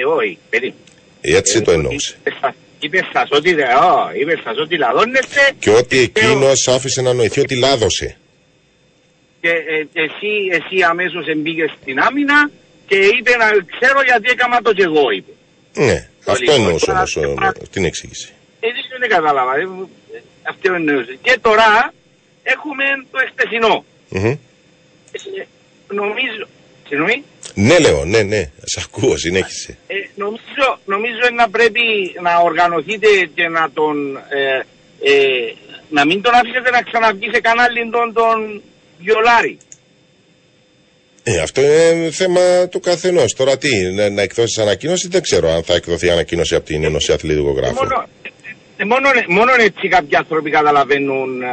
Ε, 0.00 0.04
όχι, 0.04 0.38
περίμενε. 0.50 0.80
Έτσι 1.20 1.58
Ε, 1.58 1.60
το 1.60 1.70
εννοούσε. 1.70 2.16
είπε 2.20 2.36
σας- 2.40 2.54
Είπε 2.82 3.06
σας 3.12 3.28
ότι, 3.30 3.54
δε- 3.54 3.62
ω, 3.74 4.10
είπε 4.20 4.40
σας 4.44 4.56
ότι 4.58 4.76
λαδώνεστε 4.76 5.40
Και 5.58 5.70
ότι 5.70 5.98
ε, 5.98 6.02
εκείνος 6.02 6.68
άφησε 6.68 7.02
να 7.02 7.12
νοηθεί 7.12 7.40
ότι 7.40 7.56
λάδωσε. 7.58 8.16
και 9.40 9.48
ε, 9.48 10.02
εσύ, 10.02 10.30
εσύ 10.50 10.82
αμέσως 10.82 11.26
εμπήγες 11.26 11.70
στην 11.82 11.98
άμυνα 12.00 12.50
και 12.86 12.96
είπε 12.96 13.36
να 13.36 13.46
ξέρω 13.78 14.02
γιατί 14.02 14.30
έκανα 14.30 14.62
το 14.62 14.72
και 14.72 14.82
εγώ, 14.82 15.10
είπε. 15.10 15.32
Ναι, 15.74 16.08
Το 16.24 16.32
αυτό 16.32 16.44
λίγο. 16.52 16.54
εννοούσε 16.64 16.86
Τώρα, 16.86 16.98
όμως 16.98 17.12
τώρα- 17.12 17.52
την 17.70 17.84
εξήγηση. 17.84 18.32
Έτσι 18.60 18.80
δεν 19.00 19.08
κατάλαβα. 19.08 19.54
ε, 19.56 19.60
ε, 19.60 20.20
Αυτό 20.42 20.72
εννοούσε. 20.74 21.18
Και 21.22 21.38
τώρα 21.42 21.92
έχουμε 22.42 22.84
το 23.10 23.18
εχθεσινό. 23.26 23.84
Μμμ. 24.08 24.24
Ε, 24.26 24.38
νομίζω, 25.94 26.44
συγγνώμη, 26.88 27.24
Ναι, 27.54 27.78
λέω, 27.78 28.04
ναι, 28.04 28.22
ναι, 28.22 28.50
σ' 28.64 28.76
ακούω, 28.76 29.16
συνέχισε. 29.16 29.76
ε, 29.86 29.94
νομίζω, 30.14 30.78
νομίζω 30.84 31.24
να 31.36 31.50
πρέπει 31.50 31.80
να 32.22 32.38
οργανωθείτε 32.38 33.08
και 33.34 33.48
να 33.48 33.70
τον, 33.74 34.16
ε, 34.16 34.56
ε, 35.12 35.54
να 35.90 36.06
μην 36.06 36.22
τον 36.22 36.34
αφήσετε 36.34 36.70
να 36.70 36.82
ξαναβγεί 36.82 37.28
σε 37.32 37.40
κανάλι 37.40 37.90
τον, 37.90 38.12
τον 38.12 38.62
Βιολάρη. 38.98 39.58
Ε, 41.22 41.40
αυτό 41.40 41.60
είναι 41.62 42.10
θέμα 42.10 42.68
του 42.70 42.80
καθενός. 42.80 43.32
Τώρα 43.34 43.58
τι, 43.58 43.92
να, 43.92 44.10
να 44.10 44.22
εκδώσει 44.22 44.60
ανακοίνωση, 44.60 45.08
δεν 45.08 45.22
ξέρω 45.22 45.50
αν 45.50 45.62
θα 45.62 45.74
εκδοθεί 45.74 46.10
ανακοίνωση 46.10 46.54
από 46.54 46.64
την 46.66 46.84
Ένωση 46.84 47.12
Αθλητικογράφων. 47.12 47.74
Μόνο, 47.74 48.06
ε, 48.22 48.28
μόνο, 48.86 49.08
μόνο 49.28 49.52
έτσι 49.58 49.88
κάποιοι 49.88 50.16
άνθρωποι 50.16 50.50
καταλαβαίνουν 50.50 51.42
ε, 51.42 51.46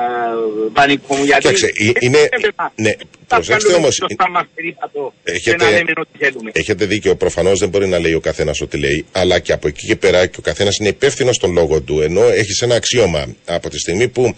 πανικό 0.73 1.15
μου. 1.15 1.23
Γιατί 1.23 1.41
Κοίταξε, 1.41 1.65
ε, 1.65 1.91
είναι- 1.99 2.30
ναι, 2.75 2.91
προσέξτε 3.28 3.73
όμως, 3.73 3.99
ε, 3.99 4.15
Θα 4.17 4.30
μας 4.30 4.45
περίπατο 4.55 5.13
Έχετε- 5.23 5.57
και 5.57 5.63
να 5.63 5.69
λέμε 5.71 5.91
ό,τι 5.97 6.25
θέλουμε. 6.25 6.51
Έχετε 6.53 6.86
δίκιο. 6.86 7.15
Προφανώς 7.15 7.59
δεν 7.59 7.69
μπορεί 7.69 7.88
να 7.88 7.99
λέει 7.99 8.13
ο 8.13 8.19
καθένας 8.19 8.61
ό,τι 8.61 8.78
λέει, 8.78 9.05
αλλά 9.11 9.39
και 9.39 9.51
από 9.53 9.67
εκεί 9.67 9.86
και 9.88 9.95
πέρα 9.95 10.25
και 10.25 10.36
ο 10.39 10.41
καθένας 10.41 10.78
είναι 10.78 10.89
υπεύθυνος 10.89 11.36
στον 11.36 11.51
λόγο 11.53 11.82
του. 11.82 12.01
Ενώ 12.01 12.23
έχεις 12.23 12.61
ένα 12.61 12.75
αξίωμα 12.75 13.36
από 13.45 13.69
τη 13.69 13.80
στιγμή 13.80 14.07
που, 14.07 14.36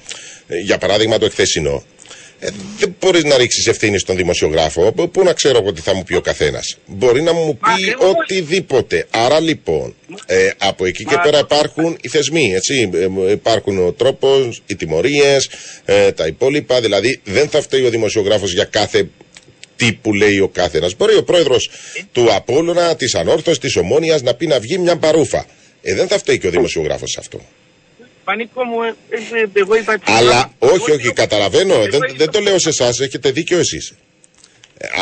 ε, 0.48 0.58
για 0.60 0.78
παράδειγμα, 0.78 1.18
το 1.18 1.26
εχθεσινό, 1.26 1.84
ε, 2.40 2.50
δεν 2.80 2.96
μπορείς 3.00 3.24
να 3.24 3.38
ρίξεις 3.38 3.68
ευθύνη 3.68 3.98
στον 4.00 4.16
δημοσιογράφο. 4.16 4.92
Πού- 4.92 5.12
Πού 5.12 5.24
να 5.24 5.34
ξέρω 5.34 5.58
εγώ 5.62 5.74
τι 5.74 5.82
θα 5.82 5.94
μου 5.94 6.04
πει 6.04 6.16
ο 6.16 6.22
καθένας. 6.22 6.78
Μπορεί 6.86 7.22
να 7.22 7.34
μου 7.34 7.58
πει 7.58 7.72
ακριβώς. 7.72 8.14
οτιδήποτε. 8.20 9.08
Άρα 9.10 9.40
λοιπόν, 9.40 9.96
ε, 10.26 10.50
από 10.58 10.86
εκεί 10.86 11.04
και 11.04 11.16
Μα 11.16 11.22
πέρα 11.22 11.40
το- 11.46 11.48
υπάρχουν 11.50 11.98
οι 12.02 12.08
θεσμοί. 12.08 12.54
Έτσι. 12.56 12.90
Ε, 13.28 13.32
υπάρχουν 13.32 13.86
ο 13.88 13.92
τρόπος, 13.92 14.62
οι 14.66 14.76
τιμωρίες, 14.76 15.50
ε, 15.86 16.12
τα 16.12 16.28
υπόλοιπα. 16.28 16.82
Δηλαδή, 16.82 17.20
δεν 17.24 17.50
θα 17.50 17.62
φταίει 17.62 17.86
ο 17.86 17.90
δημοσιογράφος 17.90 18.54
για 18.54 18.64
κάθε 18.64 19.10
τι 19.76 19.94
που 19.94 20.14
λέει 20.14 20.40
ο 20.40 20.48
κάθε 20.48 20.82
Μπορεί 20.98 21.16
ο 21.16 21.24
πρόεδρος 21.24 21.70
του 22.12 22.34
Απόλλωνα, 22.34 22.96
της 22.96 23.16
Ανόρθωσης, 23.16 23.60
της 23.60 23.76
Ομόνιας 23.76 24.22
να 24.22 24.34
πει 24.34 24.48
να 24.48 24.60
βγει 24.60 24.78
μια 24.78 24.98
παρούφα. 24.98 25.46
Ε, 25.82 25.94
δεν 25.96 26.08
θα 26.08 26.18
φταίει 26.18 26.38
και 26.40 26.48
ο 26.48 26.50
δημοσιογράφος 26.50 27.12
σε 27.12 27.18
αυτό. 27.20 27.42
Πανίκο 28.30 28.64
μου, 28.64 28.82
ε, 28.84 28.96
ε, 29.10 29.42
ε, 29.42 29.50
εγώ 29.54 29.76
είπα... 29.76 30.00
Αλλά 30.04 30.52
εγώ- 30.60 30.74
όχι, 30.74 30.92
όχι, 30.92 31.06
εγώ- 31.06 31.14
καταλαβαίνω. 31.14 31.74
εγώ 31.74 31.84
Δεν, 31.84 32.02
είπα- 32.04 32.14
δεν 32.18 32.30
το 32.32 32.40
λέω 32.40 32.60
σε 32.60 32.70
εσάς, 32.70 33.00
έχετε 33.00 33.32
δίκιο 33.32 33.58
εσείς. 33.60 33.94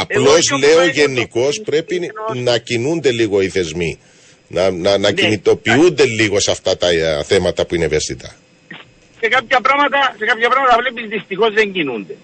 Απλώ 0.02 0.24
Εγώ 0.24 0.32
όχι, 0.34 0.60
λέω 0.60 0.80
όχι, 0.82 0.90
γενικώς 0.92 1.48
όχι, 1.48 1.62
πρέπει 1.62 2.12
όχι. 2.30 2.40
να 2.40 2.58
κινούνται 2.58 3.12
λίγο 3.12 3.42
οι 3.42 3.50
θεσμοί. 3.50 4.00
Να, 4.48 4.72
να, 4.72 4.92
να 4.98 4.98
Ναι. 4.98 5.12
κινητοποιούνται 5.12 6.06
λίγο 6.06 6.40
σε 6.40 6.52
αυτά 6.52 6.78
τα 6.78 6.88
ε, 6.90 7.24
θέματα 7.24 7.66
που 7.66 7.76
είναι 7.76 7.86
ευαίσθητα. 7.86 8.36
σε 9.22 9.28
κάποια 9.28 9.62
πράγματα, 9.62 10.16
σε 10.18 10.26
κάποια 10.26 10.50
πράγματα 10.50 10.78
βλέπεις 10.80 11.10
δυστυχώς 11.10 11.54
δεν 11.54 11.72
κινούνται. 11.72 12.16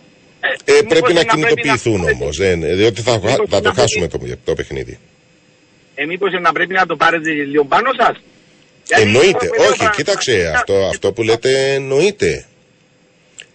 Ε, 0.66 0.72
μήπως 0.74 0.88
πρέπει 0.88 1.14
να 1.14 1.20
είναι 1.20 1.30
κινητοποιηθούν 1.34 2.02
να- 2.02 2.12
όμως, 2.12 2.38
διότι 2.78 3.02
θα, 3.02 3.12
Μήπως 3.20 3.32
θα 3.50 3.62
το 3.62 3.68
να 3.68 3.74
χάσουμε 3.74 4.08
το, 4.08 4.20
το 4.46 4.54
παιχνίδι. 4.54 5.00
Ε, 5.96 6.06
μήπως 6.06 6.32
να 6.42 6.52
πρέπει 6.52 6.74
να 6.74 6.86
το 6.86 6.96
πάρετε 6.96 7.32
λίγο 7.32 7.66
πάνω 7.66 7.90
σας; 8.00 8.16
Γιατί 8.88 9.04
Εννοείται. 9.04 9.46
εγώ 9.46 9.54
λέω 9.56 9.64
Όχι, 9.68 9.78
πράγματα- 9.78 9.96
κοίταξε, 9.96 10.52
αυτό, 10.56 10.74
αυτό 10.86 11.14
που 11.14 11.24
λέτε 11.24 11.74
εννοείται. 11.74 12.46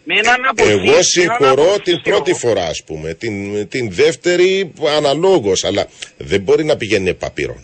Με 0.04 0.14
έναν 0.18 0.44
αποσύρο, 0.48 0.78
Εγώ 0.80 0.96
με 0.96 1.02
συγχωρώ 1.02 1.62
έναν 1.62 1.82
την 1.82 1.94
αποσύρο. 1.94 2.00
πρώτη 2.02 2.34
φορά, 2.34 2.64
ας 2.66 2.82
πούμε. 2.84 3.14
Την, 3.14 3.68
την 3.68 3.90
δεύτερη 3.92 4.72
αναλόγως, 4.96 5.64
αλλά 5.64 5.86
δεν 6.16 6.40
μπορεί 6.40 6.64
να 6.64 6.76
πηγαίνει 6.76 7.08
επαπείρον. 7.08 7.62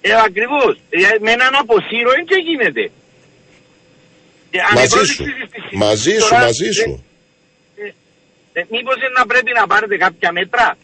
Ε, 0.00 0.10
ακριβώς. 0.24 0.80
Ε, 0.90 0.98
με 1.20 1.30
έναν 1.32 1.54
αποσύρο 1.54 2.10
δεν 2.28 2.38
γίνεται. 2.48 2.90
Ε, 4.50 4.58
αν 4.58 4.74
Μαζί 4.74 4.84
επρόσεξες 4.84 5.14
σου. 5.16 5.22
στη- 5.48 5.60
στη- 5.66 5.76
Μαζί 5.76 6.10
σου, 6.10 6.28
τώρα, 6.28 6.42
μαζί 6.44 6.66
ε, 6.66 6.72
σου. 6.72 7.04
ε, 8.52 8.62
μήπως 8.70 8.94
είναι 8.96 9.14
να 9.18 9.26
πρέπει 9.26 9.52
να 9.52 9.66
πάρετε 9.66 9.96
κάποια 9.96 10.32
μέτρα; 10.32 10.76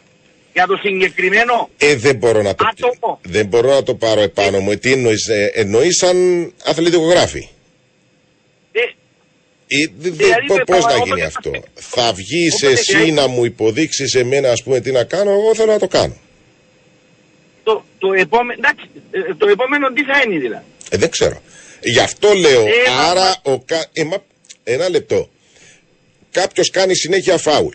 Για 0.57 0.67
το 0.67 0.77
συγκεκριμένο. 0.77 1.71
Ε, 1.79 1.95
δεν 1.97 2.17
μπορώ 2.17 2.43
να 2.43 2.55
το, 2.55 2.65
Άτομο. 2.71 3.21
δεν 3.23 3.47
μπορώ 3.47 3.71
να 3.75 3.83
το 3.83 3.95
πάρω 3.95 4.21
επάνω 4.21 4.61
μου. 4.61 4.71
Ε, 4.71 4.77
Τι 4.77 4.93
εννοείς, 4.93 5.29
ε, 5.29 5.51
εννοείς 5.55 5.97
σαν 5.97 6.17
αθλητικογράφη; 6.65 7.49
Ε, 8.73 8.81
Ε, 9.69 9.87
δε- 9.99 10.11
δε- 10.11 10.25
Δηλαδή, 10.25 10.47
πο- 10.47 10.55
το 10.57 10.65
πώς 10.65 10.69
να 10.69 10.77
επαναλαμβάνω, 10.77 11.05
γίνει 11.05 11.23
όποτε 11.23 11.27
αυτό; 11.37 11.51
θα- 11.75 12.03
Θα 12.05 12.13
βγεις 12.13 12.55
όποτε 12.55 12.73
εσύ 12.73 12.93
δηλαδή- 12.93 13.13
να 13.13 13.27
μου 13.27 13.45
υποδείξεις 13.45 14.15
εμένα 14.15 14.51
ας 14.51 14.63
πούμε 14.63 14.81
τι 14.81 14.91
να 14.93 15.05
κάνω, 15.05 15.31
εγώ 15.31 15.55
θέλω 15.55 15.73
να 15.73 15.79
το 15.79 15.87
κάνω. 15.89 16.17
το, 17.65 17.85
το, 17.99 18.13
επόμενο, 18.13 18.59
εντάξει, 18.63 18.85
ε, 19.11 19.35
το 19.35 19.49
επόμενο 19.49 19.93
τι 19.93 20.03
θα 20.05 20.23
είναι 20.27 20.39
δηλαδή; 20.39 20.65
Ε, 20.91 20.97
δεν 20.97 21.11
ξέρω. 21.11 21.41
Γι' 21.83 21.99
αυτό 22.01 22.33
λέω, 22.33 22.61
Ε, 22.67 22.71
άρα 23.11 23.21
μα- 23.25 23.53
ο 23.53 23.61
κα... 23.61 23.85
ε, 23.93 24.05
μα- 24.05 24.25
ένα 24.65 24.89
λεπτό. 24.89 25.29
Κάποιος 26.31 26.71
κάνει 26.71 26.95
συνέχεια 26.95 27.39
φάουλ. 27.39 27.75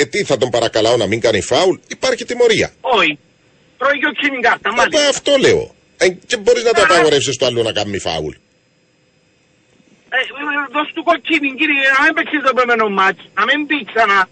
Ε, 0.00 0.04
τι 0.04 0.24
θα 0.24 0.36
τον 0.36 0.50
παρακαλάω 0.50 0.96
να 0.96 1.06
μην 1.06 1.20
κάνει 1.20 1.40
φάουλ, 1.40 1.76
υπάρχει 1.88 2.24
τιμωρία. 2.24 2.72
Όχι. 2.80 3.18
Τρώει 3.78 3.98
και 3.98 4.06
ο 4.06 4.12
κίνη 4.20 4.40
κάρτα, 4.40 4.68
Ε, 4.72 4.76
μάλιστα. 4.76 5.08
αυτό 5.08 5.36
λέω. 5.36 5.74
Ε, 5.96 6.08
και 6.08 6.36
μπορείς 6.36 6.62
να 6.64 6.72
το 6.72 6.82
απαγορεύσεις 6.82 7.36
το 7.36 7.46
άλλο 7.46 7.62
να 7.62 7.72
κάνει 7.72 7.98
φάουλ. 7.98 8.34
Ε, 8.34 10.16
ε, 10.16 10.72
Δώσ' 10.72 10.92
του 10.94 11.02
κοκκίνη 11.04 11.48
κύριε, 11.58 11.88
να 11.96 12.00
μην 12.04 12.14
παίξεις 12.14 12.40
το 12.44 12.50
επόμενο 12.56 12.88
μάτς, 12.88 13.22
να 13.38 13.44
μην 13.44 13.66
πει 13.66 13.76
ξανά. 13.92 14.28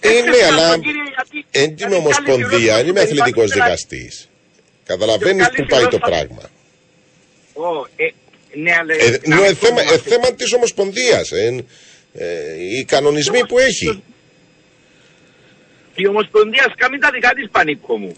Ε, 0.00 0.08
Έτσι, 0.08 0.22
ναι, 0.30 0.40
αλλά 0.50 0.66
αυτό, 0.68 0.80
κύριε, 0.80 1.02
γιατί- 1.14 1.46
δεν 1.50 1.64
γιατί 1.68 1.82
είμαι 1.82 1.94
ομοσπονδία, 1.94 2.76
δεν 2.76 2.86
είμαι 2.86 3.00
αθλητικός 3.00 3.50
δικαστής. 3.50 4.28
Καταλαβαίνεις 4.84 5.48
Και 5.48 5.54
που 5.56 5.62
ο 5.68 5.72
πάει 5.74 5.86
το 5.86 5.98
καλύτερος 5.98 6.08
πράγμα. 6.10 6.42
Ω, 7.52 7.86
ε, 7.96 8.06
Ναι, 8.54 8.72
αλλά... 8.80 8.94
Ε, 8.94 9.20
να 9.24 9.34
ναι, 9.34 9.40
μην 9.42 9.44
ε, 9.50 9.54
θέμα, 9.54 9.80
ε, 9.80 9.84
φοβόμαστε. 9.84 10.10
θέμα 10.10 10.32
της 10.34 10.52
ομοσπονδίας. 10.52 11.30
Ε, 11.30 11.64
ε, 12.12 12.26
οι 12.78 12.84
κανονισμοί 12.84 13.46
που 13.46 13.58
έχει. 13.58 14.02
Η 16.02 16.04
Ομοσπονδία 16.12 16.64
κάνει 16.82 16.98
τα 16.98 17.10
δικά 17.14 17.30
της 17.36 17.46
πανίκο 17.54 17.94
μου. 18.02 18.12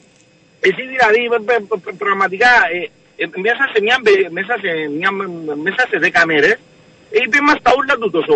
Εσύ 0.66 0.82
δηλαδή 0.92 1.20
π- 1.46 1.62
π- 1.68 1.80
π- 1.84 1.94
πραγματικά 2.04 2.50
ε, 2.76 3.22
ε, 3.22 3.26
μέσα 3.46 3.64
σε 3.72 3.78
μια, 3.82 3.96
μπε- 4.02 4.30
μέσα 4.38 4.54
σε, 4.62 4.70
μια, 4.98 5.10
μέσα 5.66 5.82
σε 5.90 5.96
δέκα 6.04 6.26
μέρες 6.26 6.50
ε, 7.10 7.18
είπε 7.24 7.38
μας 7.40 7.56
τα 7.62 7.72
ούλα 7.76 7.94
του 8.00 8.10
τόσο 8.10 8.34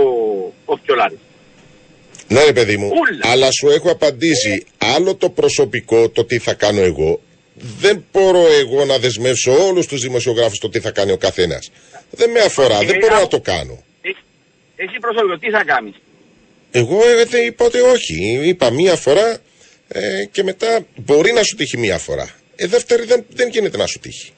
ο 0.64 0.76
Φιολάρης. 0.84 1.18
Ναι, 2.28 2.44
ρε 2.44 2.52
παιδί 2.52 2.76
μου, 2.76 2.86
Ούλα. 3.00 3.32
αλλά 3.32 3.50
σου 3.50 3.68
έχω 3.70 3.90
απαντήσει. 3.90 4.66
Άλλο 4.78 5.14
το 5.14 5.30
προσωπικό, 5.30 6.08
το 6.08 6.24
τι 6.24 6.38
θα 6.38 6.54
κάνω 6.54 6.80
εγώ. 6.80 7.20
Δεν 7.54 8.04
μπορώ 8.12 8.44
εγώ 8.60 8.84
να 8.84 8.98
δεσμεύσω 8.98 9.66
όλους 9.66 9.86
τους 9.86 10.00
δημοσιογράφους 10.00 10.58
το 10.58 10.68
τι 10.68 10.80
θα 10.80 10.90
κάνει 10.90 11.12
ο 11.12 11.16
καθένας. 11.16 11.70
Δεν 12.10 12.30
με 12.30 12.40
αφορά, 12.40 12.78
Ε, 12.80 12.84
δεν 12.84 12.98
μπορώ 13.00 13.16
α- 13.16 13.20
να 13.20 13.26
το 13.26 13.40
κάνω. 13.40 13.82
Εσύ, 14.02 14.16
εσύ 14.76 14.98
προσωπικό 15.00 15.38
τι 15.38 15.50
θα 15.50 15.64
κάνεις; 15.64 15.94
Εγώ 16.76 17.08
ε, 17.08 17.24
δεν 17.24 17.46
είπα 17.46 17.64
ότι 17.64 17.78
όχι. 17.80 18.40
Είπα 18.42 18.70
μία 18.70 18.96
φορά 18.96 19.38
ε, 19.88 20.24
και 20.30 20.42
μετά 20.42 20.86
μπορεί 20.96 21.32
να 21.32 21.42
σου 21.42 21.56
τύχει 21.56 21.76
μία 21.78 21.98
φορά. 21.98 22.28
Ε, 22.56 22.66
δεύτερη 22.66 23.04
δεν, 23.04 23.24
δεν 23.28 23.48
γίνεται 23.48 23.76
να 23.76 23.86
σου 23.86 23.98
τύχει. 23.98 24.32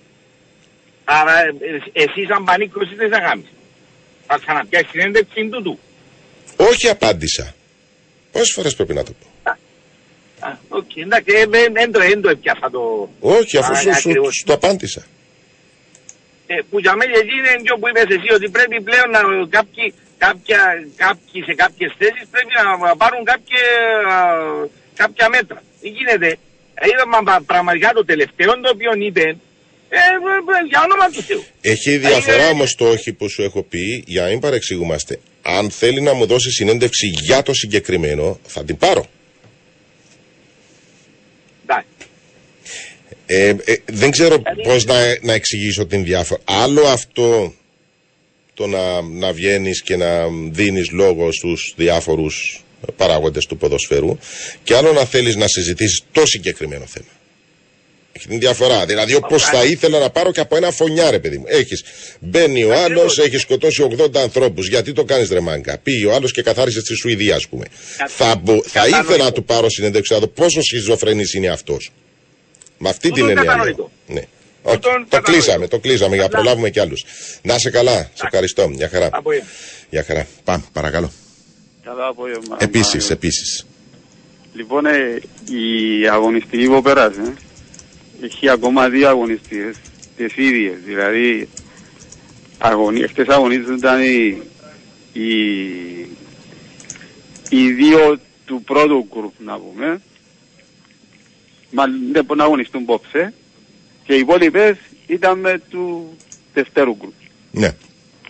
Άρα 1.05 1.39
ε, 1.41 1.49
ε, 1.93 2.03
εσύ 2.03 2.27
σαν 2.29 2.45
πανίκο 2.45 2.81
εσύ 2.83 2.95
τι 2.95 3.09
θα 3.09 3.21
κάνεις. 3.21 3.47
Θα 4.27 4.39
ξαναπιάσεις 4.43 4.91
συνέντευξη 4.91 5.49
του 5.49 5.63
του. 5.63 5.79
Όχι 6.57 6.89
απάντησα. 6.89 7.55
Πόσες 8.33 8.53
φορές 8.53 8.75
πρέπει 8.75 8.95
να 8.95 9.05
το 9.05 9.13
πω. 9.21 9.51
Α, 10.41 10.59
οκ, 10.69 10.97
εντάξει, 10.97 11.35
ε, 11.37 11.41
ε, 11.41 11.47
δεν 11.73 11.93
το, 11.93 11.99
δεν 11.99 12.21
το 12.21 12.29
έπιασα 12.29 12.71
το... 12.71 13.09
Όχι, 13.21 13.59
αφού 13.59 13.73
Α, 13.73 13.77
σου, 13.77 13.83
σου, 13.83 13.91
ακριβώς. 13.91 14.35
σου 14.35 14.45
το 14.45 14.53
απάντησα. 14.53 15.07
Ε, 16.47 16.55
που 16.71 16.79
για 16.79 16.95
μένα 16.97 17.19
εκεί 17.19 17.35
είναι 17.35 17.63
και 17.63 17.75
που 17.81 17.89
είπες 17.89 18.17
εσύ 18.17 18.35
ότι 18.35 18.49
πρέπει 18.51 18.83
πλέον 18.83 19.11
να 19.11 19.21
κάποιοι, 19.49 19.95
κάποια, 20.19 20.61
κάποιοι 20.97 21.43
σε 21.43 21.55
κάποιες 21.55 21.93
θέσεις 21.99 22.25
πρέπει 22.31 22.49
να 22.89 22.97
πάρουν 22.97 23.25
κάποια, 23.25 23.65
κάποια 24.95 25.29
μέτρα. 25.29 25.63
Τι 25.81 25.89
γίνεται; 25.89 26.37
Ε, 26.75 26.87
Είδαμε 26.89 27.17
πα- 27.25 27.43
πραγματικά 27.47 27.93
το 27.93 28.05
τελευταίο 28.05 28.61
το 28.61 28.71
οποίο 28.75 28.93
είπε 29.07 29.21
ε, 29.21 29.97
ε, 29.97 29.99
ε, 29.99 30.67
για 30.69 30.81
όνομα 30.85 31.07
του 31.11 31.23
Θεού. 31.23 31.45
Έχει 31.61 31.97
διαφορά 31.97 32.43
Ε, 32.43 32.47
όμως 32.51 32.75
το 32.75 32.89
όχι 32.89 33.13
που 33.13 33.29
σου 33.29 33.43
έχω 33.43 33.63
πει, 33.63 34.05
για 34.07 34.23
να 34.23 34.29
μην 34.29 34.41
παρεξηγούμαστε. 34.41 35.21
Αν 35.43 35.71
θέλει 35.71 36.01
να 36.01 36.13
μου 36.15 36.27
δώσει 36.27 36.51
συνέντευξη 36.51 37.07
για 37.07 37.43
το 37.43 37.55
συγκεκριμένο, 37.55 38.39
θα 38.47 38.65
την 38.65 38.77
πάρω. 38.77 39.07
Εντάξει. 41.63 41.87
Ε, 43.27 43.49
ε, 43.65 43.77
δεν 43.85 44.11
ξέρω 44.11 44.43
πώς 44.63 44.85
να, 44.85 44.95
να 45.21 45.33
εξηγήσω 45.33 45.87
την 45.87 46.05
διάφορα. 46.05 46.41
Άλλο 46.45 46.87
αυτό 46.87 47.55
το 48.57 48.67
να, 48.67 49.03
να 49.03 49.33
βγαίνεις 49.33 49.83
και 49.83 49.97
να 49.97 50.27
δίνεις 50.51 50.91
λόγο 50.91 51.33
στους 51.33 51.75
διάφορους 51.77 52.65
παράγοντες 52.97 53.47
του 53.47 53.57
ποδοσφαίρου 53.57 54.19
και 54.65 54.75
άλλο 54.77 54.93
να 54.93 55.05
θέλεις 55.05 55.37
να 55.37 55.47
συζητήσεις 55.49 56.03
το 56.13 56.27
συγκεκριμένο 56.27 56.85
θέμα. 56.87 57.07
Έχει 58.13 58.29
την 58.29 58.39
διαφορά. 58.39 58.87
Δηλαδή, 58.87 59.15
όπως 59.15 59.45
θα 59.45 59.65
ήθελα 59.65 59.99
να 59.99 60.11
πάρω 60.11 60.33
και 60.33 60.41
από 60.41 60.57
ένα 60.57 60.71
φωνιά, 60.71 61.11
ρε 61.11 61.19
παιδί 61.19 61.39
μου. 61.39 61.45
Έχεις, 61.47 61.85
μπαίνει 62.21 62.65
ο 62.65 62.75
άλλος, 62.75 63.19
έχεις 63.19 63.41
σκοτώσει 63.41 63.83
80 63.99 64.17
ανθρώπους. 64.21 64.69
Γιατί 64.69 64.93
το 64.93 65.05
κάνεις, 65.05 65.29
ρε 65.31 65.41
μάγκα; 65.41 65.79
Πήγε 65.79 66.07
ο 66.07 66.15
άλλος 66.15 66.33
και 66.33 66.43
καθάρισε 66.43 66.81
στη 66.81 66.95
Σουηδία, 66.95 67.35
ας 67.37 67.47
πούμε. 67.49 67.65
Θα, 68.09 68.37
μπο- 68.43 68.63
θα 68.63 68.71
κατανοητό. 68.73 68.99
ήθελα 69.13 69.25
να 69.25 69.33
του 69.33 69.45
πάρω 69.45 69.71
συνέντευξη 69.71 70.13
να 70.13 70.19
δω 70.19 70.27
πόσο 70.27 70.63
σχιζοφρενή 70.63 71.25
είναι 71.35 71.49
αυτός. 71.49 71.91
Με 72.79 72.89
αυτή 72.89 73.01
την 73.11 73.13
Τούτον 73.15 73.29
έννοια. 73.29 73.43
λέω. 73.45 73.53
κατανοητό. 73.53 73.91
Ναι. 74.07 74.23
Τούτον 74.73 74.93
Όχι, 74.93 75.05
το 75.05 75.09
κατανοητό. 75.09 75.21
κλείσαμε, 75.33 75.69
το 75.69 75.79
κλείσαμε 75.79 76.15
για 76.17 76.19
να 76.19 76.25
Αλλά- 76.25 76.37
προλάβουμε 76.37 76.71
κι 76.71 76.81
άλλους. 76.81 77.05
Να 77.43 77.55
είσαι 77.55 77.71
καλά. 77.71 78.11
Σε 78.15 78.23
ευχαριστώ. 78.25 78.69
Μια 78.69 78.89
χαρά. 78.89 79.09
Απόγευμα. 79.13 79.49
Μια 79.91 80.03
χαρά. 80.05 80.27
Πάμε, 80.45 80.65
παρακαλώ. 80.73 81.11
Καλό 81.85 82.09
απόγευμα. 82.09 82.57
Επίση, 82.61 82.97
Μάριο. 82.97 83.13
επίσης. 83.13 83.67
Λοιπόν, 84.55 84.87
ε, 84.87 85.21
η 85.51 86.09
αγωνιστική 86.09 86.67
που 86.67 86.83
πέρασε 86.83 87.35
έχει 88.23 88.49
ακόμα 88.49 88.89
δύο 88.89 89.09
αγωνιστικές 89.09 89.77
τις 90.17 90.37
ίδιες. 90.37 90.75
Δηλαδή, 90.85 91.49
αγωνι... 92.59 93.07
χτες 93.09 93.29
αγωνίζονταν 93.29 94.03
οι, 94.03 94.43
οι, 95.13 95.25
οι 97.49 97.71
δύο 97.71 98.19
του 98.45 98.63
πρώτου 98.67 99.07
γκρουπ, 99.13 99.33
να 99.39 99.59
πούμε. 99.59 100.01
Μάλλον 101.71 101.99
δεν 102.13 102.25
μπορούν 102.25 102.39
να 102.39 102.45
αγωνιστούν 102.45 102.85
πόψε. 102.85 103.33
Και 104.07 104.15
οι 104.15 104.19
υπόλοιπες 104.19 104.77
ήταν 105.07 105.39
με 105.39 105.61
του 105.71 106.17
δευτέρου 106.55 106.97
groups. 106.97 107.15
Ναι. 107.51 107.71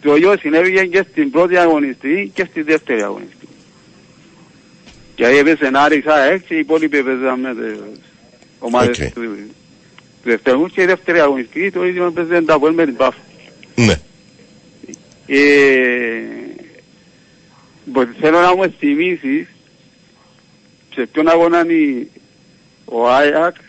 Το 0.01 0.17
ίδιο 0.17 0.37
συνέβη 0.39 0.89
και 0.89 1.05
στην 1.11 1.31
πρώτη 1.31 1.57
αγωνιστική 1.57 2.31
και 2.35 2.47
στη 2.51 2.63
δεύτερη 2.63 3.03
αγωνιστική. 3.03 3.49
Γιατί 5.17 5.37
έπαιζε 5.37 5.71
Άρης 5.73 6.07
ΑΕΚ 6.07 6.47
και 6.47 6.55
οι 6.55 6.59
υπόλοιποι 6.59 6.97
έπαιζαν 6.99 7.41
με 7.41 7.55
τις 7.55 7.81
ομάδες 8.59 8.99
Οκ. 8.99 9.13
του, 9.13 9.21
του 9.21 9.51
δεύτερου 10.25 10.67
και 10.67 10.83
η 10.83 10.87
δεύτερη 10.87 11.21
αγωνιστική 11.21 11.71
το 11.71 11.87
ίδιο 11.87 12.07
έπαιζε 12.07 12.43
το 12.43 12.59
ΑΠΟΕΛ 12.59 12.75
με 12.75 12.85
την 12.85 12.97
Πάφο. 12.97 13.15
Ναι. 13.75 13.95
Ε, 15.27 16.21
μπο- 17.85 18.07
θέλω 18.21 18.41
να 18.41 18.57
μου 18.57 18.75
θυμίσεις 18.79 19.47
σε 20.95 21.07
ποιον 21.13 21.29
αγώνα 21.29 21.61
είναι 21.61 22.07
ο 22.85 23.09
Άιαξ, 23.09 23.61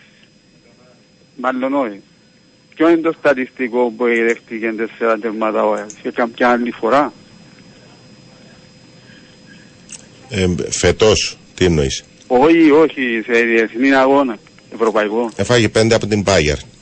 μάλλον 1.38 1.74
όχι. 1.74 2.02
Ποιο 2.76 2.90
είναι 2.90 3.02
το 3.02 3.14
στατιστικό 3.20 3.94
που 3.98 4.06
δέχτηκε 4.06 4.74
τέσσερα 4.78 5.18
τερμάτα 5.18 5.64
ο 5.66 5.74
Άιαξ 5.74 5.94
και 6.02 6.12
κάποια 6.12 6.50
άλλη 6.50 6.72
φορά; 6.72 7.14
Ε, 10.30 10.48
Φετός, 10.70 11.38
τι 11.56 11.66
εννοείς; 11.66 12.04
Όχι, 12.28 12.72
όχι, 12.72 13.22
σε 13.26 13.40
διεθνή 13.40 13.94
αγώνα, 13.94 14.38
ευρωπαϊκό. 14.74 15.30
Έφαγε 15.36 15.70
πέντε 15.70 15.96
από 15.96 16.08
την 16.08 16.24
Bayern. 16.28 16.77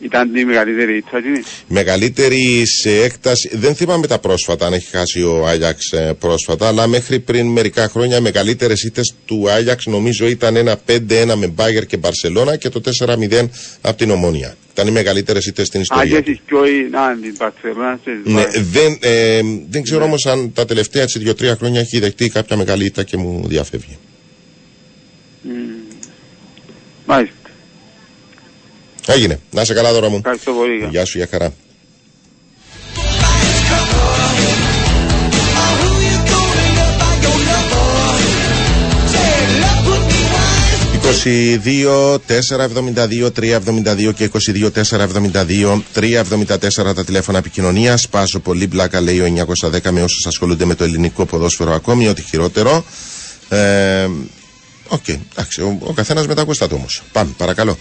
Ήταν 0.00 0.32
τη 0.32 0.44
μεγαλύτερη 0.44 0.96
ήττα 0.96 1.18
εκείνη. 1.18 1.40
Μεγαλύτερη 1.68 2.62
σε 2.66 3.02
έκταση, 3.02 3.50
δεν 3.56 3.74
θυμάμαι 3.74 4.06
τα 4.06 4.18
πρόσφατα, 4.18 4.66
αν 4.66 4.72
έχει 4.72 4.86
χάσει 4.90 5.22
ο 5.22 5.46
Άγιαξ 5.46 5.92
ε, 5.92 6.16
πρόσφατα, 6.18 6.66
αλλά 6.68 6.86
μέχρι 6.86 7.20
πριν 7.20 7.46
μερικά 7.46 7.88
χρόνια 7.88 8.16
οι 8.16 8.20
μεγαλύτερες 8.20 8.82
ήττες 8.82 9.14
του 9.24 9.50
Άγιαξ 9.50 9.86
νομίζω 9.86 10.26
ήταν 10.26 10.56
ένα 10.56 10.80
5-1 10.88 10.98
με 11.36 11.46
Μπάγκερ 11.46 11.86
και 11.86 11.96
Μπαρσελόνα 11.96 12.56
και 12.56 12.68
το 12.68 12.80
4-0 12.98 13.48
από 13.80 13.96
την 13.96 14.10
Ομόνια. 14.10 14.56
Ήταν 14.72 14.86
οι 14.86 14.90
μεγαλύτερες 14.90 15.46
ήττες 15.46 15.66
στην 15.66 15.80
Α, 15.80 15.82
ιστορία. 15.82 16.16
και 16.16 16.22
του. 16.22 16.30
εσείς 16.30 16.42
πιο 16.46 16.66
η- 16.66 16.88
να, 16.90 17.16
την 17.22 17.36
Παρσελόνα, 17.36 18.00
σε 18.04 18.10
Ναι, 18.24 18.42
Bayern. 18.42 18.62
δεν, 18.72 18.98
ε, 19.00 19.40
δεν 19.70 19.82
ξέρω 19.82 20.04
όμως 20.04 20.26
αν 20.26 20.52
τα 20.52 20.64
τελευταία 20.64 21.02
έτσι 21.02 21.18
δύο-τρία 21.18 21.56
χρόνια 21.56 21.80
έχει 21.80 21.98
δεχτεί 21.98 22.28
κάποια 22.28 22.56
μεγάλη 22.56 22.84
ήττα 22.84 23.02
και 23.02 23.16
μου 23.16 23.42
διαφεύγει. 23.46 23.98
Μμμ. 25.42 25.52
Μάλιστα. 27.06 27.34
Έγινε. 29.06 29.40
Να 29.50 29.62
είσαι 29.62 29.74
καλά 29.74 29.92
τώρα 29.92 30.08
μου. 30.08 30.16
Ευχαριστώ 30.16 30.52
πολύ. 30.52 30.86
Γεια 30.90 31.04
σου, 31.04 31.18
για 31.18 31.28
χαρά. 31.30 31.52
...22, 41.24 42.18
472, 42.18 43.30
372 43.30 44.14
και 44.14 44.30
22, 44.32 44.70
472, 44.70 45.80
374 45.94 46.94
τα 46.94 47.04
τηλέφωνα 47.04 47.38
επικοινωνίας. 47.38 47.98
Σπάω 48.10 48.40
πολύ 48.40 48.66
πλάκα 48.66 49.00
λέει 49.00 49.20
ο 49.20 49.46
910 49.72 49.90
με 49.90 50.02
όσους 50.02 50.26
ασχολούνται 50.26 50.64
με 50.64 50.74
το 50.74 50.84
ελληνικό 50.84 51.24
ποδόσφαιρο 51.24 51.72
ακόμη, 51.72 52.08
ό,τι 52.08 52.22
χειρότερο. 52.22 52.84
Ε, 53.48 54.08
Οκ, 54.88 55.08
εντάξει, 55.08 55.62
ο, 55.62 55.78
ο 55.80 55.92
καθένας 55.92 56.26
με 56.26 56.34
τα 56.34 56.42
γούστα 56.42 56.68
του 56.68 56.74
όμως. 56.78 57.02
Πάμε, 57.12 57.30
παρακαλώ. 57.36 57.78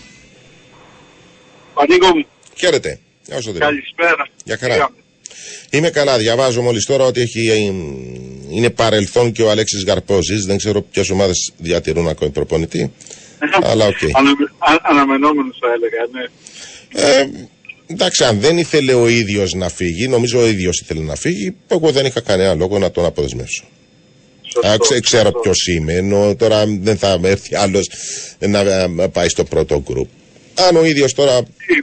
Πανίκο 1.76 2.08
μου, 2.16 2.26
Χαίρετε. 2.58 3.00
Γεια 3.28 3.42
σου, 3.42 3.50
Αντρέα. 3.50 3.68
καλησπέρα. 3.68 4.28
Γεια 4.44 4.58
χαρά. 4.58 4.90
Είμαι 5.70 5.90
καλά. 5.90 6.18
Διαβάζω 6.18 6.62
μόλις 6.62 6.86
τώρα 6.86 7.04
ότι 7.06 7.22
έχει, 7.22 7.48
ε, 7.50 7.56
είναι 8.56 8.70
παρελθόν 8.70 9.32
και 9.32 9.42
ο 9.42 9.50
Αλέξης 9.50 9.84
Γαρπόζης. 9.84 10.46
Δεν 10.46 10.58
ξέρω 10.58 10.82
ποιες 10.82 11.10
ομάδες 11.10 11.52
διατηρούν 11.58 12.08
ακόμη 12.08 12.32
προπονητή. 12.32 12.92
αλλά 13.64 13.86
οκ. 13.88 13.96
Αναμε- 14.14 14.52
α- 14.58 14.82
Αναμενόμενος 14.84 15.58
θα 15.60 15.68
έλεγα, 15.76 16.08
ναι. 16.12 16.24
Ε, 17.10 17.30
εντάξει, 17.88 18.24
αν 18.24 18.40
δεν 18.40 18.58
ήθελε 18.58 18.94
ο 18.94 19.08
ίδιος 19.08 19.54
να 19.54 19.70
φύγει, 19.70 20.08
νομίζω 20.08 20.40
ο 20.40 20.46
ίδιος 20.48 20.80
ήθελε 20.80 21.02
να 21.02 21.16
φύγει, 21.16 21.56
εγώ 21.68 21.92
δεν 21.92 22.06
είχα 22.06 22.22
κανένα 22.22 22.54
λόγο 22.54 22.80
να 22.80 22.92
τον 22.92 23.06
αποδεσμεύσω. 23.06 23.64
Σωστό, 24.42 24.68
Α, 24.70 24.78
ξέ- 24.78 25.02
ξέρω 25.04 25.24
σωστό. 25.24 25.40
ποιος 25.40 25.68
είμαι, 25.68 25.94
ενώ 25.94 26.36
τώρα 26.36 26.66
δεν 26.68 26.98
θα 26.98 27.20
έρθει 27.24 27.56
άλλος 27.56 27.90
να 28.40 28.60
ε, 28.60 28.88
πάει 29.12 29.30
στο 29.30 29.44
πρώτο 29.44 29.82
γκρουπ. 29.90 30.10
Αν 30.68 30.76
ο 30.76 30.84
ίδιος 30.86 31.14
τώρα 31.14 31.36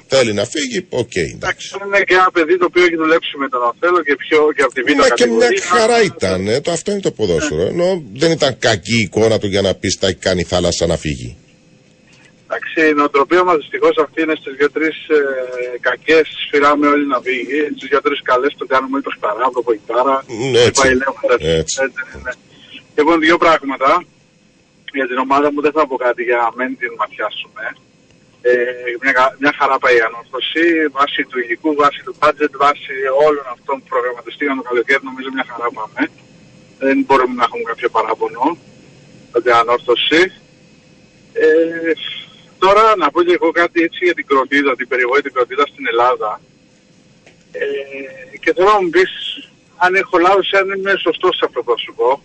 θέλει 0.07 0.33
να 0.33 0.45
φύγει, 0.45 0.87
οκ, 0.89 1.15
εντάξει. 1.15 1.35
Εντάξει, 1.35 1.75
είναι 1.87 2.03
και 2.03 2.15
ένα 2.15 2.31
παιδί 2.33 2.59
το 2.59 2.65
οποίο 2.65 2.85
έχει 2.85 2.97
δουλέψει 2.97 3.37
με 3.37 3.49
τον 3.49 3.63
Αθέλο 3.71 4.03
και 4.03 4.17
πιο 4.17 4.53
και 4.57 4.63
από 4.63 4.73
τη 4.75 4.81
β' 4.83 4.87
Μα 4.87 5.09
και 5.09 5.27
μια 5.27 5.49
κατηγορία. 5.49 5.63
χαρά 5.63 6.03
ήταν, 6.03 6.49
ε, 6.49 6.61
το, 6.61 6.71
αυτό 6.71 6.91
είναι 6.93 7.01
το 7.01 7.11
ποδόσφαιρο. 7.11 7.63
Ενώ 7.63 8.03
δεν 8.15 8.31
ήταν 8.31 8.59
κακή 8.59 8.97
η 8.99 9.03
εικόνα 9.07 9.39
του 9.39 9.47
για 9.47 9.63
να 9.63 9.75
πεις 9.75 9.99
τα 9.99 10.07
έχει 10.07 10.17
κάνει 10.17 10.41
η 10.41 10.45
θάλασσα 10.45 10.87
να 10.87 10.97
φύγει. 10.97 11.37
Εντάξει, 12.47 12.91
η 12.91 12.95
νοοτροπία 12.95 13.43
μας 13.45 13.57
δυστυχώς 13.57 13.97
αυτή 14.05 14.23
είναι 14.23 14.37
στις 14.41 14.53
δύο-τρεις 14.59 14.97
ε, 15.09 15.21
κακές 15.81 16.27
σφυράμε 16.45 16.87
όλοι 16.87 17.07
να 17.07 17.21
φύγει. 17.27 17.59
Στις 17.77 17.89
δύο-τρεις 17.89 18.21
καλές 18.23 18.55
το 18.59 18.67
κάνουμε 18.73 18.99
ή 18.99 19.03
το 19.03 19.13
σπαράβο, 19.17 19.53
το 19.59 19.63
κοϊτάρα. 19.63 20.25
Μ, 20.27 20.55
έτσι. 20.69 20.89
Έτσι. 21.39 21.77
ναι. 22.25 22.33
Λοιπόν, 22.97 23.21
δύο 23.21 23.37
πράγματα. 23.45 24.05
Για 24.99 25.07
την 25.07 25.19
ομάδα 25.27 25.53
μου 25.53 25.61
δεν 25.67 25.73
θα 25.77 25.87
πω 25.87 25.97
κάτι 25.97 26.23
για 26.23 26.39
να 26.45 26.49
μην 26.59 26.71
την 26.81 26.91
ματιάσουμε. 27.01 27.65
Ε, 28.45 28.53
μια, 29.03 29.13
κα- 29.13 29.35
μια 29.43 29.53
χαρά 29.59 29.77
πάει 29.79 29.97
η 29.97 30.05
ανόρθωση, 30.09 30.65
βάσει 30.97 31.21
του 31.31 31.39
υλικού, 31.43 31.75
βάσει 31.83 32.01
του 32.07 32.15
budget, 32.21 32.53
βάσει 32.65 32.95
όλων 33.27 33.45
αυτών 33.55 33.75
που 33.81 33.87
προγραμματιστεί 33.93 34.45
για 34.45 34.55
το 34.59 34.63
καλοκαίρι, 34.69 35.03
νομίζω 35.11 35.29
μια 35.37 35.47
χαρά 35.51 35.69
πάμε. 35.79 36.01
Δεν 36.79 36.97
μπορούμε 37.07 37.35
να 37.39 37.45
έχουμε 37.47 37.63
κάποιο 37.71 37.89
παράπονο 37.97 38.45
για 39.33 39.43
την 39.43 39.53
ανόρθωση. 39.63 40.23
Ε, 41.33 41.93
τώρα 42.59 42.85
να 42.97 43.11
πω 43.11 43.23
και 43.27 43.33
εγώ 43.39 43.51
κάτι 43.61 43.79
έτσι 43.83 44.01
για 44.05 44.15
την 44.19 44.27
κροτίδα, 44.27 44.71
την 44.77 44.89
περιοχή 44.89 45.23
την 45.23 45.33
κροτίδα 45.33 45.65
στην 45.73 45.85
Ελλάδα. 45.93 46.41
Ε, 47.53 47.65
και 48.43 48.53
θέλω 48.55 48.71
να 48.77 48.83
μου 48.83 48.91
πεις 48.91 49.13
αν 49.85 49.95
έχω 49.95 50.19
λάθος, 50.19 50.53
αν 50.53 50.69
είμαι 50.77 50.95
σωστός 51.07 51.37
σε 51.37 51.45
αυτό 51.49 51.63
που 51.63 51.71
θα 51.71 51.79
σου 51.85 51.95
πω. 51.99 52.23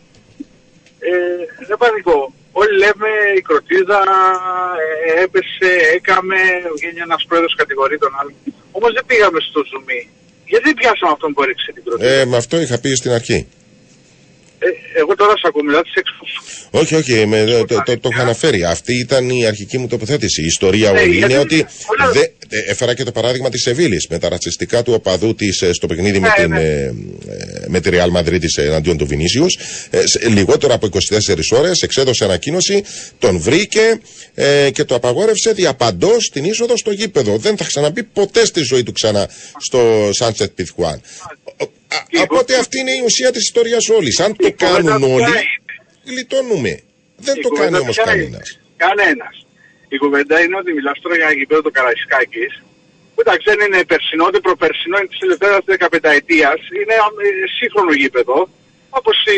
Ε, 1.00 1.66
δεν 1.68 1.78
πανικό. 1.78 2.34
Όλοι 2.62 2.76
λέμε 2.84 3.10
η 3.40 3.42
κροτίδα 3.48 4.00
ε, 4.86 5.24
έπεσε, 5.24 5.72
έκαμε, 5.98 6.40
βγαίνει 6.78 7.00
ένας 7.08 7.22
πρόεδρος 7.28 7.54
κατηγορεί 7.62 7.98
τον 8.04 8.14
άλλον. 8.20 8.36
Όμως 8.78 8.92
δεν 8.98 9.06
πήγαμε 9.10 9.40
στο 9.50 9.60
ζουμί. 9.70 10.02
Γιατί 10.52 10.64
δεν 10.70 10.76
πιάσαμε 10.80 11.12
αυτόν 11.16 11.30
που 11.34 11.42
έριξε 11.46 11.70
την 11.76 11.84
κροτίδα; 11.86 12.10
Ε, 12.12 12.26
με 12.32 12.38
αυτό 12.42 12.56
είχα 12.64 12.78
πει 12.80 12.90
στην 13.02 13.12
αρχή. 13.20 13.40
Ε, 14.66 14.68
εγώ 15.02 15.16
τώρα 15.16 15.32
σε 15.32 15.42
ακούω, 15.48 15.64
μιλάτε 15.64 15.90
σε 15.90 16.00
έξω. 16.00 16.16
Όχι, 16.72 16.96
όχι, 16.96 17.26
με, 17.26 17.46
το, 17.46 17.66
το, 17.66 17.82
το, 17.86 18.00
το 18.00 18.10
είχα 18.12 18.22
αναφέρει. 18.22 18.64
Αυτή 18.64 18.94
ήταν 19.00 19.30
η 19.30 19.46
αρχική 19.46 19.78
μου 19.78 19.88
τοποθέτηση. 19.88 20.42
Η 20.42 20.46
ιστορία 20.46 20.92
Ναι, 20.92 21.00
όλη 21.00 21.16
γιατί 21.18 21.32
είναι 21.34 21.42
ότι. 21.42 21.66
όλα- 22.00 22.12
Δε, 22.12 22.20
ε, 22.20 22.72
έφερα 22.72 22.94
και 22.94 23.04
το 23.04 23.12
παράδειγμα 23.12 23.50
της 23.50 23.62
Σεβίλης 23.62 24.08
με 24.10 24.20
τα 24.20 24.30
ρατσιστικά 24.30 24.84
του 24.84 24.94
οπαδού 24.94 25.36
της 25.36 25.64
στο 25.72 25.88
παιχνίδι 25.88 26.20
με, 26.20 26.28
Ναι, 26.28 26.44
την, 26.44 26.52
ναι. 26.54 26.60
ε, 26.62 26.84
ε, 26.86 26.92
με 27.68 27.80
τη 27.80 27.90
Real 27.94 28.18
Madrid 28.20 28.40
της, 28.40 28.56
εναντίον 28.58 28.98
του 28.98 29.06
Βινίσιου. 29.08 29.46
λιγότερο 30.30 30.74
από 30.74 30.88
24 30.88 31.52
ώρες 31.52 31.82
εξέδωσε 31.82 32.24
ανακοίνωση, 32.24 32.84
τον 33.20 33.40
βρήκε 33.40 34.00
ε, 34.34 34.70
και 34.74 34.84
το 34.84 34.96
απαγόρευσε 34.96 35.52
διαπαντό 35.52 36.12
την 36.32 36.44
είσοδο 36.44 36.78
στο 36.78 36.92
γήπεδο. 36.92 37.38
Δεν 37.38 37.58
θα 37.58 37.64
ξαναμπεί 37.66 38.04
ποτέ 38.04 38.46
στη 38.46 38.62
ζωή 38.64 38.84
του 38.84 38.92
ξανά 38.92 39.30
στο 39.60 40.10
Sunset 40.20 40.46
Pizjuan. 40.58 40.98
Και 42.10 42.18
Οπότε 42.20 42.52
εγώ- 42.54 42.62
αυτή 42.62 42.80
είναι 42.80 42.92
η 42.92 43.02
ουσία 43.06 43.32
της 43.32 43.42
ιστορίας 43.44 43.90
όλης. 43.90 44.20
Αν 44.20 44.36
το 44.36 44.48
Η 44.48 44.52
κουβέντα 44.54 44.87
κάνουν 44.92 45.08
ποια 45.16 45.16
όλοι, 45.16 45.26
είναι; 45.30 45.42
γλιτώνουμε. 46.10 46.74
Δεν 47.26 47.36
Η 47.38 47.42
το 47.42 47.48
κουβέντα 47.50 47.70
κάνει 47.72 47.84
όμως 47.84 47.96
ποια 47.96 48.04
κανένα. 48.10 48.26
είναι; 48.28 48.42
Κανένας. 48.86 49.36
Η 49.96 49.98
κουβέντα 50.04 50.36
είναι 50.44 50.56
ότι 50.62 50.70
μιλάς 50.78 50.98
τώρα 51.04 51.16
για 51.20 51.26
ένα 51.28 51.36
γήπεδο 51.40 51.62
του 51.66 51.72
Καραϊσκάκης, 51.78 52.54
που 53.14 53.20
εντάξει 53.24 53.46
δεν 53.52 53.60
είναι 53.66 53.80
περσινό, 53.92 54.24
ούτε 54.30 54.40
προπερσινό, 54.48 54.96
είναι 55.00 55.10
της 55.14 55.20
τελευταίας 55.24 55.62
15 55.66 56.10
ετίας, 56.22 56.60
είναι 56.80 56.96
ε, 57.26 57.30
σύγχρονο 57.58 57.92
γήπεδο, 58.02 58.38
όπως 59.00 59.18
η 59.36 59.38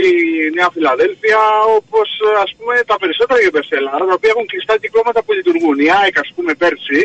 Νέα 0.58 0.70
Φιλαδέλφια, 0.76 1.42
όπως 1.80 2.08
ε, 2.28 2.30
ας 2.46 2.52
πούμε 2.58 2.74
τα 2.92 2.96
περισσότερα 3.02 3.40
γήπεδα 3.44 3.64
στην 3.68 3.78
Ελλάδα, 3.82 4.04
τα 4.10 4.16
οποία 4.18 4.32
έχουν 4.34 4.46
κλειστά 4.52 4.74
κυκλώματα 4.84 5.20
που 5.24 5.32
λειτουργούν. 5.38 5.78
Η 5.88 5.90
ΑΕΚ 6.00 6.16
ας 6.24 6.30
πούμε 6.36 6.52
πέρσι, 6.62 7.00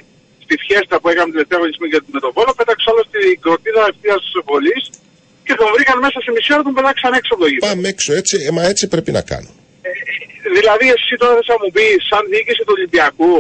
στη 0.44 0.54
φιέστα 0.64 0.94
που 1.00 1.08
έκαμε 1.12 1.30
τελευταία 1.34 1.58
αγωνιστική 1.60 1.88
για- 1.94 2.04
με 2.16 2.20
τον 2.24 2.32
Βόλο, 2.36 2.52
πέταξε 2.60 2.86
όλο 2.92 3.02
στην 3.10 3.40
κροτίδα 3.44 3.82
ευθείας 3.92 4.20
της 4.24 4.34
βολής 4.48 4.82
και 5.46 5.54
τον 5.60 5.68
βρήκαν 5.74 5.96
μέσα 6.06 6.18
σε 6.24 6.30
μισή 6.34 6.50
ώρα, 6.54 6.62
τον 6.68 6.74
πετάξαν 6.78 7.12
έξω 7.18 7.30
από 7.34 7.42
το 7.44 7.48
γήπεδο. 7.52 7.66
Πάμε 7.72 7.86
έξω 7.94 8.10
έτσι, 8.20 8.34
ε, 8.48 8.50
μα 8.56 8.62
έτσι 8.72 8.84
πρέπει 8.92 9.10
να 9.18 9.22
κάνω. 9.32 9.50
Δηλαδή 10.56 10.86
εσύ 10.96 11.12
τώρα 11.22 11.38
θα 11.48 11.56
μου 11.60 11.68
πεις 11.76 11.96
σαν 12.10 12.22
διοίκηση 12.32 12.62
του 12.66 12.74
Ολυμπιακού 12.76 13.34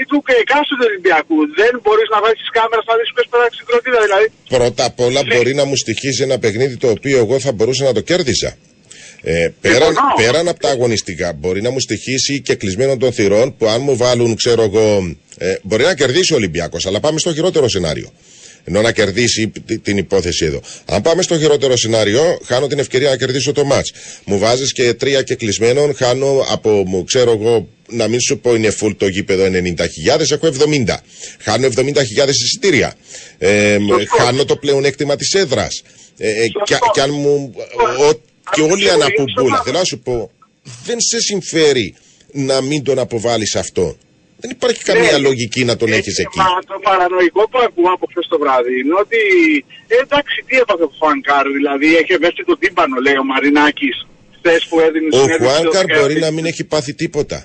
ή 0.00 0.02
του 0.10 0.18
εκάστοτε 0.42 0.80
του 0.82 0.88
Ολυμπιακού 0.90 1.36
δεν 1.60 1.72
μπορείς 1.82 2.08
να 2.14 2.18
βάλεις 2.22 2.38
τις 2.42 2.50
κάμερες 2.58 2.84
να 2.90 2.94
δεις 2.98 3.08
ποιος 3.14 3.26
πέταξε 3.32 3.56
την 3.60 3.66
κροτίδα 3.70 4.00
δηλαδή. 4.06 4.26
Πρώτα 4.54 4.82
απ' 4.90 5.00
όλα 5.06 5.20
Ναι. 5.22 5.28
μπορεί 5.34 5.52
να 5.60 5.64
μου 5.68 5.76
στοιχίζει 5.82 6.20
ένα 6.28 6.36
παιχνίδι 6.42 6.76
το 6.84 6.88
οποίο 6.96 7.16
εγώ 7.24 7.36
θα 7.44 7.52
μπορούσα 7.56 7.82
να 7.88 7.92
το 7.98 8.02
κέρδιζα. 8.10 8.52
Ε, 9.26 9.48
πέραν, 9.60 9.92
Συμφωνώ. 9.92 10.14
πέραν 10.20 10.48
από 10.52 10.60
τα 10.64 10.70
αγωνιστικά, 10.76 11.28
μπορεί 11.32 11.60
να 11.66 11.70
μου 11.70 11.80
στοιχήσει 11.80 12.40
και 12.46 12.54
κλεισμένο 12.54 12.96
των 12.96 13.12
θυρών 13.12 13.56
που 13.56 13.66
αν 13.74 13.80
μου 13.86 13.96
βάλουν, 13.96 14.30
ξέρω 14.36 14.62
εγώ, 14.62 15.16
ε, 15.38 15.54
μπορεί 15.62 15.84
να 15.84 15.94
κερδίσει 15.94 16.32
ο 16.32 16.36
Ολυμπιακός, 16.36 16.86
αλλά 16.86 17.00
πάμε 17.00 17.18
στο 17.18 17.32
χειρότερο 17.34 17.68
σενάριο. 17.68 18.12
Ενώ 18.64 18.80
να 18.80 18.92
κερδίσει 18.92 19.48
τη- 19.66 19.78
την 19.78 19.96
υπόθεση 19.96 20.44
εδώ. 20.44 20.60
Αν 20.84 21.02
πάμε 21.02 21.22
στο 21.22 21.38
χειρότερο 21.38 21.76
σενάριο, 21.76 22.38
χάνω 22.44 22.66
την 22.66 22.78
ευκαιρία 22.78 23.10
να 23.10 23.16
κερδίσω 23.16 23.52
το 23.52 23.64
μάτ. 23.64 23.86
Μου 24.24 24.38
βάζεις 24.38 24.72
και 24.72 24.94
τρία 24.94 25.22
και 25.22 25.34
κλεισμένων, 25.34 25.94
χάνω 25.94 26.44
από, 26.48 26.70
μου, 26.70 27.04
ξέρω 27.04 27.30
εγώ, 27.32 27.68
να 27.88 28.08
μην 28.08 28.20
σου 28.20 28.38
πω 28.38 28.54
είναι 28.54 28.72
full 28.80 28.94
το 28.96 29.06
γήπεδο 29.06 29.44
90.000, 29.44 30.30
έχω 30.30 30.46
70. 30.46 30.96
Χάνω 31.40 31.66
70.000 31.66 32.28
εισιτήρια. 32.28 32.94
Ε, 33.38 33.76
Σωστό. 33.88 34.16
χάνω 34.16 34.44
το 34.44 34.56
πλεονέκτημα 34.56 35.16
της 35.16 35.32
έδρας. 35.34 35.82
Ε, 36.18 36.28
ε, 36.28 36.32
Σωστό. 36.34 36.62
και, 36.64 36.74
και 36.92 37.00
αν 37.00 37.10
μου. 37.12 37.52
ο- 38.08 38.12
και 38.54 38.60
Αν 38.62 38.70
όλοι 38.70 38.84
δεν 38.84 38.92
αναπομπούλα. 38.92 39.34
μπορείς, 39.42 39.60
Θέλω 39.64 39.78
να 39.78 39.84
σου 39.84 39.98
πω, 39.98 40.30
δεν 40.84 41.00
σε 41.00 41.20
συμφέρει 41.20 41.94
να 42.32 42.60
μην 42.60 42.82
τον 42.82 42.98
αποβάλεις 42.98 43.54
αυτό. 43.56 43.96
Δεν 44.44 44.50
υπάρχει 44.58 44.82
καμία 44.90 45.12
Ναι. 45.12 45.18
λογική 45.28 45.64
να 45.64 45.76
τον 45.76 45.92
Ε, 45.92 45.96
έχεις 45.96 46.18
εκεί. 46.18 46.38
Μα 46.38 46.48
το 46.70 46.76
παρανοϊκό 46.88 47.42
που 47.50 47.58
ακούω 47.66 47.90
από 47.96 48.06
χθες 48.10 48.26
το 48.32 48.38
βράδυ 48.42 48.74
είναι 48.80 48.94
ότι 49.04 49.20
ε, 49.86 49.94
εντάξει 50.04 50.36
τι 50.46 50.54
έπαθε 50.62 50.82
ο 50.82 50.90
Φουανκάρ 50.98 51.44
δηλαδή 51.58 51.96
έχει 51.96 52.12
μέσα 52.20 52.40
το 52.46 52.56
τύμπανο 52.62 52.96
λέει 53.06 53.16
ο 53.16 53.24
Μαρινάκης 53.24 53.96
χθες 54.38 54.66
που 54.68 54.80
έδινε 54.86 55.08
Ο 55.12 55.16
συνέντευξη 55.18 55.44
στο 55.44 55.70
Χουάνκαρ 55.70 55.84
Sky. 55.84 56.00
μπορεί 56.00 56.16
να 56.26 56.30
μην 56.30 56.44
έχει 56.50 56.64
πάθει 56.64 56.92
τίποτα. 56.94 57.38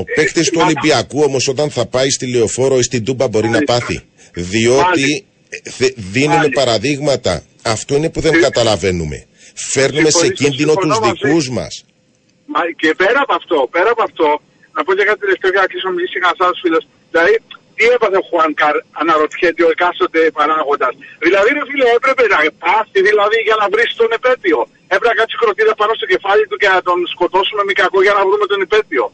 Ο 0.00 0.02
παίκτης 0.16 0.50
του 0.50 0.58
μα- 0.58 0.64
Ολυμπιακού 0.64 1.20
όμως 1.28 1.48
όταν 1.48 1.70
θα 1.70 1.86
πάει 1.86 2.10
στη 2.10 2.26
Λεωφόρο 2.34 2.78
ή 2.78 2.82
στην 2.82 3.04
Τούμπα 3.04 3.28
μπορεί 3.28 3.46
να 3.48 3.52
Μάλιστα. 3.52 3.72
πάθει. 3.78 4.00
Διότι 4.34 4.82
Μάλιστα. 4.82 5.24
ε, 5.48 5.70
θε- 5.70 5.94
δίνουμε 5.96 6.34
Μάλιστα. 6.36 6.60
παραδείγματα. 6.64 7.42
Αυτό 7.62 7.96
είναι 7.96 8.10
που 8.10 8.20
δεν 8.20 8.34
Ε, 8.34 8.38
καταλαβαίνουμε. 8.38 9.26
Φέρνουμε 9.54 10.10
σε 10.10 10.18
συμφωνήσω, 10.18 10.42
κίνδυνο 10.44 10.74
τους 10.74 10.82
συμφωνώ 10.82 11.06
μαζί. 11.06 11.20
δικούς 11.22 11.48
μας. 11.50 11.84
Μα 12.46 12.60
και 12.76 12.94
πέρα 12.96 13.20
από 13.22 13.34
αυτό, 13.34 13.68
πέρα 13.70 13.90
από 13.90 14.02
αυτό, 14.02 14.40
να 14.78 14.82
πω 14.84 14.90
και 14.98 15.04
κάτι 15.08 15.20
τελευταίο 15.24 15.50
για 15.54 15.62
να 15.64 15.68
κλείσω 15.70 15.88
μιλήσει 15.94 16.14
για 16.18 16.26
ένας 16.28 16.40
άλλος 16.44 16.58
φίλος. 16.64 16.82
Δηλαδή, 17.12 17.34
τι 17.76 17.84
έπαθε 17.96 18.16
ο 18.22 18.24
Χουάνκαρ, 18.28 18.76
αναρωτιέται 19.00 19.62
ο 19.68 19.70
εκάστοτε 19.74 20.20
παράγοντας. 20.38 20.92
Δηλαδή, 21.26 21.48
ρε 21.56 21.62
φίλε, 21.68 21.86
έπρεπε 21.98 22.24
να 22.34 22.38
πάθει, 22.64 22.98
δηλαδή, 23.08 23.36
για 23.48 23.56
να 23.60 23.66
βρεις 23.72 23.88
τον 24.00 24.10
επέτειο. 24.18 24.58
Έπρεπε 24.94 25.08
να 25.12 25.16
κάτσει 25.20 25.34
κροτίδα 25.42 25.74
πάνω 25.80 25.92
στο 25.98 26.06
κεφάλι 26.12 26.44
του 26.50 26.56
και 26.62 26.68
να 26.74 26.78
τον 26.88 26.98
σκοτώσουμε 27.14 27.62
με 27.68 27.72
κακό 27.82 27.98
για 28.06 28.14
να 28.18 28.22
βρούμε 28.28 28.46
τον 28.52 28.60
επέτειο. 28.66 29.04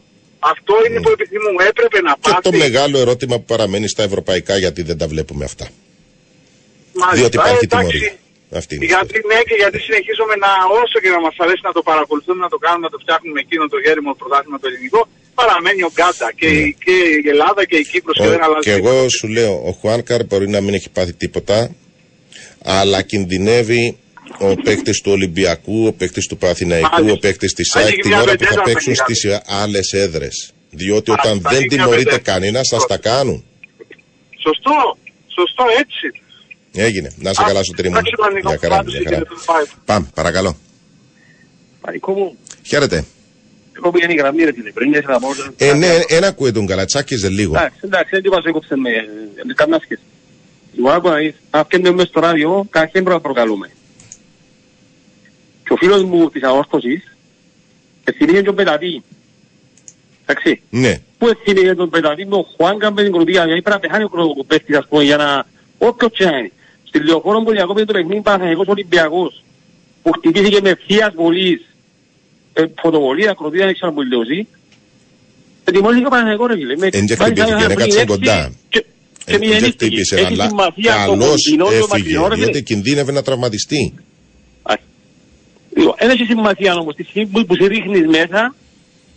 Αυτό 0.53 0.73
είναι 0.85 0.97
που 1.03 1.11
επιθυμούμε. 1.17 1.61
Έπρεπε 1.71 1.97
να 2.07 2.13
Και 2.13 2.19
πάθει. 2.25 2.45
το 2.49 2.53
μεγάλο 2.65 2.95
ερώτημα 3.05 3.35
που 3.39 3.47
παραμένει 3.53 3.87
στα 3.95 4.03
ευρωπαϊκά 4.09 4.53
γιατί 4.63 4.81
δεν 4.89 4.97
τα 5.01 5.07
βλέπουμε 5.13 5.43
αυτά. 5.51 5.65
Μάλιστα. 7.01 7.15
Διότι 7.19 7.35
υπάρχει 7.39 7.65
Ε, 7.65 7.67
εντάξει. 7.69 7.97
τιμωρία. 7.97 8.13
Αυτή 8.61 8.71
είναι 8.75 8.85
η 8.85 8.87
Γιατί 8.93 9.15
ναι 9.29 9.39
και 9.49 9.55
γιατί 9.61 9.77
συνεχίζουμε 9.87 10.33
να 10.45 10.51
όσο 10.81 10.97
και 11.03 11.09
να 11.15 11.19
μας 11.25 11.35
αρέσει 11.43 11.61
να 11.69 11.73
το 11.77 11.81
παρακολουθούμε, 11.89 12.39
να 12.47 12.51
το 12.53 12.59
κάνουμε, 12.65 12.85
να 12.87 12.91
το 12.95 12.99
φτιάχνουμε 13.03 13.39
εκείνο 13.45 13.63
το 13.73 13.77
γέριμο 13.83 14.11
πρωτάθλημα 14.21 14.57
το 14.63 14.67
ελληνικό, 14.71 15.01
παραμένει 15.35 15.83
ο 15.83 15.91
Γκάντα 15.93 16.31
και, 16.35 16.45
η, 16.47 16.75
και 16.85 16.91
η 16.91 17.29
Ελλάδα 17.29 17.65
και 17.65 17.75
η 17.75 17.83
Κύπρος 17.85 18.17
και 18.17 18.27
δεν 18.27 18.39
Ο, 18.41 18.43
αλλάζει. 18.43 18.69
και 18.69 18.75
τίποτα. 18.75 18.95
εγώ 18.95 19.09
σου 19.09 19.27
λέω, 19.27 19.53
ο 19.65 19.71
Χουάνκαρ 19.71 20.23
μπορεί 20.25 20.49
να 20.49 20.61
μην 20.61 20.73
έχει 20.73 20.89
πάθει 20.89 21.13
τίποτα, 21.13 21.75
αλλά 22.63 23.01
κινδυνεύει 23.01 23.97
ο 24.39 24.55
παίκτης 24.55 25.01
του 25.01 25.11
Ολυμπιακού, 25.11 25.85
ο 25.87 25.93
παίκτης 25.93 26.27
του 26.27 26.37
Παθηναϊκού, 26.37 26.89
Μάλιστα. 26.91 27.13
ο 27.13 27.17
παίκτης 27.17 27.53
της 27.53 27.75
Ανοίγει 27.75 27.91
ΑΕΚ 27.91 28.01
την 28.01 28.09
μια 28.11 28.21
ώρα 28.21 28.31
που 28.35 28.43
θα 28.43 28.49
βεντέτα 28.49 28.61
παίξουν 28.63 28.93
με 28.97 29.15
στις 29.15 29.25
άλλες 29.45 29.93
έδρες. 29.93 30.53
Διότι 30.69 31.11
Α, 31.11 31.13
όταν 31.19 31.41
θα 31.41 31.49
δεν 31.49 31.57
ανοίγει 31.57 31.75
μια 31.75 31.83
τιμωρείται 31.83 32.09
βεντέτα. 32.09 32.31
κανένας, 32.31 32.67
σα 32.67 32.85
τα 32.85 32.97
κάνουν. 32.97 33.43
Σωστό, 34.43 34.97
σωστό 35.35 35.63
έτσι. 35.79 36.21
Έγινε. 36.87 37.13
Να 37.17 37.33
σε 37.33 37.41
Α, 37.41 37.45
καλά, 37.45 37.63
Σωτήρη 37.63 37.89
μου. 37.89 37.95
εντάξει, 37.97 38.13
Πανικό, 38.17 38.49
Μια 38.49 38.57
χαρά, 38.61 38.75
πάντως, 38.75 38.93
μια 38.93 39.01
χαρά. 39.03 39.15
κύριε 39.17 39.29
Τουρπάη. 39.35 39.63
Πάμε, 39.85 40.09
παρακαλώ. 40.13 40.57
Πανικό 41.81 42.11
μου, 42.13 42.35
Χαίρετε. 42.63 43.05
Εγώ 43.77 43.91
πήγαινε 43.91 44.13
η 44.13 44.15
γραμμή 44.15 44.43
ρε 44.43 44.53
φίλε, 44.53 44.71
πριν 44.71 44.93
έσαι 44.93 45.07
να 45.07 45.19
πω... 45.19 45.27
Ε, 45.57 45.73
ναι, 45.73 45.87
ένα 46.07 46.27
ακούε 46.27 46.51
τον 46.51 46.65
καλατσάκιζε 46.65 47.29
λίγο. 47.29 47.55
Εντάξει, 47.55 47.79
εντάξει, 47.83 48.09
δεν 48.11 48.21
τίποτα 48.21 48.49
έκοψε 48.49 48.75
με, 48.75 48.89
με 49.45 49.53
καμιά 49.53 49.79
σχέση. 49.83 50.01
Λοιπόν, 50.75 50.91
άκου 50.91 51.07
να 51.09 51.15
δεις, 51.15 51.33
αν 51.49 51.67
πιένουμε 51.67 51.91
μες 51.95 52.07
στο 52.07 52.19
ράδιο, 52.19 52.65
κάτι 52.69 52.89
δεν 52.93 53.03
πρέπει 53.03 53.09
να 53.09 53.21
προκαλούμε. 53.21 53.69
Και 55.63 55.73
ο 55.73 55.75
φίλος 55.75 56.03
μου 56.03 56.29
της 56.29 56.43
αόρθωσης, 56.43 57.15
ευθυνίγε 58.03 58.41
τον 58.41 58.55
πετατή. 58.55 59.03
Εντάξει, 60.25 60.61
Ναι. 60.69 61.01
πού 61.17 61.27
ευθυνίγε 61.27 61.75
τον 61.75 61.89
πετατή 61.89 62.25
με 62.25 62.35
ο 62.35 62.45
Χουάνκα 62.55 62.91
με 62.91 63.03
την 63.03 63.11
κροτία, 63.11 63.45
γιατί 63.45 63.61
πρέπει 63.61 63.69
να 63.69 63.79
πεθάνει 63.79 64.03
ο 64.03 64.09
κροτοπέστης, 64.09 64.77
ας 64.77 64.87
πούμε, 64.87 65.03
για 65.03 65.17
να... 65.17 65.45
Όποιος 65.77 66.11
και 66.13 66.25
να 66.25 66.37
είναι. 66.37 66.51
Στη 66.83 66.99
λεωφόρο 66.99 67.41
που 67.41 67.51
διακόπηκε 67.51 67.85
το 67.85 67.93
παιχνίδι 67.93 68.21
Παναθηναϊκός 68.21 68.67
Ολυμπιακός, 68.67 69.43
που 70.03 70.11
χτυπήθηκε 70.11 70.59
με 70.61 70.69
ευθείας 70.69 71.13
βολής, 71.15 71.74
ε, 72.57 72.63
φωτοβολία, 72.81 73.33
κροτία, 73.39 73.65
δεν 73.65 73.73
ξέρω 73.73 73.91
που 73.93 74.01
λέω 74.01 74.21
εσύ, 74.21 74.47
Ετοιμάζει 75.67 76.05
ο 76.05 76.09
Παναγενικό 76.09 76.45
ρε 76.47 76.53
φίλε. 76.55 76.75
Με- 76.77 76.85
Εν 76.85 76.91
και 76.91 77.15
μάλιστα, 77.19 77.25
χτυπήθηκε, 77.25 77.55
πριν 77.65 77.71
έκατσε 77.79 77.99
έξι 77.99 78.05
κοντά. 78.05 78.51
και- 78.69 78.85
Και 79.25 79.33
Ε, 79.35 79.37
μη 79.37 79.45
δεν 79.47 79.55
ενίστηκε. 79.57 79.85
χτύπησε, 79.85 80.15
Έχει 80.15 80.25
αλλά 80.25 80.47
σημασία 80.47 80.91
το 81.05 81.11
καλώς 81.11 81.27
κοντινό 81.29 81.65
και 81.69 81.71
το 81.79 81.85
έφυγε, 81.85 81.87
μακρινό, 82.17 82.27
ρε 82.27 82.33
φίλε. 82.33 82.43
γιατί 82.45 82.63
κινδύνευε 82.63 83.11
να 83.11 83.21
τραυματιστεί. 83.21 83.93
Λοιπόν, 85.77 85.93
Δεν 85.99 86.09
έχει 86.09 86.23
σημασία 86.23 86.75
όμως. 86.75 86.95
Τη 86.95 87.03
στιγμή 87.03 87.27
που- 87.29 87.45
που 87.45 87.55
σε 87.55 87.67
ρίχνεις 87.67 88.05
μέσα, 88.07 88.55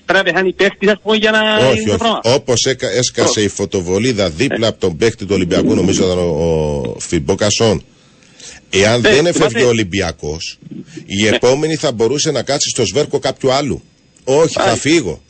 πρέπει 0.07 0.25
να 0.27 0.33
πεθάνει 0.33 0.53
παίχτης, 0.53 0.89
ας 0.89 1.01
πούμε, 1.03 1.17
για 1.17 1.31
να 1.31 1.41
όχι, 1.57 1.65
είναι 1.81 1.85
το 1.85 1.91
όχι. 1.91 1.99
πράγμα. 1.99 2.21
Όπως 2.25 2.67
έσκασε 2.97 3.43
η 3.43 3.49
φωτοβολίδα 3.49 4.31
δίπλα 4.31 4.67
από 4.69 4.81
τον 4.81 4.97
παίκτη 4.97 5.25
του 5.25 5.31
Ολυμπιακού, 5.35 5.75
νομίζω 5.75 6.05
ήταν 6.05 6.19
ο, 6.19 6.23
ο 6.23 6.97
Φιμπό 6.99 7.35
Κασόν. 7.35 7.85
Εάν 8.71 9.01
Ναι, 9.01 9.09
δεν 9.09 9.27
έφευγε 9.27 9.33
θυμάστε. 9.49 9.63
ο 9.63 9.69
Ολυμπιακός, 9.69 10.59
η 11.07 11.27
επόμενη 11.27 11.75
θα 11.77 11.93
μπορούσε 11.93 12.31
να 12.31 12.43
κάτσει 12.43 12.69
στο 12.69 12.85
σβέρκο 12.87 13.19
κάποιου 13.19 13.53
άλλου. 13.53 13.83
Όχι, 14.25 14.53
θα 14.53 14.65
Μάλιστα. 14.65 14.89
φύγω. 14.89 15.23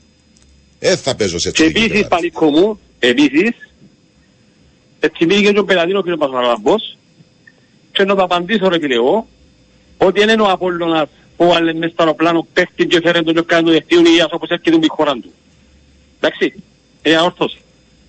Ε, 0.78 0.96
θα 0.96 1.14
παίζω 1.14 1.38
σε 1.38 1.50
Και 1.50 1.64
έτσι. 1.64 1.82
επίσης, 1.82 2.08
παλίκο 2.08 2.50
μου, 2.50 2.80
επίσης, 2.98 3.50
έτσι 5.00 5.26
πήγε 5.26 5.52
και 5.52 5.58
ο 5.58 5.64
Πελαδίνο 5.64 6.02
και 6.02 6.12
ο 6.12 6.16
Πασχαλαμπός 6.16 6.96
και 7.92 8.04
να 8.04 8.14
το 8.14 8.22
απαντήσω 8.22 8.68
ρε 8.68 8.78
φίλε 8.78 8.94
εγώ, 8.94 9.28
ότι 9.98 10.20
δεν 10.20 10.28
είναι 10.28 10.42
ο 10.42 10.50
Απόλλωνας 10.50 11.08
που 11.36 11.46
βάλε 11.46 11.72
μέσα 11.72 11.92
στο 11.92 12.02
αεροπλάνο 12.02 12.46
παίχτη 12.52 12.86
και 12.86 13.00
φέρε 13.00 13.22
τον 13.22 13.34
και 13.34 13.40
κάνει 13.46 13.64
το 13.64 13.70
δεχτύο 13.70 14.00
υγείας 14.00 14.28
όπως 14.30 14.48
έρχεται 14.48 14.76
με 14.76 14.84
η 14.84 14.88
χώρα 14.88 15.12
του. 15.12 15.32
Εντάξει, 16.20 16.54
είναι 17.02 17.16
αόρθωση. 17.16 17.58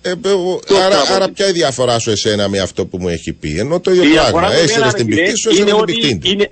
Ε, 0.02 0.12
εγώ- 0.24 0.60
Το 0.66 0.76
άρα, 0.76 0.88
τραβώ. 0.88 1.14
άρα 1.14 1.28
ποια 1.28 1.48
η 1.48 1.52
διαφορά 1.52 1.98
σου 1.98 2.10
εσένα 2.10 2.48
με 2.48 2.58
αυτό 2.58 2.86
που 2.86 2.98
μου 3.00 3.08
έχει 3.08 3.32
πει; 3.32 3.58
Ενώ 3.58 3.80
το 3.80 3.90
Η 3.92 3.96
ίδιο 3.96 4.10
διαφορά 4.10 4.30
πράγμα. 4.46 4.48
του 4.56 4.62
Έσαιρε 4.62 4.74
εμένα, 4.80 4.92
την 4.92 5.06
ρε 5.06 5.12
φίλε, 5.14 5.22
πηχτή 5.24 5.38
σου, 5.38 5.48
είναι 5.50 5.58
έσαιρε 5.60 5.70
την 5.72 5.80
ότι 5.82 5.92
πηχτή 5.92 6.18
του. 6.18 6.28
είναι- 6.30 6.50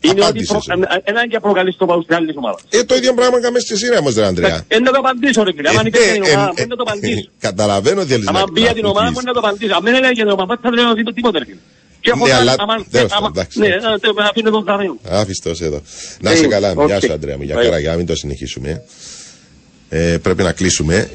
Είναι 0.00 0.12
ότι 0.14 0.20
Απάντησες 0.22 0.48
προ... 0.48 0.60
όμως. 0.74 0.86
έναν 1.04 1.28
και 1.28 1.38
προκαλείς 1.40 1.76
το 1.76 1.86
παούς 1.86 2.06
της 2.06 2.16
άλλης 2.16 2.36
ομάδας. 2.36 2.60
Ε, 2.68 2.84
το 2.84 2.94
ίδιο 2.94 3.14
πράγμα 3.14 3.36
έκαμε 3.38 3.58
στη 3.58 3.76
σειρά 3.76 4.02
μας, 4.02 4.14
ρε 4.14 4.24
Ανδρέα. 4.26 4.64
Ε, 4.68 4.78
να 4.78 4.90
το 4.92 4.98
απαντήσω 4.98 5.42
ρε 5.42 5.52
φίλε, 5.56 5.68
άμα 5.68 5.80
είναι 5.80 5.90
Ε, 5.98 6.12
την 6.12 6.22
ε, 6.22 6.30
ομάδα, 6.30 6.48
ε, 6.48 6.52
μπορεί 6.56 6.68
να 6.68 6.76
το 6.76 6.82
απαντήσω. 6.86 7.28
Καταλαβαίνω 7.40 8.00
ότι 8.00 8.10
θέλεις 8.10 8.24
να 8.24 8.30
Άμα 8.30 8.44
πει 8.52 8.60
για 8.60 8.74
την 8.74 8.84
ομάδα, 8.84 9.04
να 9.06 9.12
μπορεί 9.12 9.26
να 9.26 9.32
το 9.32 9.38
απαντήσω. 9.38 9.74
Αν 9.78 9.82
δεν 9.84 9.94
έλεγε 9.94 10.12
για 10.12 10.24
την 10.24 10.32
ομάδα, 10.32 10.58
θα 10.62 10.70
λέω 10.70 10.94
τίποτα 10.94 11.14
τίποτα 11.14 11.38
ρε 11.38 11.44
φίλε. 11.44 11.58
Και 12.00 12.10
έχω 12.14 12.24
Ναι, 12.24 12.30
κάνει- 12.30 12.40
αλλά- 12.42 12.54
άμα- 12.58 12.84
τέλος 12.90 13.12
άμα- 13.12 13.20
πάντων, 13.20 13.32
εντάξει. 13.36 13.58
Ναι, 13.58 13.66
ε, 13.66 13.98
τε- 14.00 14.20
αφήνω 14.30 14.50
τον 14.50 14.64
καμένο. 14.64 14.96
Άφηστος 15.08 15.60
εδώ. 15.60 15.82
Να 16.20 16.32
είσαι 16.32 16.44
Ε, 16.44 16.48
καλά. 16.48 16.70
οκ. 16.76 16.86
Γεια 16.86 17.00
σου, 17.00 17.12
Αντρέα 17.12 17.36
μου. 17.36 17.42
Για 17.42 17.56
Bye. 17.58 17.62
χαρά, 17.64 17.78
για 17.78 17.90
να 17.90 17.96
μην 17.96 18.06
το 18.06 18.14
συνεχίσουμε. 18.16 18.82
Ε, 19.88 20.16
πρέπει 20.22 20.42
να 20.42 20.52
κλείσουμε. 20.52 21.10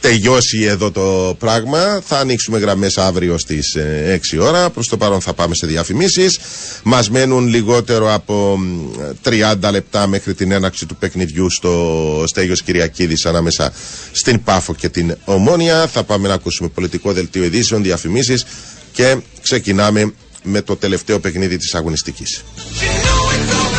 Για 0.00 0.10
να 0.10 0.16
τελειώσει 0.16 0.62
εδώ 0.62 0.90
το 0.90 1.34
πράγμα, 1.38 2.00
θα 2.04 2.18
ανοίξουμε 2.18 2.58
γραμμές 2.58 2.98
αύριο 2.98 3.38
στις 3.38 3.74
ε, 3.74 4.20
6 4.36 4.38
ώρα. 4.40 4.70
Προς 4.70 4.88
το 4.88 4.96
παρόν 4.96 5.20
θα 5.20 5.32
πάμε 5.34 5.54
σε 5.54 5.66
διαφημίσεις. 5.66 6.38
Μας 6.82 7.10
μένουν 7.10 7.46
λιγότερο 7.46 8.14
από 8.14 8.56
μ, 8.58 8.90
30 9.24 9.70
λεπτά 9.70 10.06
μέχρι 10.06 10.34
την 10.34 10.52
έναρξη 10.52 10.86
του 10.86 10.96
παιχνιδιού 10.96 11.50
στο 11.50 12.24
Στέγιος 12.26 12.62
Κυριακίδης 12.62 13.26
ανάμεσα 13.26 13.72
στην 14.12 14.42
Πάφο 14.42 14.74
και 14.74 14.88
την 14.88 15.16
Ομόνια. 15.24 15.86
Θα 15.86 16.04
πάμε 16.04 16.28
να 16.28 16.34
ακούσουμε 16.34 16.68
πολιτικό 16.68 17.12
δελτίο 17.12 17.44
ειδήσεων, 17.44 17.82
διαφημίσεις 17.82 18.44
και 18.92 19.16
ξεκινάμε 19.42 20.12
με 20.42 20.62
το 20.62 20.76
τελευταίο 20.76 21.18
παιχνίδι 21.20 21.56
της 21.56 21.74
αγωνιστικής. 21.74 22.42
You 22.80 22.86
know 23.04 23.30
it's 23.34 23.66
over 23.66 23.77